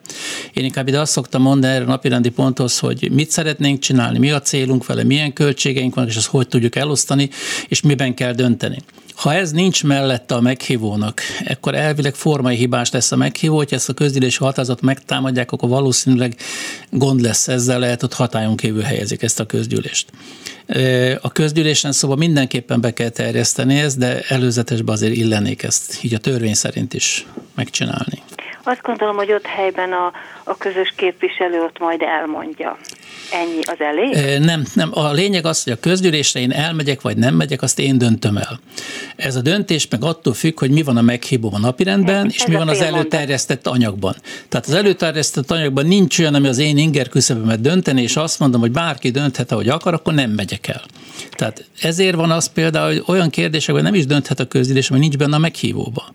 Én 0.53 0.63
inkább 0.63 0.87
ide 0.87 0.99
azt 0.99 1.11
szoktam 1.11 1.41
mondani 1.41 1.73
erre 1.73 1.83
a 1.83 1.87
napirendi 1.87 2.29
ponthoz, 2.29 2.79
hogy 2.79 3.09
mit 3.11 3.31
szeretnénk 3.31 3.79
csinálni, 3.79 4.17
mi 4.17 4.31
a 4.35 4.41
célunk 4.41 4.85
vele, 4.85 5.03
milyen 5.03 5.33
költségeink 5.33 5.95
vannak, 5.95 6.09
és 6.09 6.15
ezt 6.15 6.27
hogy 6.27 6.47
tudjuk 6.47 6.75
elosztani, 6.75 7.29
és 7.67 7.81
miben 7.81 8.13
kell 8.13 8.33
dönteni. 8.33 8.77
Ha 9.15 9.33
ez 9.33 9.51
nincs 9.51 9.83
mellette 9.83 10.35
a 10.35 10.41
meghívónak, 10.41 11.21
akkor 11.47 11.75
elvileg 11.75 12.15
formai 12.15 12.55
hibás 12.55 12.91
lesz 12.91 13.11
a 13.11 13.15
meghívó, 13.15 13.55
hogyha 13.55 13.75
ezt 13.75 13.89
a 13.89 13.93
közgyűlési 13.93 14.37
határozat 14.37 14.81
megtámadják, 14.81 15.51
akkor 15.51 15.69
valószínűleg 15.69 16.35
gond 16.91 17.21
lesz 17.21 17.47
ezzel, 17.47 17.79
lehet, 17.79 18.01
hogy 18.01 18.13
hatályon 18.13 18.55
kívül 18.55 18.81
helyezik 18.81 19.21
ezt 19.21 19.39
a 19.39 19.45
közgyűlést. 19.45 20.11
A 21.21 21.31
közgyűlésen 21.31 21.91
szóval 21.91 22.17
mindenképpen 22.17 22.81
be 22.81 22.93
kell 22.93 23.09
terjeszteni 23.09 23.79
ezt, 23.79 23.97
de 23.97 24.21
előzetesben 24.21 24.95
azért 24.95 25.15
illenék 25.15 25.63
ezt 25.63 26.03
így 26.03 26.13
a 26.13 26.17
törvény 26.17 26.53
szerint 26.53 26.93
is 26.93 27.25
megcsinálni. 27.55 28.21
Azt 28.67 28.81
gondolom, 28.81 29.15
hogy 29.15 29.31
ott 29.31 29.45
helyben 29.45 29.91
a, 29.91 30.11
a 30.43 30.57
közös 30.57 30.93
képviselő 30.95 31.61
ott 31.61 31.79
majd 31.79 32.01
elmondja. 32.01 32.77
Ennyi 33.31 33.59
az 33.61 33.79
elég? 33.79 34.39
Nem, 34.39 34.63
nem. 34.73 34.89
A 34.93 35.11
lényeg 35.11 35.45
az, 35.45 35.63
hogy 35.63 35.73
a 35.73 35.79
közgyűlésre 35.79 36.39
én 36.39 36.51
elmegyek, 36.51 37.01
vagy 37.01 37.17
nem 37.17 37.35
megyek, 37.35 37.61
azt 37.61 37.79
én 37.79 37.97
döntöm 37.97 38.37
el. 38.37 38.59
Ez 39.15 39.35
a 39.35 39.41
döntés 39.41 39.87
meg 39.89 40.03
attól 40.03 40.33
függ, 40.33 40.59
hogy 40.59 40.71
mi 40.71 40.83
van 40.83 40.97
a 40.97 41.01
meghívó 41.01 41.51
a 41.53 41.59
napirendben, 41.59 42.29
és 42.29 42.45
mi 42.45 42.55
van 42.55 42.67
az 42.67 42.81
előterjesztett 42.81 43.67
anyagban. 43.67 44.15
Tehát 44.49 44.65
az 44.65 44.73
előterjesztett 44.73 45.51
anyagban 45.51 45.85
nincs 45.85 46.19
olyan, 46.19 46.35
ami 46.35 46.47
az 46.47 46.57
én 46.57 46.77
inger 46.77 47.09
küszöbömet 47.09 47.61
dönteni, 47.61 48.01
és 48.01 48.15
azt 48.15 48.39
mondom, 48.39 48.61
hogy 48.61 48.71
bárki 48.71 49.09
dönthet, 49.09 49.51
ahogy 49.51 49.69
akar, 49.69 49.93
akkor 49.93 50.13
nem 50.13 50.31
megyek 50.31 50.67
el. 50.67 50.81
Tehát 51.31 51.65
ezért 51.81 52.15
van 52.15 52.31
az 52.31 52.51
például, 52.53 52.87
hogy 52.87 53.03
olyan 53.07 53.29
kérdésekben 53.29 53.83
nem 53.83 53.93
is 53.93 54.05
dönthet 54.05 54.39
a 54.39 54.45
közgyűlés, 54.45 54.89
ami 54.89 54.99
nincs 54.99 55.17
benne 55.17 55.35
a 55.35 55.39
meghívóban. 55.39 56.05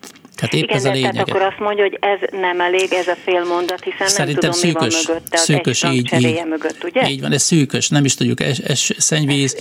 Tehát 0.40 0.54
épp 0.54 0.62
Igen, 0.62 0.76
ez 0.76 0.84
a 0.84 0.90
lényege. 0.90 1.12
tehát 1.12 1.28
akkor 1.28 1.42
azt 1.42 1.58
mondja, 1.58 1.84
hogy 1.84 1.98
ez 2.00 2.18
nem 2.30 2.60
elég, 2.60 2.92
ez 2.92 3.08
a 3.08 3.14
fél 3.24 3.44
mondat, 3.44 3.84
hiszen 3.84 4.08
Szerintem 4.08 4.50
nem 4.50 4.60
tudom, 4.60 4.72
szűkös, 4.72 4.96
mi 4.96 5.04
van 5.06 5.14
mögötte, 5.14 5.36
az 5.36 5.44
szűkös, 5.44 5.82
egy 5.82 5.94
így, 5.94 6.12
így, 6.12 6.44
mögött, 6.44 6.84
ugye? 6.84 7.08
Így 7.08 7.20
van, 7.20 7.32
ez 7.32 7.42
szűkös, 7.42 7.88
nem 7.88 8.04
is 8.04 8.14
tudjuk, 8.14 8.40
es, 8.40 8.58
es, 8.58 8.92
szennyvíz, 8.98 9.56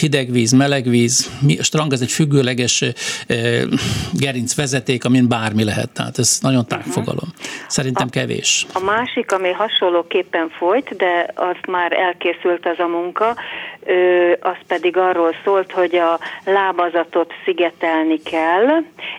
hidegvíz, 0.00 0.52
melegvíz, 0.52 1.30
a 1.58 1.62
strang 1.62 1.92
ez 1.92 2.00
egy 2.00 2.12
függőleges 2.12 2.84
gerinc 4.12 4.54
vezeték, 4.54 5.04
amin 5.04 5.28
bármi 5.28 5.64
lehet, 5.64 5.90
tehát 5.90 6.18
ez 6.18 6.38
nagyon 6.42 6.66
tágfogalom. 6.66 7.28
Szerintem 7.68 8.06
a, 8.06 8.10
kevés. 8.10 8.66
A 8.72 8.80
másik, 8.80 9.32
ami 9.32 9.50
hasonlóképpen 9.50 10.48
folyt, 10.58 10.96
de 10.96 11.30
azt 11.34 11.66
már 11.66 11.92
elkészült 11.92 12.66
az 12.66 12.78
a 12.78 12.86
munka, 12.86 13.36
az 14.40 14.56
pedig 14.66 14.96
arról 14.96 15.34
szólt, 15.44 15.72
hogy 15.72 15.94
a 15.96 16.18
lábazatot 16.44 17.32
szigetelni 17.44 18.18
kell, 18.22 18.66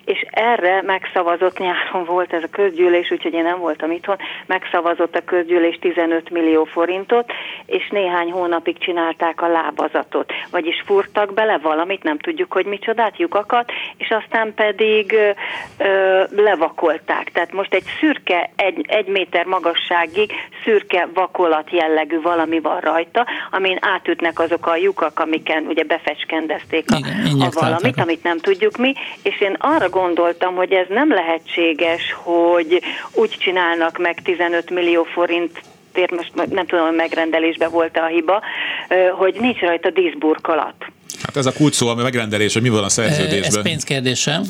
és 0.05 0.25
erre 0.29 0.74
megszavazott, 0.81 1.57
nyáron 1.57 2.05
volt 2.05 2.33
ez 2.33 2.43
a 2.43 2.47
közgyűlés, 2.51 3.11
úgyhogy 3.11 3.33
én 3.33 3.43
nem 3.43 3.59
voltam 3.59 3.91
itthon, 3.91 4.17
megszavazott 4.45 5.15
a 5.15 5.23
közgyűlés 5.23 5.77
15 5.81 6.29
millió 6.29 6.63
forintot, 6.63 7.31
és 7.65 7.89
néhány 7.89 8.31
hónapig 8.31 8.77
csinálták 8.77 9.41
a 9.41 9.47
lábazatot. 9.47 10.31
Vagyis 10.51 10.83
furtak 10.85 11.33
bele 11.33 11.57
valamit, 11.57 12.03
nem 12.03 12.17
tudjuk, 12.17 12.53
hogy 12.53 12.65
micsodát, 12.65 13.17
lyukakat, 13.17 13.71
és 13.97 14.09
aztán 14.09 14.53
pedig 14.53 15.11
ö, 15.11 15.29
ö, 15.77 16.23
levakolták. 16.35 17.31
Tehát 17.31 17.51
most 17.51 17.73
egy 17.73 17.83
szürke, 17.99 18.49
egy, 18.55 18.85
egy 18.87 19.07
méter 19.07 19.45
magasságig 19.45 20.31
szürke 20.63 21.07
vakolat 21.13 21.71
jellegű 21.71 22.21
valami 22.21 22.59
van 22.59 22.79
rajta, 22.79 23.25
amin 23.51 23.77
átütnek 23.81 24.39
azok 24.39 24.67
a 24.67 24.75
lyukak, 24.75 25.19
amiken 25.19 25.65
ugye 25.65 25.83
befecskendezték 25.83 26.91
a, 26.91 26.97
Igen, 26.97 27.41
a 27.41 27.49
valamit, 27.51 27.99
amit 27.99 28.23
nem 28.23 28.37
tudjuk 28.37 28.77
mi, 28.77 28.93
és 29.23 29.41
én 29.41 29.55
arra 29.59 29.89
gondoltam, 29.89 30.55
hogy 30.55 30.64
ez 30.73 30.87
nem 30.89 31.09
lehetséges, 31.13 32.13
hogy 32.13 32.81
úgy 33.13 33.35
csinálnak 33.39 33.97
meg 33.97 34.21
15 34.23 34.69
millió 34.69 35.03
forint 35.03 35.61
most 36.11 36.31
nem 36.35 36.65
tudom, 36.65 36.85
hogy 36.85 36.95
megrendelésben 36.95 37.71
volt 37.71 37.97
a 37.97 38.05
hiba, 38.05 38.41
hogy 39.17 39.35
nincs 39.39 39.59
rajta 39.59 39.89
díszburkolat. 39.89 40.75
Hát 41.21 41.37
ez 41.37 41.45
a 41.45 41.51
kult 41.51 41.73
szó, 41.73 41.87
ami 41.87 42.01
megrendelés, 42.01 42.53
hogy 42.53 42.61
mi 42.61 42.69
van 42.69 42.83
a 42.83 42.89
szerződésben. 42.89 43.57
Ez 43.57 43.61
pénzkérdése. 43.61 44.41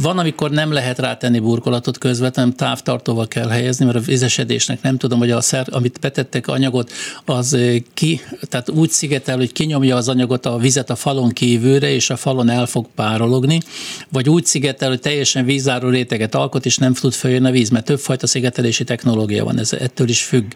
Van, 0.00 0.18
amikor 0.18 0.50
nem 0.50 0.72
lehet 0.72 0.98
rátenni 0.98 1.38
burkolatot 1.38 1.98
közvetlenül, 1.98 2.54
távtartóval 2.54 3.28
kell 3.28 3.48
helyezni, 3.48 3.84
mert 3.84 3.96
a 3.96 4.00
vizesedésnek 4.00 4.82
nem 4.82 4.96
tudom, 4.96 5.18
hogy 5.18 5.30
a 5.30 5.40
szer, 5.40 5.66
amit 5.70 5.98
betettek 6.00 6.48
anyagot, 6.48 6.92
az 7.24 7.56
ki, 7.94 8.20
tehát 8.42 8.70
úgy 8.70 8.90
szigetel, 8.90 9.36
hogy 9.36 9.52
kinyomja 9.52 9.96
az 9.96 10.08
anyagot 10.08 10.46
a 10.46 10.56
vizet 10.56 10.90
a 10.90 10.96
falon 10.96 11.30
kívülre, 11.30 11.90
és 11.90 12.10
a 12.10 12.16
falon 12.16 12.48
el 12.48 12.66
fog 12.66 12.86
párologni, 12.94 13.60
vagy 14.08 14.28
úgy 14.28 14.44
szigetel, 14.44 14.88
hogy 14.88 15.00
teljesen 15.00 15.44
vízáró 15.44 15.88
réteget 15.88 16.34
alkot, 16.34 16.66
és 16.66 16.76
nem 16.76 16.94
tud 16.94 17.12
följönni 17.12 17.48
a 17.48 17.50
víz, 17.50 17.68
mert 17.68 17.84
többfajta 17.84 18.26
szigetelési 18.26 18.84
technológia 18.84 19.44
van, 19.44 19.58
ez 19.58 19.72
ettől 19.72 20.08
is 20.08 20.22
függ. 20.22 20.52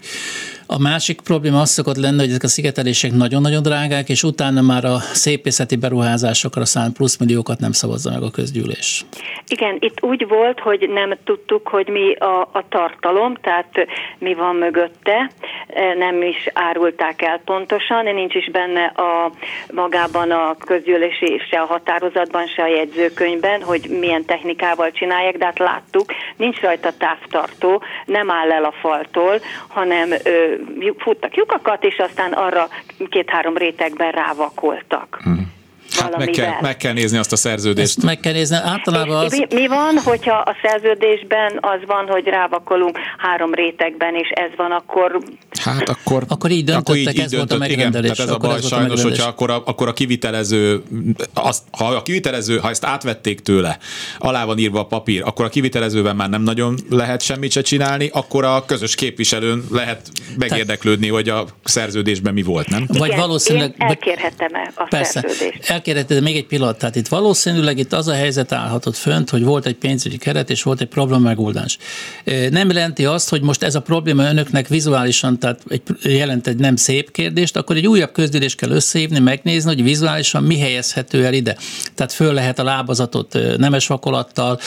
A 0.75 0.79
másik 0.79 1.21
probléma 1.21 1.61
az 1.61 1.71
szokott 1.71 1.97
lenni, 1.97 2.19
hogy 2.19 2.29
ezek 2.29 2.43
a 2.43 2.49
szigetelések 2.49 3.13
nagyon-nagyon 3.13 3.63
drágák, 3.63 4.09
és 4.09 4.23
utána 4.23 4.61
már 4.61 4.85
a 4.85 4.99
szépészeti 4.99 5.77
beruházásokra 5.77 6.65
szánt 6.65 6.97
pluszmilliókat 6.97 7.59
nem 7.59 7.73
szavazza 7.73 8.11
meg 8.11 8.23
a 8.23 8.31
közgyűlés. 8.31 9.05
Igen, 9.47 9.77
itt 9.81 10.03
úgy 10.03 10.29
volt, 10.29 10.61
hogy 10.61 10.91
nem 10.95 11.15
tudtuk, 11.25 11.69
hogy 11.69 11.89
mi 11.89 12.15
a, 12.15 12.41
a 12.41 12.65
tartalom, 12.69 13.35
tehát 13.35 13.87
mi 14.19 14.35
van 14.35 14.57
mögötte, 14.57 15.31
nem 15.99 16.23
is 16.23 16.49
árulták 16.53 17.23
el 17.23 17.41
pontosan, 17.45 18.05
nincs 18.05 18.35
is 18.35 18.51
benne 18.51 18.85
a 18.85 19.33
magában 19.73 20.31
a 20.31 20.57
közgyűlési, 20.59 21.41
se 21.51 21.61
a 21.61 21.67
határozatban, 21.67 22.47
se 22.47 22.63
a 22.63 22.67
jegyzőkönyvben, 22.67 23.63
hogy 23.63 23.87
milyen 24.01 24.25
technikával 24.25 24.91
csinálják, 24.91 25.37
de 25.37 25.45
hát 25.45 25.59
láttuk, 25.59 26.13
nincs 26.37 26.61
rajta 26.61 26.93
távtartó, 26.99 27.83
nem 28.07 28.31
áll 28.31 28.51
el 28.51 28.65
a 28.65 28.75
faltól, 28.81 29.41
hanem 29.69 30.13
futtak 30.99 31.35
lyukakat, 31.35 31.85
és 31.85 31.99
aztán 31.99 32.33
arra 32.33 32.69
két-három 33.09 33.57
rétegben 33.57 34.11
rávakoltak. 34.11 35.21
Hmm. 35.23 35.53
Hát 35.99 36.17
meg 36.17 36.29
kell, 36.29 36.53
meg 36.61 36.77
kell 36.77 36.93
nézni 36.93 37.19
azt 37.19 37.33
a 37.33 37.37
szerződést. 37.37 37.97
Ezt 37.97 38.03
meg 38.03 38.21
kell 38.21 38.33
nézni. 38.33 38.57
Általában 38.57 39.25
az... 39.25 39.33
mi, 39.33 39.47
mi 39.55 39.67
van, 39.67 39.99
hogyha 40.05 40.37
a 40.37 40.57
szerződésben 40.63 41.59
az 41.61 41.79
van, 41.87 42.07
hogy 42.09 42.25
rávakolunk 42.25 42.99
három 43.19 43.55
rétegben, 43.55 44.15
és 44.15 44.29
ez 44.31 44.51
van, 44.57 44.71
akkor... 44.71 45.19
Hát 45.61 45.89
akkor... 45.89 46.25
Akkor 46.29 46.51
így 46.51 46.65
döntöttek, 46.65 46.89
akkor 46.89 46.97
így, 46.97 47.09
így 47.09 47.21
ez 47.21 47.31
döntött, 47.31 47.49
volt 47.49 47.53
a 47.53 47.67
megrendelés. 47.67 48.11
Igen, 48.11 48.27
tehát 48.27 48.43
ez 48.43 48.49
a 48.49 48.49
baj 48.49 48.61
sajnos, 48.61 49.03
hogyha 49.03 49.29
akkor 49.29 49.51
a, 49.51 49.63
akkor 49.65 49.89
a 49.89 49.93
kivitelező, 49.93 50.83
azt, 51.35 51.63
ha 51.71 51.85
a 51.85 52.03
kivitelező, 52.03 52.59
ha 52.59 52.69
ezt 52.69 52.85
átvették 52.85 53.41
tőle, 53.41 53.79
alá 54.19 54.45
van 54.45 54.59
írva 54.59 54.81
a 54.81 54.87
papír, 54.87 55.23
akkor 55.25 55.45
a 55.45 55.49
kivitelezőben 55.49 56.17
már 56.17 56.29
nem 56.29 56.43
nagyon 56.43 56.77
lehet 56.91 57.23
semmit 57.23 57.53
se 57.53 57.61
csinálni, 57.61 58.11
akkor 58.13 58.45
a 58.45 58.65
közös 58.65 58.95
képviselőn 58.95 59.65
lehet 59.71 60.09
megérdeklődni, 60.39 61.09
hogy 61.09 61.29
a 61.29 61.45
szerződésben 61.65 62.35
mi 62.35 62.43
volt, 62.43 62.69
nem? 62.69 62.85
Vagy 62.89 63.07
Igen, 63.07 63.21
valószínűleg... 63.21 63.69
Én 63.69 63.87
elkérhetem-e 63.87 64.73
a 64.75 64.85
Persze. 64.85 65.21
szerződést? 65.21 65.71
Elkérheted, 65.87 66.17
de 66.17 66.23
még 66.23 66.37
egy 66.37 66.47
pillanat. 66.47 66.79
Tehát 66.79 66.97
itt 66.97 67.09
valószínűleg 67.09 67.79
itt 67.79 67.93
az 67.93 68.09
a 68.09 68.13
helyzet 68.13 68.53
állhatott 68.53 68.97
fönt, 68.97 69.31
hogy 69.31 69.43
volt 69.43 69.67
egy 69.67 69.75
pénzügyi 69.75 70.17
keret, 70.17 70.51
és 70.51 70.63
volt 70.63 70.81
egy 70.81 70.89
probléma 70.89 71.21
megoldás. 71.21 71.79
Nem 72.51 72.69
jelenti 72.69 73.05
azt, 73.05 73.29
hogy 73.29 73.43
most 73.43 73.63
ez 73.63 73.75
a 73.75 73.81
probléma 73.81 74.29
önöknek 74.29 74.69
vizuálisan, 74.69 75.39
tehát 75.39 75.61
egy, 75.69 75.83
jelent 76.03 76.47
egy 76.47 76.57
nem 76.57 76.77
szép 76.77 77.11
kérdést, 77.13 77.57
akkor 77.57 77.77
egy 77.77 77.87
újabb 77.87 78.13
közgyűlést 78.13 78.57
kell 78.57 78.71
összehívni, 78.71 79.19
megnézni, 79.19 79.75
hogy 79.75 79.83
vizuálisan 79.83 80.43
mi 80.43 80.59
helyezhető 80.59 81.25
el 81.25 81.35
ide. 81.35 81.57
Tehát 81.95 82.13
föl 82.13 82.33
lehet 82.33 82.59
a 82.59 82.65
lábazatot 82.65 83.39
nemes 83.57 83.87
vakolattal, 83.87 84.59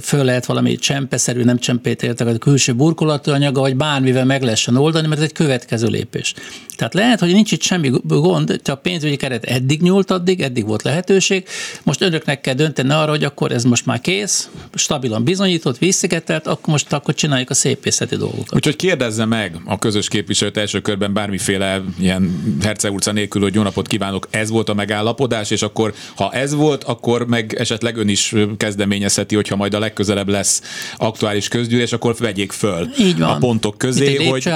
föl 0.00 0.24
lehet 0.24 0.46
valami 0.46 0.74
csempeszerű, 0.74 1.42
nem 1.42 1.58
csempét 1.58 2.02
értek, 2.02 2.26
a 2.26 2.38
külső 2.38 2.74
burkolatú 2.74 3.30
anyaga, 3.30 3.60
vagy 3.60 3.76
bármivel 3.76 4.24
meg 4.24 4.42
lehessen 4.42 4.76
oldani, 4.76 5.06
mert 5.06 5.20
ez 5.20 5.26
egy 5.26 5.32
következő 5.32 5.86
lépés. 5.86 6.34
Tehát 6.76 6.94
lehet, 6.94 7.20
hogy 7.20 7.32
nincs 7.32 7.52
itt 7.52 7.62
semmi 7.62 7.90
gond, 8.04 8.60
ha 8.64 8.72
a 8.72 8.76
pénzügyi 8.76 9.16
keret 9.16 9.44
eddig 9.44 9.82
nyúlt 9.82 10.10
addig, 10.10 10.41
eddig 10.42 10.66
volt 10.66 10.82
lehetőség, 10.82 11.46
most 11.82 12.00
önöknek 12.00 12.40
kell 12.40 12.54
dönteni 12.54 12.92
arra, 12.92 13.10
hogy 13.10 13.24
akkor 13.24 13.52
ez 13.52 13.64
most 13.64 13.86
már 13.86 14.00
kész, 14.00 14.48
stabilan 14.74 15.24
bizonyított, 15.24 15.78
vízszigetelt, 15.78 16.46
akkor 16.46 16.72
most 16.72 16.92
akkor 16.92 17.14
csináljuk 17.14 17.50
a 17.50 17.54
szépészeti 17.54 18.16
dolgokat. 18.16 18.54
Úgyhogy 18.54 18.76
kérdezze 18.76 19.24
meg 19.24 19.56
a 19.64 19.78
közös 19.78 20.08
képviselőt 20.08 20.56
első 20.56 20.80
körben 20.80 21.12
bármiféle 21.12 21.82
ilyen 22.00 22.56
Herceg 22.62 22.92
utca 22.92 23.12
nélkül, 23.12 23.42
hogy 23.42 23.54
jó 23.54 23.62
napot 23.62 23.86
kívánok, 23.86 24.28
ez 24.30 24.50
volt 24.50 24.68
a 24.68 24.74
megállapodás, 24.74 25.50
és 25.50 25.62
akkor 25.62 25.94
ha 26.16 26.32
ez 26.32 26.54
volt, 26.54 26.84
akkor 26.84 27.26
meg 27.26 27.54
esetleg 27.58 27.96
ön 27.96 28.08
is 28.08 28.34
kezdeményezheti, 28.56 29.34
hogyha 29.34 29.56
majd 29.56 29.74
a 29.74 29.78
legközelebb 29.78 30.28
lesz 30.28 30.62
aktuális 30.96 31.48
közgyűlés, 31.48 31.92
akkor 31.92 32.14
vegyék 32.18 32.52
föl 32.52 32.88
így 32.98 33.18
van. 33.18 33.28
a 33.28 33.38
pontok 33.38 33.78
közé, 33.78 34.26
hogy 34.26 34.48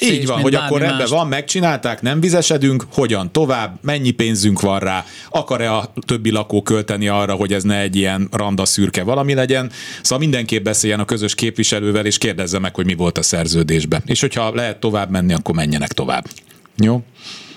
így 0.00 0.26
van, 0.26 0.40
hogy 0.40 0.54
akkor 0.54 0.82
ebben 0.82 1.08
van, 1.08 1.26
megcsinálták, 1.26 2.02
nem 2.02 2.20
vizesedünk, 2.20 2.86
hogyan 2.92 3.32
tovább, 3.32 3.78
mennyi 3.82 4.10
pénzünk 4.10 4.60
van 4.60 4.78
rá, 4.78 5.04
akar-e 5.34 5.72
a 5.72 5.92
többi 6.06 6.30
lakó 6.30 6.62
költeni 6.62 7.08
arra, 7.08 7.34
hogy 7.34 7.52
ez 7.52 7.62
ne 7.62 7.80
egy 7.80 7.96
ilyen 7.96 8.28
randa 8.30 8.64
szürke 8.64 9.02
valami 9.02 9.34
legyen. 9.34 9.70
Szóval 10.02 10.18
mindenképp 10.18 10.64
beszéljen 10.64 11.00
a 11.00 11.04
közös 11.04 11.34
képviselővel, 11.34 12.06
és 12.06 12.18
kérdezze 12.18 12.58
meg, 12.58 12.74
hogy 12.74 12.84
mi 12.84 12.94
volt 12.94 13.18
a 13.18 13.22
szerződésben. 13.22 14.02
És 14.06 14.20
hogyha 14.20 14.54
lehet 14.54 14.80
tovább 14.80 15.10
menni, 15.10 15.32
akkor 15.32 15.54
menjenek 15.54 15.92
tovább. 15.92 16.26
Jó? 16.76 17.02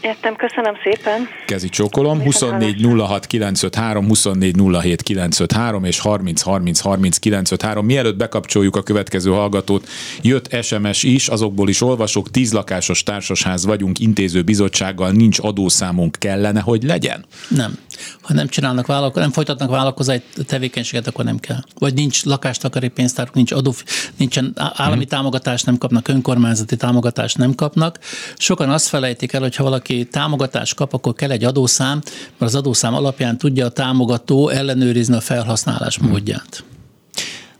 Értem, 0.01 0.35
köszönöm 0.35 0.73
szépen. 0.83 1.27
Kezi 1.45 1.69
csókolom, 1.69 2.21
24 2.21 2.85
06 2.97 3.25
953, 3.25 4.07
24 4.07 4.55
07 4.81 5.01
953 5.01 5.83
és 5.83 5.99
30 5.99 6.41
30 6.41 6.79
30 6.79 7.17
953. 7.17 7.85
Mielőtt 7.85 8.15
bekapcsoljuk 8.15 8.75
a 8.75 8.83
következő 8.83 9.31
hallgatót, 9.31 9.87
jött 10.21 10.63
SMS 10.63 11.03
is, 11.03 11.27
azokból 11.27 11.69
is 11.69 11.81
olvasok, 11.81 12.31
10 12.31 12.53
lakásos 12.53 13.03
társasház 13.03 13.65
vagyunk, 13.65 13.99
intéző 13.99 14.41
bizottsággal, 14.41 15.11
nincs 15.11 15.39
adószámunk, 15.39 16.15
kellene, 16.19 16.59
hogy 16.59 16.83
legyen? 16.83 17.25
Nem. 17.47 17.77
Ha 18.21 18.33
nem 18.33 18.47
csinálnak 18.47 18.87
vállalkozás, 18.87 19.23
nem 19.23 19.33
folytatnak 19.33 19.69
vállalkozási 19.69 20.21
tevékenységet, 20.47 21.07
akkor 21.07 21.25
nem 21.25 21.37
kell. 21.39 21.59
Vagy 21.79 21.93
nincs 21.93 22.23
lakástakarí 22.23 22.87
pénztáruk, 22.87 23.33
nincs 23.33 23.51
adó, 23.51 23.73
nincsen 24.17 24.51
állami 24.55 24.95
hmm. 24.95 25.07
támogatást 25.07 25.65
nem 25.65 25.77
kapnak, 25.77 26.07
önkormányzati 26.07 26.75
támogatást 26.75 27.37
nem 27.37 27.55
kapnak. 27.55 27.99
Sokan 28.37 28.69
azt 28.69 28.87
felejtik 28.87 29.33
el, 29.33 29.41
hogy 29.41 29.55
ha 29.55 29.63
valaki 29.63 29.86
támogatást 30.11 30.75
kap, 30.75 30.93
akkor 30.93 31.13
kell 31.13 31.31
egy 31.31 31.43
adószám, 31.43 32.01
mert 32.37 32.51
az 32.51 32.55
adószám 32.55 32.93
alapján 32.93 33.37
tudja 33.37 33.65
a 33.65 33.69
támogató 33.69 34.49
ellenőrizni 34.49 35.15
a 35.15 35.21
felhasználás 35.21 35.97
hmm. 35.97 36.09
módját. 36.09 36.63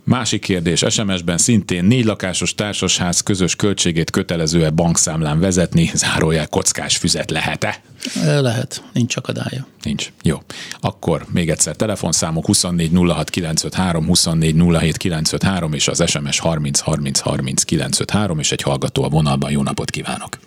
Másik 0.07 0.41
kérdés, 0.41 0.83
SMS-ben 0.89 1.37
szintén 1.37 1.85
négy 1.85 2.05
lakásos 2.05 2.55
társasház 2.55 3.21
közös 3.21 3.55
költségét 3.55 4.09
kötelező-e 4.09 4.69
bankszámlán 4.69 5.39
vezetni, 5.39 5.91
zárójel 5.93 6.47
kockás 6.47 6.97
füzet 6.97 7.31
lehet-e? 7.31 7.81
Lehet, 8.23 8.83
nincs 8.93 9.15
akadálya. 9.15 9.67
Nincs. 9.83 10.11
Jó. 10.23 10.37
Akkor 10.79 11.25
még 11.31 11.49
egyszer 11.49 11.75
telefonszámok 11.75 12.45
24 12.45 12.91
06 12.93 13.29
953, 13.29 14.05
24 14.05 14.55
07 14.55 14.97
953 14.97 15.73
és 15.73 15.87
az 15.87 16.03
SMS 16.07 16.39
30 16.39 16.79
30 16.79 17.19
30 17.19 17.63
953 17.63 18.39
és 18.39 18.51
egy 18.51 18.61
hallgató 18.61 19.03
a 19.03 19.09
vonalban. 19.09 19.51
Jó 19.51 19.63
napot 19.63 19.89
kívánok! 19.89 20.37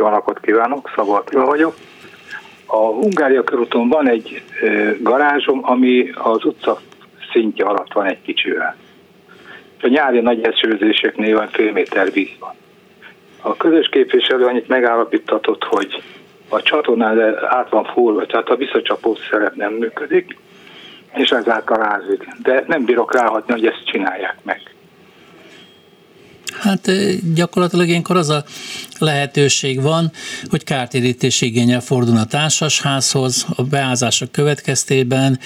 Jó 0.00 0.08
napot 0.08 0.40
kívánok, 0.40 0.90
Attila 0.96 1.44
vagyok. 1.44 1.74
A 2.66 2.76
Hungária 2.76 3.44
körúton 3.44 3.88
van 3.88 4.08
egy 4.08 4.42
garázsom, 5.00 5.60
ami 5.62 6.10
az 6.14 6.44
utca 6.44 6.80
szintje 7.32 7.64
alatt 7.64 7.92
van 7.92 8.06
egy 8.06 8.22
kicsivel. 8.22 8.76
A 9.82 9.86
nyári 9.86 10.20
nagy 10.20 10.42
esőzéseknél 10.42 11.36
van 11.36 11.48
fél 11.48 11.72
méter 11.72 12.12
víz 12.12 12.28
van. 12.38 12.54
A 13.40 13.56
közös 13.56 13.88
képviselő 13.88 14.44
annyit 14.44 14.68
megállapítatott, 14.68 15.64
hogy 15.64 16.02
a 16.48 16.62
csatornán 16.62 17.36
át 17.48 17.70
van 17.70 17.84
fúrva, 17.84 18.26
tehát 18.26 18.48
a 18.48 18.56
visszacsapó 18.56 19.16
szerep 19.30 19.54
nem 19.54 19.72
működik, 19.72 20.36
és 21.14 21.30
ezáltal 21.30 21.76
rázik. 21.76 22.28
De 22.42 22.64
nem 22.66 22.84
bírok 22.84 23.14
ráhatni, 23.14 23.52
hogy 23.52 23.66
ezt 23.66 23.84
csinálják 23.84 24.36
meg. 24.42 24.74
Hát 26.58 26.90
gyakorlatilag 27.34 27.88
ilyenkor 27.88 28.16
az 28.16 28.28
a 28.28 28.44
lehetőség 28.98 29.80
van, 29.82 30.12
hogy 30.44 30.64
kártérítés 30.64 31.40
igényel 31.40 31.80
fordul 31.80 32.16
a 32.16 32.24
társasházhoz, 32.24 33.46
a 33.56 33.62
beázások 33.62 34.32
következtében 34.32 35.38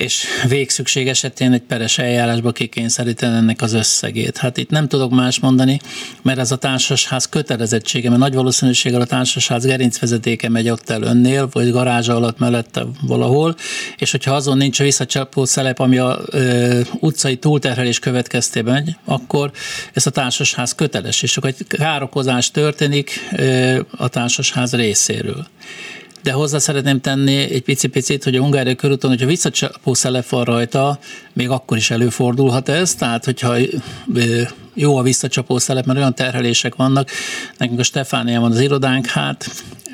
és 0.00 0.24
végszükség 0.48 1.08
esetén 1.08 1.52
egy 1.52 1.62
peres 1.62 1.98
eljárásba 1.98 2.52
kikényszeríteni 2.52 3.36
ennek 3.36 3.62
az 3.62 3.72
összegét. 3.72 4.36
Hát 4.36 4.56
itt 4.56 4.70
nem 4.70 4.88
tudok 4.88 5.10
más 5.10 5.38
mondani, 5.38 5.80
mert 6.22 6.38
ez 6.38 6.52
a 6.52 6.56
társasház 6.56 7.28
kötelezettsége, 7.28 8.08
mert 8.08 8.20
nagy 8.20 8.34
valószínűséggel 8.34 9.00
a 9.00 9.04
társasház 9.04 9.64
gerincvezetéke 9.64 10.48
megy 10.48 10.68
ott 10.68 10.90
el 10.90 11.02
önnél, 11.02 11.48
vagy 11.52 11.70
garázsa 11.70 12.16
alatt 12.16 12.38
mellette 12.38 12.86
valahol, 13.00 13.56
és 13.96 14.10
hogyha 14.10 14.34
azon 14.34 14.56
nincs 14.56 14.80
a 14.80 14.84
visszacsapó 14.84 15.44
szelep, 15.44 15.78
ami 15.78 15.98
a 15.98 16.20
ö, 16.26 16.80
utcai 17.00 17.36
túlterhelés 17.36 17.98
következtében 17.98 18.72
megy, 18.72 18.96
akkor 19.04 19.50
ez 19.92 20.06
a 20.06 20.10
társasház 20.10 20.74
köteles, 20.74 21.22
és 21.22 21.36
akkor 21.36 21.50
egy 21.50 21.66
károkozás 21.66 22.50
történik 22.50 23.28
ö, 23.36 23.80
a 23.96 24.08
társasház 24.08 24.74
részéről 24.74 25.46
de 26.22 26.32
hozzá 26.32 26.58
szeretném 26.58 27.00
tenni 27.00 27.36
egy 27.36 27.62
pici-picit, 27.62 28.24
hogy 28.24 28.36
a 28.36 28.40
Hungária 28.40 28.74
körúton, 28.74 29.10
hogyha 29.10 29.26
visszacsapó 29.26 29.94
szelep 29.94 30.28
van 30.28 30.44
rajta, 30.44 30.98
még 31.32 31.48
akkor 31.48 31.76
is 31.76 31.90
előfordulhat 31.90 32.68
ez, 32.68 32.94
tehát 32.94 33.24
hogyha 33.24 33.54
jó 34.74 34.96
a 34.96 35.02
visszacsapó 35.02 35.58
szelep, 35.58 35.84
mert 35.84 35.98
olyan 35.98 36.14
terhelések 36.14 36.74
vannak, 36.74 37.08
nekünk 37.58 37.78
a 37.78 37.82
Stefánia 37.82 38.40
van 38.40 38.50
az 38.50 38.60
irodánk, 38.60 39.06
hát 39.06 39.46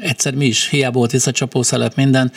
egyszer 0.03 0.35
mi 0.35 0.45
is, 0.45 0.69
hiába 0.69 0.99
volt 0.99 1.11
visszacsapó 1.11 1.63
szelep 1.63 1.95
minden, 1.95 2.33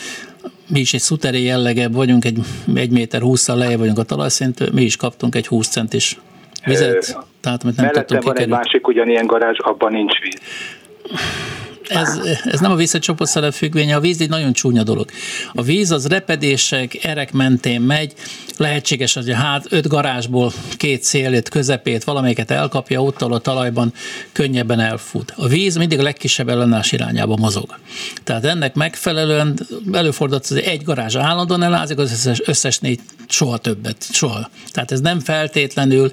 mi 0.68 0.80
is 0.80 0.94
egy 0.94 1.00
szuteré 1.00 1.44
jellegebb 1.44 1.94
vagyunk, 1.94 2.26
egy, 2.26 2.40
egy 2.74 2.92
méter 2.92 3.22
húszszal 3.22 3.58
lejjebb 3.58 3.80
vagyunk 3.80 4.00
a 4.00 4.04
talajszintől, 4.04 4.70
mi 4.74 4.82
is 4.82 4.96
kaptunk 4.96 5.36
egy 5.36 5.48
20 5.48 5.68
centis 5.68 6.20
vizet, 6.66 7.18
tehát 7.42 7.64
amit 7.64 7.76
nem 7.76 7.92
tudtunk 7.92 8.24
van 8.24 8.38
egy 8.38 8.48
másik 8.48 8.88
ugyanilyen 8.88 9.26
garázs, 9.26 9.58
abban 9.60 9.92
nincs 9.92 10.20
víz 10.20 10.40
ez, 11.90 12.20
ez 12.44 12.60
nem 12.60 12.72
a 12.72 12.76
visszacsapott 12.76 13.54
függvénye, 13.54 13.96
a 13.96 14.00
víz 14.00 14.22
egy 14.22 14.30
nagyon 14.30 14.54
csúnya 14.54 14.84
dolog. 14.84 15.10
A 15.54 15.62
víz 15.62 15.92
az 15.92 16.08
repedések, 16.08 17.04
erek 17.04 17.32
mentén 17.32 17.82
megy, 17.82 18.14
lehetséges, 18.58 19.14
hogy 19.14 19.30
a 19.30 19.36
hát 19.36 19.66
öt 19.70 19.88
garázsból 19.88 20.52
két 20.78 21.04
szélét, 21.04 21.50
közepét, 21.50 22.04
valamelyiket 22.04 22.52
elkapja, 22.52 23.04
ott 23.04 23.22
a 23.22 23.40
talajban 23.40 23.94
könnyebben 24.32 24.80
elfut. 24.80 25.34
A 25.36 25.48
víz 25.48 25.76
mindig 25.76 26.00
a 26.00 26.04
legkisebb 26.04 26.50
ellenállás 26.50 26.92
irányába 26.92 27.38
mozog. 27.38 27.78
Tehát 28.24 28.46
ennek 28.46 28.76
megfelelően 28.76 29.60
előfordult, 29.92 30.48
hogy 30.48 30.58
egy 30.58 30.84
garázs 30.84 31.16
állandóan 31.16 31.64
elázik, 31.64 31.98
az 31.98 32.12
összes, 32.12 32.42
összes 32.46 32.80
négy 32.80 33.00
soha 33.28 33.58
többet, 33.58 34.06
soha. 34.12 34.50
Tehát 34.72 34.92
ez 34.92 35.00
nem 35.00 35.20
feltétlenül 35.20 36.12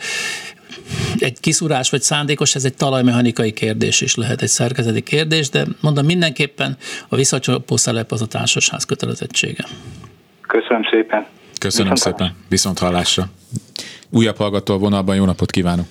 egy 1.19 1.41
kiszúrás 1.41 1.91
vagy 1.91 2.03
szándékos, 2.03 2.55
ez 2.55 2.65
egy 2.65 2.75
talajmechanikai 2.75 3.53
kérdés 3.53 4.01
is 4.01 4.15
lehet, 4.15 4.43
egy 4.43 4.49
szerkezeti 4.49 5.03
kérdés, 5.03 5.49
de 5.49 5.65
mondom, 5.81 6.05
mindenképpen 6.05 6.77
a 7.09 7.17
visszacsapó 7.17 7.77
szelep 7.77 8.13
az 8.13 8.23
a 8.23 8.27
társasház 8.27 8.85
kötelezettsége. 8.85 9.65
Köszönöm 10.41 10.83
szépen. 10.91 11.27
Köszönöm 11.61 11.93
Viszont 11.93 12.17
szépen. 12.17 12.35
Viszont 12.49 12.79
hallásra. 12.79 13.25
Újabb 14.11 14.37
hallgató 14.37 14.75
a 14.75 14.79
vonalban, 14.79 15.17
jó 15.17 15.25
napot 15.25 15.51
kívánok! 15.51 15.87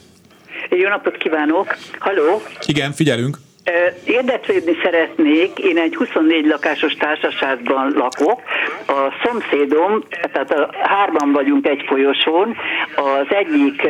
Jó 0.70 0.90
napot 0.90 1.18
kívánok! 1.18 1.78
Halló! 2.00 2.42
Igen, 2.66 2.92
figyelünk! 2.92 3.38
Érdeklődni 4.06 4.78
szeretnék, 4.84 5.60
én 5.60 5.78
egy 5.78 5.96
24 5.96 6.46
lakásos 6.46 6.94
társaságban 6.94 7.94
lakok, 7.96 8.42
a 8.88 9.14
szomszédom, 9.24 10.04
tehát 10.32 10.52
a 10.52 10.70
hárman 10.82 11.32
vagyunk 11.32 11.68
egy 11.68 11.84
folyosón, 11.88 12.56
az 12.96 13.36
egyik 13.36 13.88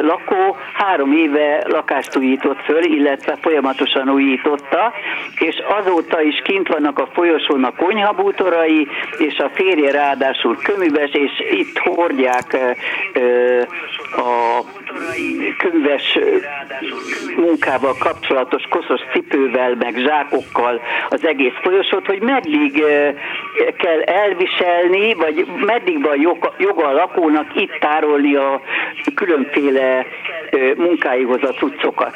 lakó 0.00 0.56
három 0.72 1.12
éve 1.12 1.64
lakást 1.68 2.16
újított 2.16 2.60
föl, 2.60 2.82
illetve 2.82 3.36
folyamatosan 3.40 4.10
újította, 4.10 4.92
és 5.38 5.62
azóta 5.78 6.22
is 6.22 6.40
kint 6.44 6.68
vannak 6.68 6.98
a 6.98 7.08
folyosón 7.12 7.64
a 7.64 7.74
konyhabútorai, 7.74 8.88
és 9.18 9.38
a 9.38 9.50
férje 9.54 9.90
ráadásul 9.90 10.56
köműves, 10.62 11.10
és 11.12 11.32
itt 11.50 11.78
hordják 11.78 12.56
a 14.16 14.60
könyves 15.58 16.18
munkával 17.36 17.96
kapcsolatos 17.98 18.62
koszos 18.70 19.00
cipővel, 19.12 19.74
meg 19.74 19.94
zsákokkal 19.96 20.80
az 21.08 21.26
egész 21.26 21.56
folyosót, 21.62 22.06
hogy 22.06 22.20
meddig 22.20 22.82
kell 23.76 24.00
elviselni, 24.00 25.14
vagy 25.14 25.46
meddig 25.66 26.02
van 26.02 26.20
joga 26.58 26.86
a 26.86 26.92
lakónak 26.92 27.46
itt 27.54 27.76
tárolni 27.80 28.34
a 28.34 28.60
különféle 29.14 30.06
munkáihoz 30.76 31.42
a 31.42 31.52
cuccokat. 31.52 32.14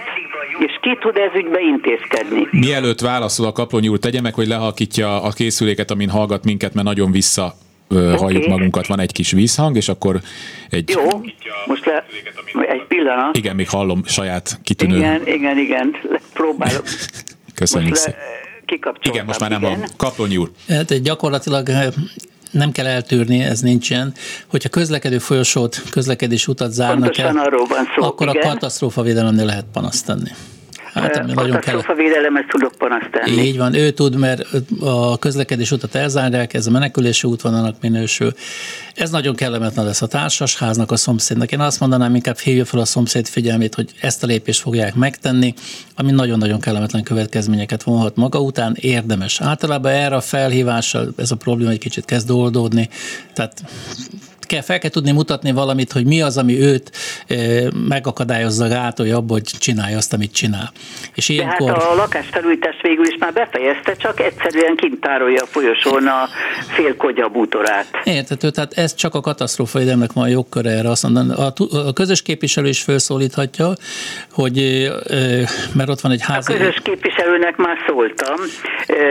És 0.59 0.79
ki 0.81 0.99
tud 1.01 1.17
ez 1.17 1.31
ügybe 1.35 1.61
intézkedni? 1.61 2.49
Mielőtt 2.51 3.01
válaszol 3.01 3.47
a 3.47 3.53
kaplonyi 3.53 3.89
úr, 3.89 3.99
tegye 3.99 4.21
meg, 4.21 4.35
hogy 4.35 4.47
lehalkítja 4.47 5.23
a 5.23 5.31
készüléket, 5.31 5.91
amin 5.91 6.09
hallgat 6.09 6.45
minket, 6.45 6.75
mert 6.75 6.87
nagyon 6.87 7.11
vissza 7.11 7.53
okay. 7.93 8.17
halljuk 8.17 8.47
magunkat, 8.47 8.87
van 8.87 9.01
egy 9.01 9.13
kis 9.13 9.31
vízhang, 9.31 9.77
és 9.77 9.89
akkor 9.89 10.21
egy... 10.71 10.89
Jó, 10.89 11.03
most 11.67 11.85
le, 11.85 12.05
egy 12.69 12.87
pillanat. 12.89 13.37
Igen, 13.37 13.57
még 13.57 13.69
hallom 13.69 14.05
saját 14.05 14.59
kitűnő... 14.63 14.97
Igen, 14.97 15.27
igen, 15.27 15.59
igen, 15.59 15.97
próbálok. 16.33 16.85
Köszönjük 17.55 17.95
szépen. 17.95 18.21
Igen, 19.03 19.25
most 19.25 19.41
már 19.41 19.51
nem 19.51 19.61
igen. 19.61 19.73
hallom. 19.73 19.89
Kaplonyi 19.97 20.37
úr. 20.37 20.51
Hát 20.69 21.03
gyakorlatilag 21.03 21.69
nem 22.51 22.73
kell 22.73 22.87
eltűrni, 22.87 23.41
ez 23.41 23.61
nincsen. 23.61 24.13
Hogyha 24.47 24.69
közlekedő 24.69 25.19
folyosót, 25.19 25.83
közlekedés 25.91 26.49
utat 26.49 26.73
zárnak 26.73 26.99
Pontosan 26.99 27.39
el, 27.39 27.51
szó, 27.97 28.07
akkor 28.07 28.29
igen. 28.29 28.43
a 28.43 28.49
katasztrófavédelemnél 28.49 29.45
lehet 29.45 29.65
panaszt 29.73 30.07
tenni. 30.07 30.31
Hát, 30.93 31.17
ami 31.17 31.33
nagyon 31.33 31.61
kell. 31.61 31.81
védelemet 31.97 32.47
tudok 32.49 32.73
panasztálni. 32.79 33.43
Így 33.43 33.57
van, 33.57 33.75
ő 33.75 33.91
tud, 33.91 34.17
mert 34.17 34.47
a 34.81 35.19
közlekedés 35.19 35.71
utat 35.71 35.95
elzárják, 35.95 36.55
ez 36.55 36.67
a 36.67 36.71
menekülési 36.71 37.27
útvonalnak 37.27 37.77
minősül. 37.81 38.33
Ez 38.95 39.11
nagyon 39.11 39.35
kellemetlen 39.35 39.85
lesz 39.85 40.03
a 40.03 40.07
társasháznak, 40.07 40.91
a 40.91 40.97
szomszédnak. 40.97 41.53
Én 41.53 41.61
azt 41.61 41.81
mondanám, 41.81 42.15
inkább 42.15 42.39
hívja 42.39 42.65
fel 42.65 42.81
a 42.81 42.85
szomszéd 42.85 43.27
figyelmét, 43.27 43.75
hogy 43.75 43.91
ezt 44.01 44.23
a 44.23 44.27
lépést 44.27 44.61
fogják 44.61 44.95
megtenni, 44.95 45.55
ami 45.97 46.11
nagyon-nagyon 46.11 46.61
kellemetlen 46.61 47.03
következményeket 47.03 47.83
vonhat 47.83 48.17
maga 48.17 48.41
után, 48.41 48.77
érdemes. 48.81 49.41
Általában 49.41 49.93
erre 49.93 50.17
a 50.17 50.21
felhívással 50.21 51.13
ez 51.17 51.31
a 51.31 51.37
probléma 51.37 51.71
egy 51.71 51.79
kicsit 51.79 52.05
kezd 52.05 52.31
oldódni, 52.31 52.89
tehát 53.35 53.63
kell, 54.53 54.63
fel 54.63 54.79
kell 54.79 54.91
tudni 54.91 55.13
mutatni 55.13 55.53
valamit, 55.53 55.93
hogy 55.93 56.07
mi 56.07 56.23
az, 56.23 56.39
ami 56.39 56.61
őt 56.61 56.91
e, 57.27 57.37
megakadályozza, 57.89 58.69
gátolja 58.69 59.17
abból, 59.17 59.37
hogy 59.37 59.59
csinálja 59.59 59.97
azt, 59.97 60.13
amit 60.13 60.33
csinál. 60.33 60.73
És 61.15 61.29
ilyenkor... 61.29 61.73
hát 61.73 61.83
a 61.83 61.95
lakásfelújítás 61.95 62.77
végül 62.83 63.07
is 63.07 63.17
már 63.19 63.33
befejezte, 63.33 63.97
csak 63.97 64.21
egyszerűen 64.21 64.77
kint 64.77 65.01
tárolja 65.01 65.43
a 65.43 65.47
folyosón 65.47 66.07
a 66.07 66.29
félkodja 66.75 67.29
bútorát. 67.29 67.87
Értető, 68.05 68.51
tehát 68.51 68.73
ez 68.73 68.95
csak 68.95 69.15
a 69.15 69.21
katasztrófa 69.21 69.81
érdemnek 69.81 70.13
van 70.13 70.25
a 70.25 70.27
jogköre 70.27 70.71
erre. 70.71 70.91
Azt 70.91 71.03
mondani, 71.03 71.33
a, 71.33 71.53
a 71.89 71.93
közös 71.93 72.23
képviselő 72.23 72.69
is 72.69 72.83
felszólíthatja, 72.83 73.73
hogy 74.33 74.57
mert 75.75 75.89
ott 75.89 76.01
van 76.01 76.13
egy 76.13 76.23
ház. 76.23 76.49
A 76.49 76.53
közös 76.53 76.81
képviselőnek 76.83 77.57
már 77.57 77.77
szóltam, 77.87 78.37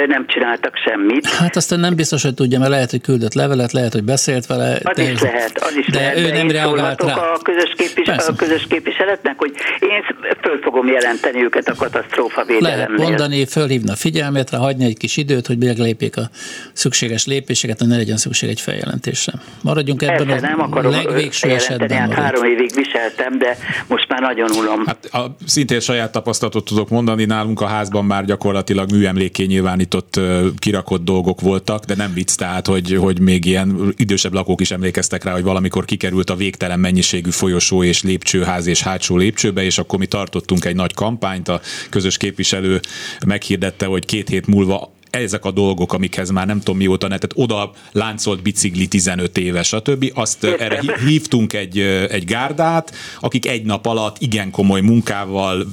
nem 0.08 0.28
csináltak 0.28 0.76
semmit. 0.86 1.28
Hát 1.28 1.56
aztán 1.56 1.80
nem 1.80 1.96
biztos, 1.96 2.24
hogy 2.24 2.34
tudja, 2.34 2.60
mert 2.60 2.72
lehet, 2.72 2.90
hogy 2.90 3.02
küldött 3.02 3.34
levelet, 3.34 3.72
lehet, 3.72 3.94
hogy 3.94 4.04
beszélt 4.04 4.46
vele. 4.46 4.80
Az 4.84 5.00
is 5.00 5.22
lehet, 5.22 5.31
az 5.60 5.76
is 5.76 5.88
de 5.88 6.00
lehet. 6.00 6.18
ő 6.18 6.32
nem 6.32 6.52
reagált 6.52 7.04
rá. 7.04 7.14
A 7.14 7.40
közös, 7.44 7.74
képvis, 7.78 8.08
a 8.08 8.36
közös 8.36 8.66
képviseletnek, 8.70 9.36
hogy 9.38 9.52
én 9.80 10.04
föl 10.42 10.60
fogom 10.62 10.88
jelenteni 10.88 11.44
őket 11.44 11.68
a 11.68 11.76
katasztrófa 11.76 12.44
védelemnél. 12.44 12.96
Lehet 12.98 13.10
mondani, 13.10 13.46
fölhívna 13.46 13.96
figyelmet 13.96 14.52
rá, 14.52 14.58
hagyni 14.58 14.86
egy 14.86 14.98
kis 14.98 15.18
időt, 15.18 15.48
hogy 15.48 15.58
meglépjék 15.58 16.18
a 16.18 16.30
szükséges 16.74 17.26
lépéseket, 17.26 17.80
hogy 17.80 17.88
ne 17.88 17.96
legyen 17.96 18.18
szükség 18.18 18.50
egy 18.50 18.62
feljelentésre. 18.62 19.34
Maradjunk 19.62 20.02
ebben 20.02 20.28
Persze, 20.28 20.48
a 20.48 20.50
nem 20.50 20.62
akarom 20.62 20.92
legvégső 20.92 21.50
esetben. 21.50 22.00
Hát 22.00 22.14
három 22.14 22.44
évig 22.44 22.72
viseltem, 22.76 23.38
de 23.38 23.58
most 23.88 24.08
már 24.08 24.22
nagyon 24.22 24.52
ulom. 24.52 24.86
Hát 24.86 25.06
a, 25.12 25.36
szintén 25.46 25.80
saját 25.80 26.12
tapasztalatot 26.12 26.66
tudok 26.66 26.90
mondani, 26.90 27.26
nálunk 27.26 27.62
a 27.62 27.66
házban 27.66 28.06
már 28.06 28.26
gyakorlatilag 28.26 28.92
műemléké 28.92 29.44
nyilvánított 29.44 30.20
kirakott 30.60 31.04
dolgok 31.04 31.42
voltak, 31.42 31.84
de 31.84 31.96
nem 31.96 32.14
vicc, 32.14 32.36
tehát 32.36 32.68
hogy, 32.68 32.96
hogy 32.96 33.20
még 33.20 33.46
ilyen 33.46 33.94
idősebb 33.96 34.34
lakók 34.34 34.62
is 34.62 34.72
emlékeztek 34.72 35.21
emlékeztek 35.22 35.24
rá, 35.24 35.32
hogy 35.32 35.44
valamikor 35.44 35.86
kikerült 35.86 36.30
a 36.30 36.36
végtelen 36.36 36.80
mennyiségű 36.80 37.30
folyosó 37.30 37.84
és 37.84 38.04
lépcsőház 38.04 38.68
és 38.68 38.82
hátsó 38.82 39.18
lépcsőbe, 39.18 39.64
és 39.64 39.78
akkor 39.78 40.00
mi 40.00 40.06
tartottunk 40.06 40.66
egy 40.66 40.76
nagy 40.76 40.94
kampányt, 40.94 41.48
a 41.48 41.62
közös 41.90 42.18
képviselő 42.18 42.80
meghirdette, 43.26 43.86
hogy 43.86 44.06
két 44.06 44.30
hét 44.30 44.48
múlva 44.48 44.92
ezek 45.12 45.46
a 45.46 45.52
dolgok, 45.52 45.94
amikhez 45.94 46.30
már 46.30 46.46
nem 46.46 46.58
tudom 46.58 46.78
mióta, 46.78 47.08
ne, 47.08 47.18
tehát 47.18 47.52
oda 47.52 47.72
láncolt 47.92 48.42
bicikli 48.42 48.88
15 48.88 49.38
éves, 49.38 49.68
stb. 49.68 50.12
Azt 50.14 50.44
erre 50.44 50.82
hívtunk 51.06 51.54
egy, 51.54 51.80
egy 52.10 52.26
gárdát, 52.26 52.96
akik 53.20 53.48
egy 53.48 53.64
nap 53.64 53.86
alatt 53.86 54.16
igen 54.20 54.52
komoly 54.52 54.82
munkával, 54.82 55.66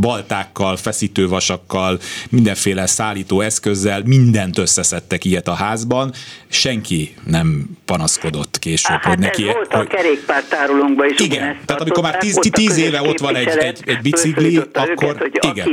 baltákkal, 0.00 0.76
feszítővasakkal, 0.76 1.98
mindenféle 2.30 2.86
szállító 2.86 3.40
eszközzel 3.40 4.02
mindent 4.04 4.58
összeszedtek 4.58 5.24
ilyet 5.24 5.48
a 5.48 5.54
házban. 5.54 6.12
Senki 6.48 7.14
nem 7.24 7.64
panaszkodott 7.84 8.58
később, 8.58 8.96
hát 8.96 9.04
hogy 9.04 9.18
neki... 9.18 9.48
Ez 9.48 9.54
volt 9.54 9.74
a 9.74 9.84
kerékpártárolónkban 9.84 11.08
is. 11.08 11.20
Igen, 11.20 11.58
tehát 11.64 11.82
amikor 11.82 12.02
már 12.02 12.16
tíz, 12.16 12.38
tíz 12.50 12.76
éve 12.76 13.02
ott 13.02 13.18
van 13.18 13.36
egy, 13.36 13.48
egy, 13.48 13.80
egy 13.84 14.00
bicikli, 14.00 14.56
akkor 14.72 14.88
őket, 14.88 15.18
hogy 15.18 15.38
igen. 15.50 15.68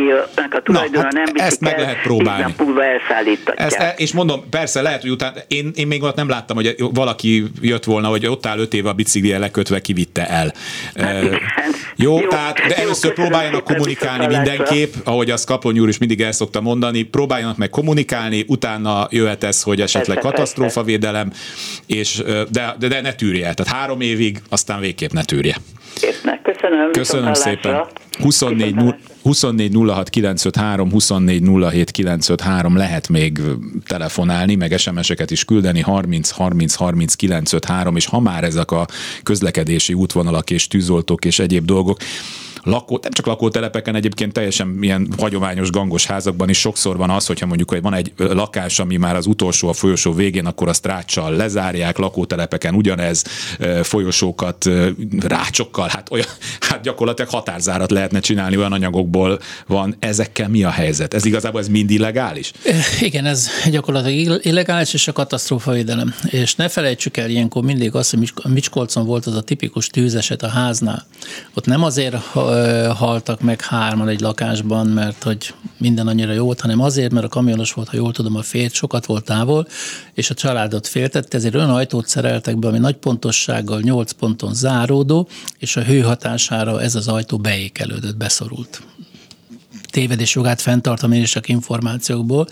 a 0.51 0.61
tulajdona 0.63 1.07
Na, 1.11 1.19
hát 1.19 1.33
nem 1.33 1.45
ezt 1.45 1.59
meg 1.59 1.79
lehet 1.79 2.01
próbálni 2.01 2.55
múlva 2.73 2.89
elszállítatják. 2.91 3.81
Ezt, 3.81 3.99
és 3.99 4.11
mondom, 4.11 4.49
persze 4.49 4.81
lehet, 4.81 5.01
hogy 5.01 5.09
utána, 5.09 5.35
én, 5.47 5.71
én 5.75 5.87
még 5.87 6.03
ott 6.03 6.15
nem 6.15 6.29
láttam, 6.29 6.55
hogy 6.55 6.75
valaki 6.77 7.43
jött 7.61 7.83
volna, 7.83 8.07
hogy 8.07 8.25
ott 8.25 8.45
áll 8.45 8.59
öt 8.59 8.73
éve 8.73 8.89
a 8.89 8.93
biciklije 8.93 9.37
lekötve, 9.37 9.79
kivitte 9.79 10.27
el. 10.27 10.53
Hát, 10.95 11.23
uh, 11.23 11.35
jó, 11.95 12.19
jó, 12.19 12.27
tehát, 12.27 12.55
de 12.55 12.75
jó, 12.77 12.83
először 12.83 13.13
próbáljanak 13.13 13.63
kommunikálni 13.63 14.35
mindenképp, 14.35 14.93
ahogy 15.03 15.31
azt 15.31 15.45
Kaplony 15.45 15.79
úr 15.79 15.89
is 15.89 15.97
mindig 15.97 16.21
el 16.21 16.31
szokta 16.31 16.61
mondani, 16.61 17.03
próbáljanak 17.03 17.57
meg 17.57 17.69
kommunikálni, 17.69 18.45
utána 18.47 19.07
jöhet 19.09 19.43
ez, 19.43 19.61
hogy 19.61 19.81
esetleg 19.81 20.17
katasztrófavédelem, 20.17 21.31
és, 21.85 22.21
de, 22.49 22.75
de, 22.79 22.87
de 22.87 23.01
ne 23.01 23.13
tűrje. 23.13 23.53
Tehát 23.53 23.73
három 23.73 24.01
évig, 24.01 24.41
aztán 24.49 24.79
végképp 24.79 25.11
ne 25.11 25.23
tűrje. 25.23 25.55
Köszönöm. 26.43 26.91
Köszönöm 26.91 27.33
szépen. 27.33 27.85
24, 28.21 28.75
24 29.23 29.73
06 29.73 30.09
953, 30.09 30.91
24 30.91 31.41
07 31.71 31.91
953 31.91 32.77
lehet 32.77 33.09
még 33.09 33.41
telefonálni, 33.87 34.55
meg 34.55 34.77
SMS-eket 34.77 35.31
is 35.31 35.45
küldeni, 35.45 35.81
30 35.81 36.29
30 36.29 36.75
30 36.75 37.15
953, 37.15 37.95
és 37.95 38.05
ha 38.05 38.19
már 38.19 38.43
ezek 38.43 38.71
a 38.71 38.85
közlekedési 39.23 39.93
útvonalak 39.93 40.49
és 40.49 40.67
tűzoltók 40.67 41.25
és 41.25 41.39
egyéb 41.39 41.65
dolgok, 41.65 41.97
lakó, 42.63 42.99
nem 43.01 43.11
csak 43.11 43.25
lakótelepeken, 43.25 43.95
egyébként 43.95 44.33
teljesen 44.33 44.77
ilyen 44.81 45.07
hagyományos 45.17 45.69
gangos 45.69 46.05
házakban 46.05 46.49
is 46.49 46.59
sokszor 46.59 46.97
van 46.97 47.09
az, 47.09 47.25
hogyha 47.25 47.45
mondjuk 47.45 47.69
hogy 47.69 47.81
van 47.81 47.93
egy 47.93 48.13
lakás, 48.17 48.79
ami 48.79 48.97
már 48.97 49.15
az 49.15 49.25
utolsó 49.25 49.67
a 49.67 49.73
folyosó 49.73 50.13
végén, 50.13 50.45
akkor 50.45 50.67
azt 50.67 50.85
ráccsal 50.85 51.35
lezárják, 51.35 51.97
lakótelepeken 51.97 52.75
ugyanez, 52.75 53.23
folyosókat 53.81 54.69
rácsokkal, 55.19 55.82
hát, 55.89 56.11
olyan, 56.11 56.27
hát 56.59 56.81
gyakorlatilag 56.81 57.31
határzárat 57.31 57.91
lehetne 57.91 58.19
csinálni, 58.19 58.57
olyan 58.57 58.71
anyagokból 58.71 59.39
van. 59.67 59.95
Ezekkel 59.99 60.49
mi 60.49 60.63
a 60.63 60.69
helyzet? 60.69 61.13
Ez 61.13 61.25
igazából 61.25 61.59
ez 61.61 61.67
mind 61.67 61.89
illegális? 61.89 62.51
Igen, 62.99 63.25
ez 63.25 63.47
gyakorlatilag 63.71 64.45
illegális, 64.45 64.93
és 64.93 65.07
a 65.07 65.11
katasztrófavédelem. 65.11 66.13
És 66.23 66.55
ne 66.55 66.67
felejtsük 66.67 67.17
el 67.17 67.29
ilyenkor 67.29 67.63
mindig 67.63 67.95
azt, 67.95 68.09
hogy 68.09 68.33
Micskolcon 68.43 69.05
volt 69.05 69.25
az 69.25 69.35
a 69.35 69.41
tipikus 69.41 69.87
tűzeset 69.87 70.43
a 70.43 70.47
háznál. 70.47 71.05
Ott 71.53 71.65
nem 71.65 71.83
azért 71.83 72.15
haltak 72.95 73.41
meg 73.41 73.61
hárman 73.61 74.07
egy 74.07 74.19
lakásban, 74.19 74.87
mert 74.87 75.23
hogy 75.23 75.53
minden 75.77 76.07
annyira 76.07 76.33
jó 76.33 76.45
volt, 76.45 76.61
hanem 76.61 76.79
azért, 76.79 77.11
mert 77.11 77.25
a 77.25 77.29
kamionos 77.29 77.73
volt, 77.73 77.89
ha 77.89 77.95
jól 77.95 78.11
tudom, 78.11 78.35
a 78.35 78.41
férj 78.41 78.73
sokat 78.73 79.05
volt 79.05 79.23
távol, 79.23 79.67
és 80.13 80.29
a 80.29 80.33
családot 80.33 80.87
féltette, 80.87 81.37
ezért 81.37 81.55
olyan 81.55 81.69
ajtót 81.69 82.07
szereltek 82.07 82.57
be, 82.57 82.67
ami 82.67 82.77
nagy 82.77 82.95
pontossággal 82.95 83.79
8 83.79 84.11
ponton 84.11 84.53
záródó, 84.53 85.27
és 85.57 85.72
a 85.75 85.83
hő 85.83 85.99
hatására 85.99 86.81
ez 86.81 86.95
az 86.95 87.07
ajtó 87.07 87.37
beékelődött, 87.37 88.17
beszorult 88.17 88.81
tévedés 89.93 90.35
jogát 90.35 90.61
fenntartom 90.61 91.11
én 91.11 91.21
is 91.21 91.31
csak 91.31 91.49
információkból. 91.49 92.47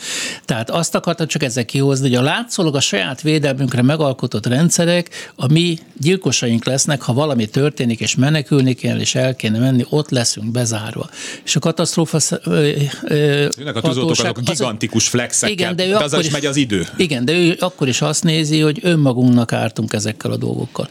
Tehát 0.46 0.70
azt 0.70 0.96
akartam 0.96 1.28
csak 1.28 1.44
ezzel 1.44 1.66
kihozni, 1.66 2.08
hogy 2.08 2.18
a 2.18 2.22
látszólag 2.22 2.76
a 2.76 2.80
saját 2.80 3.22
védelmünkre 3.22 3.82
megalkotott 3.82 4.46
rendszerek 4.46 5.32
a 5.36 5.52
mi 5.52 5.78
gyilkosaink 5.98 6.66
lesznek, 6.66 7.02
ha 7.02 7.14
valami 7.14 7.46
történik, 7.46 8.00
és 8.00 8.16
menekülni 8.16 8.74
kell, 8.74 9.00
és 9.00 9.16
el 9.16 9.36
kéne 9.36 9.60
menni, 9.60 9.86
ott 9.90 10.10
leszünk 10.10 10.52
bezárva. 10.52 11.10
És 11.44 11.56
a 11.56 11.60
katasztrófa... 11.60 12.18
Jönnek 12.44 13.76
a 13.76 13.82
tűzoltók 13.82 14.12
azok 14.12 14.38
a 14.38 14.42
gigantikus 14.42 15.08
flexekkel, 15.08 15.54
igen, 15.54 15.76
de, 15.76 15.86
ő 15.86 15.90
de 15.90 15.98
az 15.98 16.14
is 16.20 16.30
megy 16.30 16.46
az 16.46 16.56
idő. 16.56 16.88
Igen, 16.98 17.26
de 17.26 17.34
ő 17.34 17.58
akkor 17.60 17.88
is 17.88 18.02
azt 18.02 18.24
nézi, 18.24 18.60
hogy 18.60 18.80
önmagunknak 18.82 19.54
ártunk 19.54 19.94
ezekkel 19.94 20.32
a 20.32 20.38
dolgokkal 20.38 20.88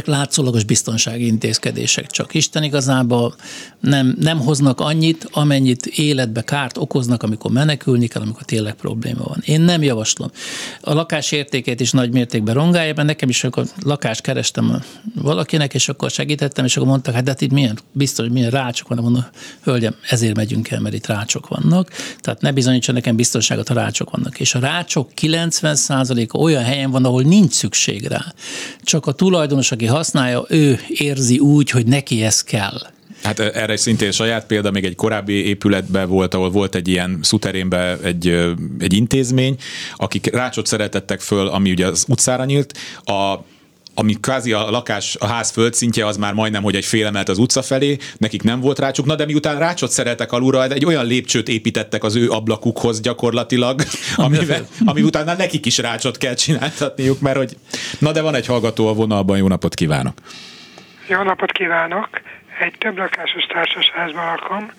ezek 0.00 0.14
látszólagos 0.14 0.64
biztonsági 0.64 1.26
intézkedések, 1.26 2.10
csak 2.10 2.34
Isten 2.34 2.62
igazából 2.62 3.34
nem, 3.80 4.16
nem 4.20 4.40
hoznak 4.40 4.80
annyit, 4.80 5.28
amennyit 5.32 5.86
életbe 5.86 6.42
kárt 6.42 6.76
okoznak, 6.76 7.22
amikor 7.22 7.50
menekülni 7.50 8.06
kell, 8.06 8.22
amikor 8.22 8.42
tényleg 8.42 8.74
probléma 8.74 9.24
van. 9.24 9.42
Én 9.44 9.60
nem 9.60 9.82
javaslom. 9.82 10.30
A 10.80 10.92
lakás 10.92 11.32
értékét 11.32 11.80
is 11.80 11.90
nagy 11.90 12.12
mértékben 12.12 12.54
rongálja, 12.54 12.92
mert 12.96 13.08
nekem 13.08 13.28
is 13.28 13.44
akkor 13.44 13.66
lakást 13.82 14.20
kerestem 14.20 14.82
valakinek, 15.14 15.74
és 15.74 15.88
akkor 15.88 16.10
segítettem, 16.10 16.64
és 16.64 16.76
akkor 16.76 16.88
mondtak, 16.88 17.14
hát 17.14 17.24
de 17.24 17.34
itt 17.38 17.52
milyen, 17.52 17.78
biztos, 17.92 18.24
hogy 18.24 18.34
milyen 18.34 18.50
rácsok 18.50 18.88
vannak, 18.88 19.04
mondom, 19.04 19.24
hölgyem, 19.62 19.94
ezért 20.08 20.36
megyünk 20.36 20.70
el, 20.70 20.80
mert 20.80 20.94
itt 20.94 21.06
rácsok 21.06 21.48
vannak. 21.48 21.90
Tehát 22.20 22.40
ne 22.40 22.52
bizonyítsa 22.52 22.92
nekem 22.92 23.16
biztonságot, 23.16 23.68
ha 23.68 23.74
rácsok 23.74 24.10
vannak. 24.10 24.40
És 24.40 24.54
a 24.54 24.58
rácsok 24.58 25.10
90%-a 25.20 26.38
olyan 26.38 26.62
helyen 26.62 26.90
van, 26.90 27.04
ahol 27.04 27.22
nincs 27.22 27.52
szükség 27.52 28.06
rá. 28.06 28.24
Csak 28.82 29.06
a 29.06 29.12
tulajdonos, 29.12 29.72
aki 29.72 29.86
használja, 29.90 30.44
ő 30.48 30.80
érzi 30.88 31.38
úgy, 31.38 31.70
hogy 31.70 31.86
neki 31.86 32.22
ez 32.22 32.42
kell. 32.42 32.78
Hát 33.22 33.38
erre 33.38 33.76
szintén 33.76 34.10
saját 34.10 34.46
példa, 34.46 34.70
még 34.70 34.84
egy 34.84 34.94
korábbi 34.94 35.32
épületben 35.32 36.08
volt, 36.08 36.34
ahol 36.34 36.50
volt 36.50 36.74
egy 36.74 36.88
ilyen 36.88 37.18
szuterénben 37.22 37.98
egy, 38.02 38.26
egy 38.78 38.92
intézmény, 38.92 39.56
akik 39.96 40.34
rácsot 40.34 40.66
szeretettek 40.66 41.20
föl, 41.20 41.48
ami 41.48 41.70
ugye 41.70 41.86
az 41.86 42.04
utcára 42.08 42.44
nyílt, 42.44 42.78
a 43.04 43.34
ami 44.00 44.14
kvázi 44.20 44.52
a 44.52 44.70
lakás, 44.70 45.16
a 45.20 45.26
ház 45.26 45.50
földszintje 45.50 46.06
az 46.06 46.16
már 46.16 46.32
majdnem, 46.32 46.62
hogy 46.62 46.74
egy 46.74 46.84
félemelt 46.84 47.28
az 47.28 47.38
utca 47.38 47.62
felé, 47.62 47.96
nekik 48.16 48.42
nem 48.42 48.60
volt 48.60 48.78
rácsuk, 48.78 49.06
na 49.06 49.14
de 49.14 49.24
miután 49.24 49.58
rácsot 49.58 49.90
szeretek 49.90 50.32
alulra, 50.32 50.64
egy 50.64 50.84
olyan 50.84 51.06
lépcsőt 51.06 51.48
építettek 51.48 52.04
az 52.04 52.16
ő 52.16 52.30
ablakukhoz 52.30 53.00
gyakorlatilag, 53.00 53.82
amivel, 54.16 54.66
ami 54.84 55.02
utána 55.02 55.34
nekik 55.34 55.66
is 55.66 55.78
rácsot 55.78 56.18
kell 56.18 56.34
csináltatniuk, 56.34 57.20
mert 57.20 57.36
hogy 57.36 57.56
na 57.98 58.12
de 58.12 58.22
van 58.22 58.34
egy 58.34 58.46
hallgató 58.46 58.88
a 58.88 58.92
vonalban, 58.92 59.36
jó 59.36 59.48
napot 59.48 59.74
kívánok! 59.74 60.14
Jó 61.08 61.22
napot 61.22 61.52
kívánok! 61.52 62.08
Egy 62.60 62.74
több 62.78 62.96
lakásos 62.96 63.44
társasházban 63.44 64.24
lakom, 64.24 64.70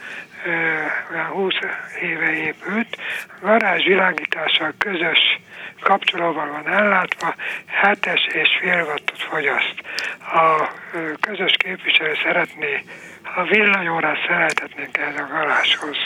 20 1.31 1.53
éve 2.01 2.31
épült, 2.31 2.97
garázs 3.41 3.83
világítással 3.83 4.73
közös 4.77 5.39
kapcsolóval 5.79 6.51
van 6.51 6.73
ellátva, 6.73 7.35
7-es 7.83 8.33
és 8.33 8.49
fél 8.61 8.83
wattot 8.83 9.21
fogyaszt. 9.21 9.75
A 10.19 10.71
közös 11.19 11.53
képviselő 11.57 12.13
szeretné, 12.23 12.83
a 13.35 13.43
villanyórát 13.43 14.25
szeretetnénk 14.27 14.97
ehhez 14.97 15.15
a 15.19 15.27
garázshoz. 15.31 15.97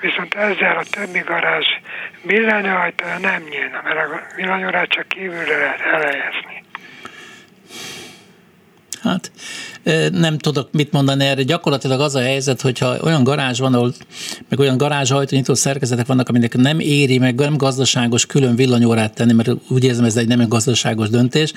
Viszont 0.00 0.34
ezzel 0.34 0.76
a 0.76 0.84
többi 0.90 1.18
garázs 1.18 1.66
villanyajtaja 2.22 3.18
nem 3.18 3.42
nyílna, 3.42 3.80
mert 3.84 4.12
a 4.12 4.20
villanyórát 4.36 4.88
csak 4.88 5.08
kívülre 5.08 5.56
lehet 5.56 5.80
elejezni. 5.80 6.64
Hát 9.02 9.30
nem 10.12 10.38
tudok 10.38 10.68
mit 10.72 10.92
mondani 10.92 11.24
erre. 11.24 11.42
Gyakorlatilag 11.42 12.00
az 12.00 12.14
a 12.14 12.20
helyzet, 12.20 12.60
hogyha 12.60 12.96
olyan 13.00 13.24
garázs 13.24 13.58
van, 13.58 13.74
ahol 13.74 13.94
meg 14.48 14.58
olyan 14.58 14.76
garázsajtónyitó 14.76 15.54
szerkezetek 15.54 16.06
vannak, 16.06 16.28
aminek 16.28 16.56
nem 16.56 16.80
éri 16.80 17.18
meg, 17.18 17.34
nem 17.34 17.56
gazdaságos 17.56 18.26
külön 18.26 18.56
villanyórát 18.56 19.14
tenni, 19.14 19.32
mert 19.32 19.50
úgy 19.68 19.84
érzem, 19.84 20.04
ez 20.04 20.16
egy 20.16 20.28
nem 20.28 20.48
gazdaságos 20.48 21.08
döntés, 21.08 21.52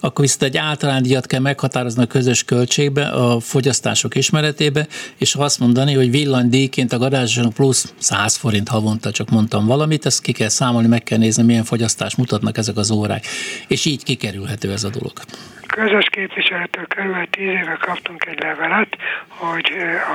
akkor 0.00 0.24
viszont 0.24 0.42
egy 0.42 0.56
általán 0.56 1.02
díjat 1.02 1.26
kell 1.26 1.40
meghatározni 1.40 2.02
a 2.02 2.06
közös 2.06 2.44
költségbe, 2.44 3.08
a 3.08 3.40
fogyasztások 3.40 4.14
ismeretébe, 4.14 4.86
és 5.18 5.34
azt 5.34 5.58
mondani, 5.58 5.92
hogy 5.92 6.10
villanydíjként 6.10 6.92
a 6.92 6.98
garázson 6.98 7.52
plusz 7.52 7.92
100 7.98 8.36
forint 8.36 8.68
havonta, 8.68 9.10
csak 9.10 9.30
mondtam 9.30 9.66
valamit, 9.66 10.06
ezt 10.06 10.20
ki 10.20 10.32
kell 10.32 10.48
számolni, 10.48 10.88
meg 10.88 11.02
kell 11.02 11.18
nézni, 11.18 11.42
milyen 11.42 11.64
fogyasztást 11.64 12.16
mutatnak 12.16 12.58
ezek 12.58 12.76
az 12.76 12.90
órák. 12.90 13.26
És 13.68 13.84
így 13.84 14.02
kikerülhető 14.02 14.72
ez 14.72 14.84
a 14.84 14.90
dolog 14.90 15.12
közös 15.78 16.06
képviselőtől 16.16 16.86
körülbelül 16.86 17.30
tíz 17.30 17.54
éve 17.60 17.76
kaptunk 17.80 18.24
egy 18.24 18.40
levelet, 18.42 18.92
hogy 19.28 19.66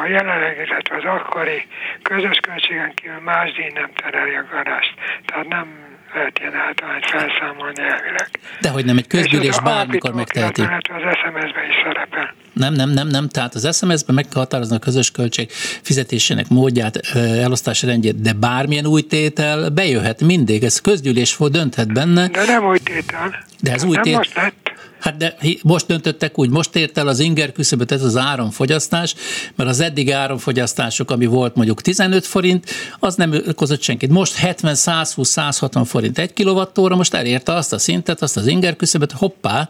a 0.02 0.08
jelenleg, 0.08 0.54
illetve 0.66 0.96
az 0.96 1.08
akkori 1.18 1.60
közös 2.02 2.38
költségen 2.48 2.92
kívül 2.94 3.22
más 3.32 3.52
díj 3.52 3.72
nem 3.74 3.90
tereli 4.02 4.36
a 4.36 4.46
garást. 4.52 4.94
Tehát 5.26 5.48
nem 5.48 5.68
lehet 6.14 6.40
ilyen 6.40 6.56
általány 6.56 7.02
felszámolni 7.02 7.82
elvileg. 7.82 8.30
De 8.62 8.70
hogy 8.70 8.86
nem 8.86 8.98
egy 8.98 9.08
közgyűlés 9.08 9.60
bármikor 9.62 10.14
megteheti. 10.14 10.62
az 10.62 11.04
SMS-ben 11.22 11.68
is 11.70 11.76
szerepel. 11.84 12.34
Nem, 12.54 12.74
nem, 12.74 12.90
nem, 12.90 13.08
nem. 13.08 13.30
Tehát 13.30 13.54
az 13.54 13.78
SMS-ben 13.78 14.16
meg 14.16 14.26
kell 14.32 14.42
határozni 14.42 14.76
a 14.76 14.80
közös 14.80 15.12
költség 15.12 15.52
fizetésének 15.82 16.48
módját, 16.50 16.98
elosztási 17.16 17.86
rendjét, 17.86 18.22
de 18.22 18.34
bármilyen 18.34 18.86
új 18.86 19.02
tétel 19.02 19.70
bejöhet 19.70 20.22
mindig. 20.22 20.64
Ez 20.64 20.82
közgyűlés 20.82 21.34
fog 21.34 21.50
dönthet 21.50 21.94
benne. 21.94 22.28
De 22.28 22.46
nem 22.46 22.66
új 22.66 22.78
tétel. 22.78 23.46
De 23.62 23.72
ez 23.72 23.84
új 23.84 23.94
nem 23.94 24.04
tétel. 24.04 24.18
most 24.18 24.36
lett. 24.36 24.67
Hát 25.00 25.18
de 25.18 25.36
most 25.64 25.88
döntöttek 25.88 26.40
úgy, 26.40 26.50
most 26.50 26.76
ért 26.76 26.98
el 26.98 27.08
az 27.08 27.20
inger 27.20 27.52
küszöböt 27.52 27.92
ez 27.92 28.04
az 28.04 28.18
áramfogyasztás, 28.18 29.16
mert 29.56 29.70
az 29.70 29.80
eddig 29.80 30.12
áramfogyasztások, 30.12 31.12
ami 31.12 31.26
volt 31.26 31.56
mondjuk 31.56 31.82
15 31.82 32.26
forint, 32.26 32.70
az 33.00 33.16
nem 33.16 33.44
okozott 33.48 33.82
senkit. 33.82 34.10
Most 34.10 34.36
70, 34.36 34.76
120, 34.76 35.30
160 35.30 35.86
forint 35.86 36.18
egy 36.18 36.34
kilovattóra, 36.34 36.96
most 36.96 37.14
elérte 37.14 37.54
azt 37.54 37.74
a 37.74 37.78
szintet, 37.78 38.22
azt 38.22 38.38
az 38.38 38.48
inger 38.48 38.76
küszöböt, 38.76 39.12
hoppá, 39.12 39.70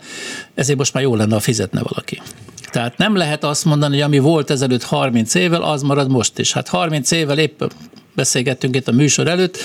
ezért 0.56 0.78
most 0.78 0.94
már 0.94 1.04
jó 1.04 1.16
lenne, 1.16 1.34
ha 1.34 1.40
fizetne 1.40 1.82
valaki. 1.82 2.22
Tehát 2.72 2.98
nem 2.98 3.16
lehet 3.16 3.44
azt 3.44 3.66
mondani, 3.66 3.94
hogy 3.94 4.04
ami 4.04 4.20
volt 4.20 4.50
ezelőtt 4.50 4.84
30 4.84 5.34
évvel, 5.34 5.62
az 5.62 5.82
marad 5.82 6.10
most 6.10 6.40
is. 6.40 6.54
Hát 6.54 6.68
30 6.68 7.12
évvel 7.12 7.38
épp 7.38 7.62
beszélgettünk 8.18 8.76
itt 8.76 8.88
a 8.88 8.92
műsor 8.92 9.28
előtt, 9.28 9.58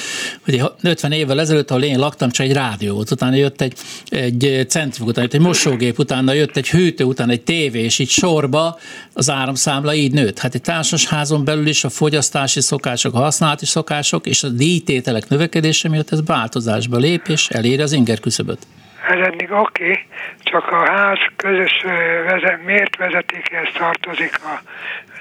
hogy 0.45 0.63
50 0.83 1.13
évvel 1.13 1.41
ezelőtt, 1.41 1.71
ahol 1.71 1.83
én 1.83 1.99
laktam, 1.99 2.31
csak 2.31 2.47
egy 2.47 2.53
rádió 2.53 2.95
volt, 2.95 3.11
utána 3.11 3.35
jött 3.35 3.61
egy, 3.61 3.75
egy 4.09 4.65
centrifug, 4.69 5.09
utána 5.09 5.23
jött 5.23 5.35
egy 5.35 5.47
mosógép, 5.47 5.99
utána 5.99 6.33
jött 6.33 6.57
egy 6.57 6.71
hűtő, 6.71 7.05
utána 7.05 7.33
egy 7.33 7.43
tévé, 7.43 7.81
és 7.81 7.99
így 7.99 8.09
sorba 8.09 8.79
az 9.15 9.31
áramszámla 9.31 9.95
így 9.95 10.13
nőtt. 10.13 10.39
Hát 10.39 10.55
egy 10.55 10.63
társasházon 10.63 11.45
belül 11.45 11.67
is 11.67 11.85
a 11.85 11.89
fogyasztási 11.89 12.61
szokások, 12.61 13.15
a 13.15 13.19
használati 13.19 13.67
szokások 13.67 14.27
és 14.27 14.43
a 14.43 14.49
díjtételek 14.49 15.29
növekedése 15.29 15.89
miatt 15.89 16.13
ez 16.13 16.27
változásba 16.27 16.97
lép, 16.97 17.27
és 17.29 17.49
eléri 17.49 17.83
az 17.83 17.93
inger 17.93 18.21
küszöböt. 18.21 18.67
Ez 19.09 19.27
eddig 19.27 19.51
oké, 19.51 19.83
okay, 19.83 20.07
csak 20.43 20.67
a 20.73 20.91
ház 20.91 21.19
közös 21.37 21.85
vezet, 22.27 22.65
mért 22.65 22.97
vezetékhez 22.97 23.69
tartozik 23.79 24.39
a, 24.45 24.63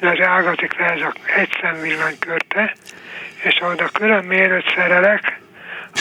az 0.06 0.20
ágazik 0.22 0.80
le 0.80 0.86
ez 0.86 1.02
a 1.02 1.14
egyszem 1.36 1.82
villanykörte, 1.82 2.76
és 3.44 3.62
oda 3.62 3.90
külön 3.94 4.26
mérőt 4.26 4.74
szerelek, 4.76 5.41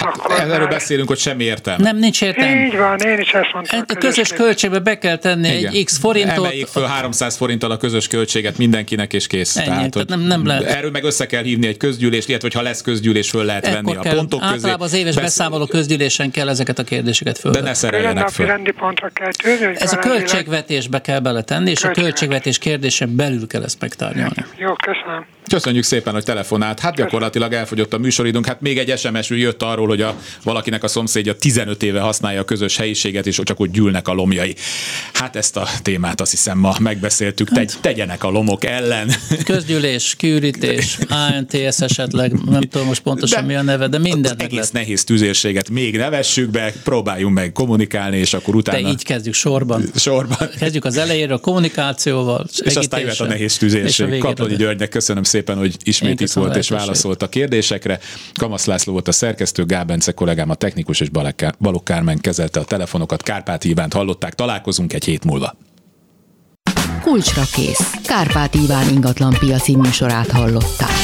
akkor 0.01 0.41
Erről 0.41 0.59
már- 0.59 0.69
beszélünk, 0.69 1.09
hogy 1.09 1.19
semmi 1.19 1.45
értelme. 1.45 1.83
Nem, 1.85 1.97
nincs 1.99 2.23
értelme. 2.23 2.65
Így 2.67 2.77
van, 2.77 2.99
én 2.99 3.19
is 3.19 3.33
ezt 3.33 3.53
mondtam. 3.53 3.79
Hát 3.79 3.91
a 3.91 3.95
közös 3.95 4.29
költségbe 4.33 4.79
be 4.79 4.99
kell 4.99 5.17
tenni 5.17 5.49
Igen. 5.59 5.73
egy 5.73 5.85
x 5.85 5.99
forintot. 5.99 6.37
Emeljék 6.37 6.67
föl 6.67 6.85
300 6.85 7.37
forinttal 7.37 7.71
a 7.71 7.77
közös 7.77 8.07
költséget 8.09 8.59
mindenkinek, 8.59 9.13
és 9.13 9.27
kész. 9.27 9.57
Ennyi, 9.57 9.67
tehát 9.69 9.95
hogy 9.95 10.05
nem- 10.09 10.21
nem 10.21 10.47
lehet. 10.47 10.63
Erről 10.65 10.91
meg 10.91 11.05
össze 11.05 11.27
kell 11.27 11.43
hívni 11.43 11.67
egy 11.67 11.77
közgyűlést, 11.77 12.29
illetve 12.29 12.49
ha 12.55 12.63
lesz 12.63 12.83
közgyűlés, 12.83 13.31
föl 13.31 13.45
lehet 13.45 13.65
venni 13.65 13.77
Ekkor 13.79 13.97
a 13.97 14.01
kell, 14.01 14.15
pontok 14.15 14.41
közé. 14.41 14.53
általában 14.53 14.87
az 14.87 14.93
éves 14.95 15.15
Besz- 15.15 15.25
beszámoló 15.25 15.67
közgyűlésen 15.67 16.31
kell 16.31 16.49
ezeket 16.49 16.79
a 16.79 16.85
kérdéseket 16.85 17.35
De 17.35 17.41
fölvenni. 17.41 17.65
ne 17.67 17.75
szereljenek 17.75 18.29
föl. 18.29 18.47
rendi 18.47 18.71
pontra 18.71 19.09
kell 19.15 19.31
tűzni, 19.43 19.73
Ez 19.79 19.93
a 19.93 19.97
költségvetésbe 19.99 21.01
kell 21.01 21.21
beletenni, 21.21 21.71
és 21.71 21.77
a 21.77 21.81
Költségvetés. 21.81 22.03
költségvetés 22.19 22.59
kérdésen 22.59 23.17
belül 23.17 23.47
kell 23.47 23.63
ezt 23.63 23.81
megtárgyalni. 23.81 24.45
Jó, 24.59 24.73
köszönöm. 24.75 25.25
Köszönjük 25.51 25.85
szépen, 25.85 26.13
hogy 26.13 26.25
telefonált. 26.25 26.81
Hát 26.81 26.95
gyakorlatilag 26.97 27.53
elfogyott 27.53 27.93
a 27.93 27.99
műsoridőnk. 27.99 28.47
Hát 28.47 28.61
még 28.61 28.79
egy 28.79 28.99
SMS 28.99 29.29
jött 29.31 29.63
arról, 29.63 29.80
hogy 29.89 30.03
a, 30.03 30.17
valakinek 30.43 30.85
a 30.85 30.89
szomszédja 30.89 31.35
15 31.37 31.83
éve 31.83 32.01
használja 32.01 32.41
a 32.41 32.45
közös 32.45 32.77
helyiséget, 32.77 33.27
és 33.27 33.41
csak 33.45 33.61
úgy 33.61 33.71
gyűlnek 33.71 34.09
a 34.09 34.13
lomjai. 34.13 34.55
Hát 35.13 35.37
ezt 35.37 35.57
a 35.57 35.69
témát 35.83 36.21
azt 36.21 36.31
hiszem 36.31 36.59
ma 36.59 36.75
megbeszéltük. 36.81 37.49
Tegy, 37.51 37.73
tegyenek 37.81 38.25
a 38.25 38.29
lomok 38.29 38.65
ellen. 38.65 39.11
Közgyűlés, 39.45 40.15
kiürítés, 40.19 40.99
ANTS 41.09 41.81
esetleg, 41.81 42.33
nem 42.33 42.61
tudom 42.61 42.87
most 42.87 43.01
pontosan 43.01 43.41
De- 43.41 43.47
mi 43.47 43.55
a 43.55 43.63
neve, 43.63 43.89
de 43.89 43.99
meg 43.99 44.13
egész 44.37 44.71
nehéz 44.71 45.05
tüzérséget 45.05 45.71
még 45.71 45.97
ne 45.97 46.09
vessük 46.09 46.51
be, 46.51 46.73
próbáljunk 46.85 47.35
meg 47.35 47.53
kommunikálni, 47.53 48.17
és 48.17 48.35
akkor 48.35 48.55
De 48.55 48.59
utána 48.59 48.89
így 48.89 49.05
kezdjük 49.05 49.35
sorban. 49.35 49.85
sorban. 49.95 50.49
Kezdjük 50.59 50.85
az 50.85 50.97
elejére 50.97 51.35
a 51.35 51.39
kommunikációval, 51.39 52.47
És 52.65 52.75
aztán 52.77 53.01
jöhet 53.01 53.21
a 53.21 53.27
nehéz 53.27 53.57
tüzérség. 53.57 54.19
Kaplonyi 54.19 54.57
Györgynek 54.57 54.89
köszönöm 54.89 55.23
szépen, 55.23 55.57
hogy 55.57 55.77
ismét 55.83 56.21
itt 56.21 56.33
volt 56.33 56.57
és 56.57 56.69
válaszolt 56.69 57.23
a 57.23 57.29
kérdésekre. 57.29 58.01
Kamasz 58.35 58.65
László 58.65 58.93
volt 58.93 59.09
a 59.09 59.13
szerkesztő, 59.13 59.65
Gábence 59.71 60.13
kollégám 60.13 60.51
a 60.51 60.55
technikus, 60.55 61.01
és 61.01 61.09
Balogh 61.59 61.83
Kármen 61.83 62.19
kezelte 62.19 62.61
a 62.61 62.65
telefonokat. 62.65 63.23
Kárpát 63.23 63.65
Ivánt 63.65 63.93
hallották, 63.93 64.35
találkozunk 64.35 64.93
egy 64.93 65.05
hét 65.05 65.25
múlva. 65.25 65.57
Kulcsra 67.03 67.43
kész. 67.53 67.93
Kárpát 68.05 68.55
Iván 68.55 68.89
ingatlan 68.89 69.37
piaci 69.39 69.77
műsorát 69.77 70.31
hallották. 70.31 71.00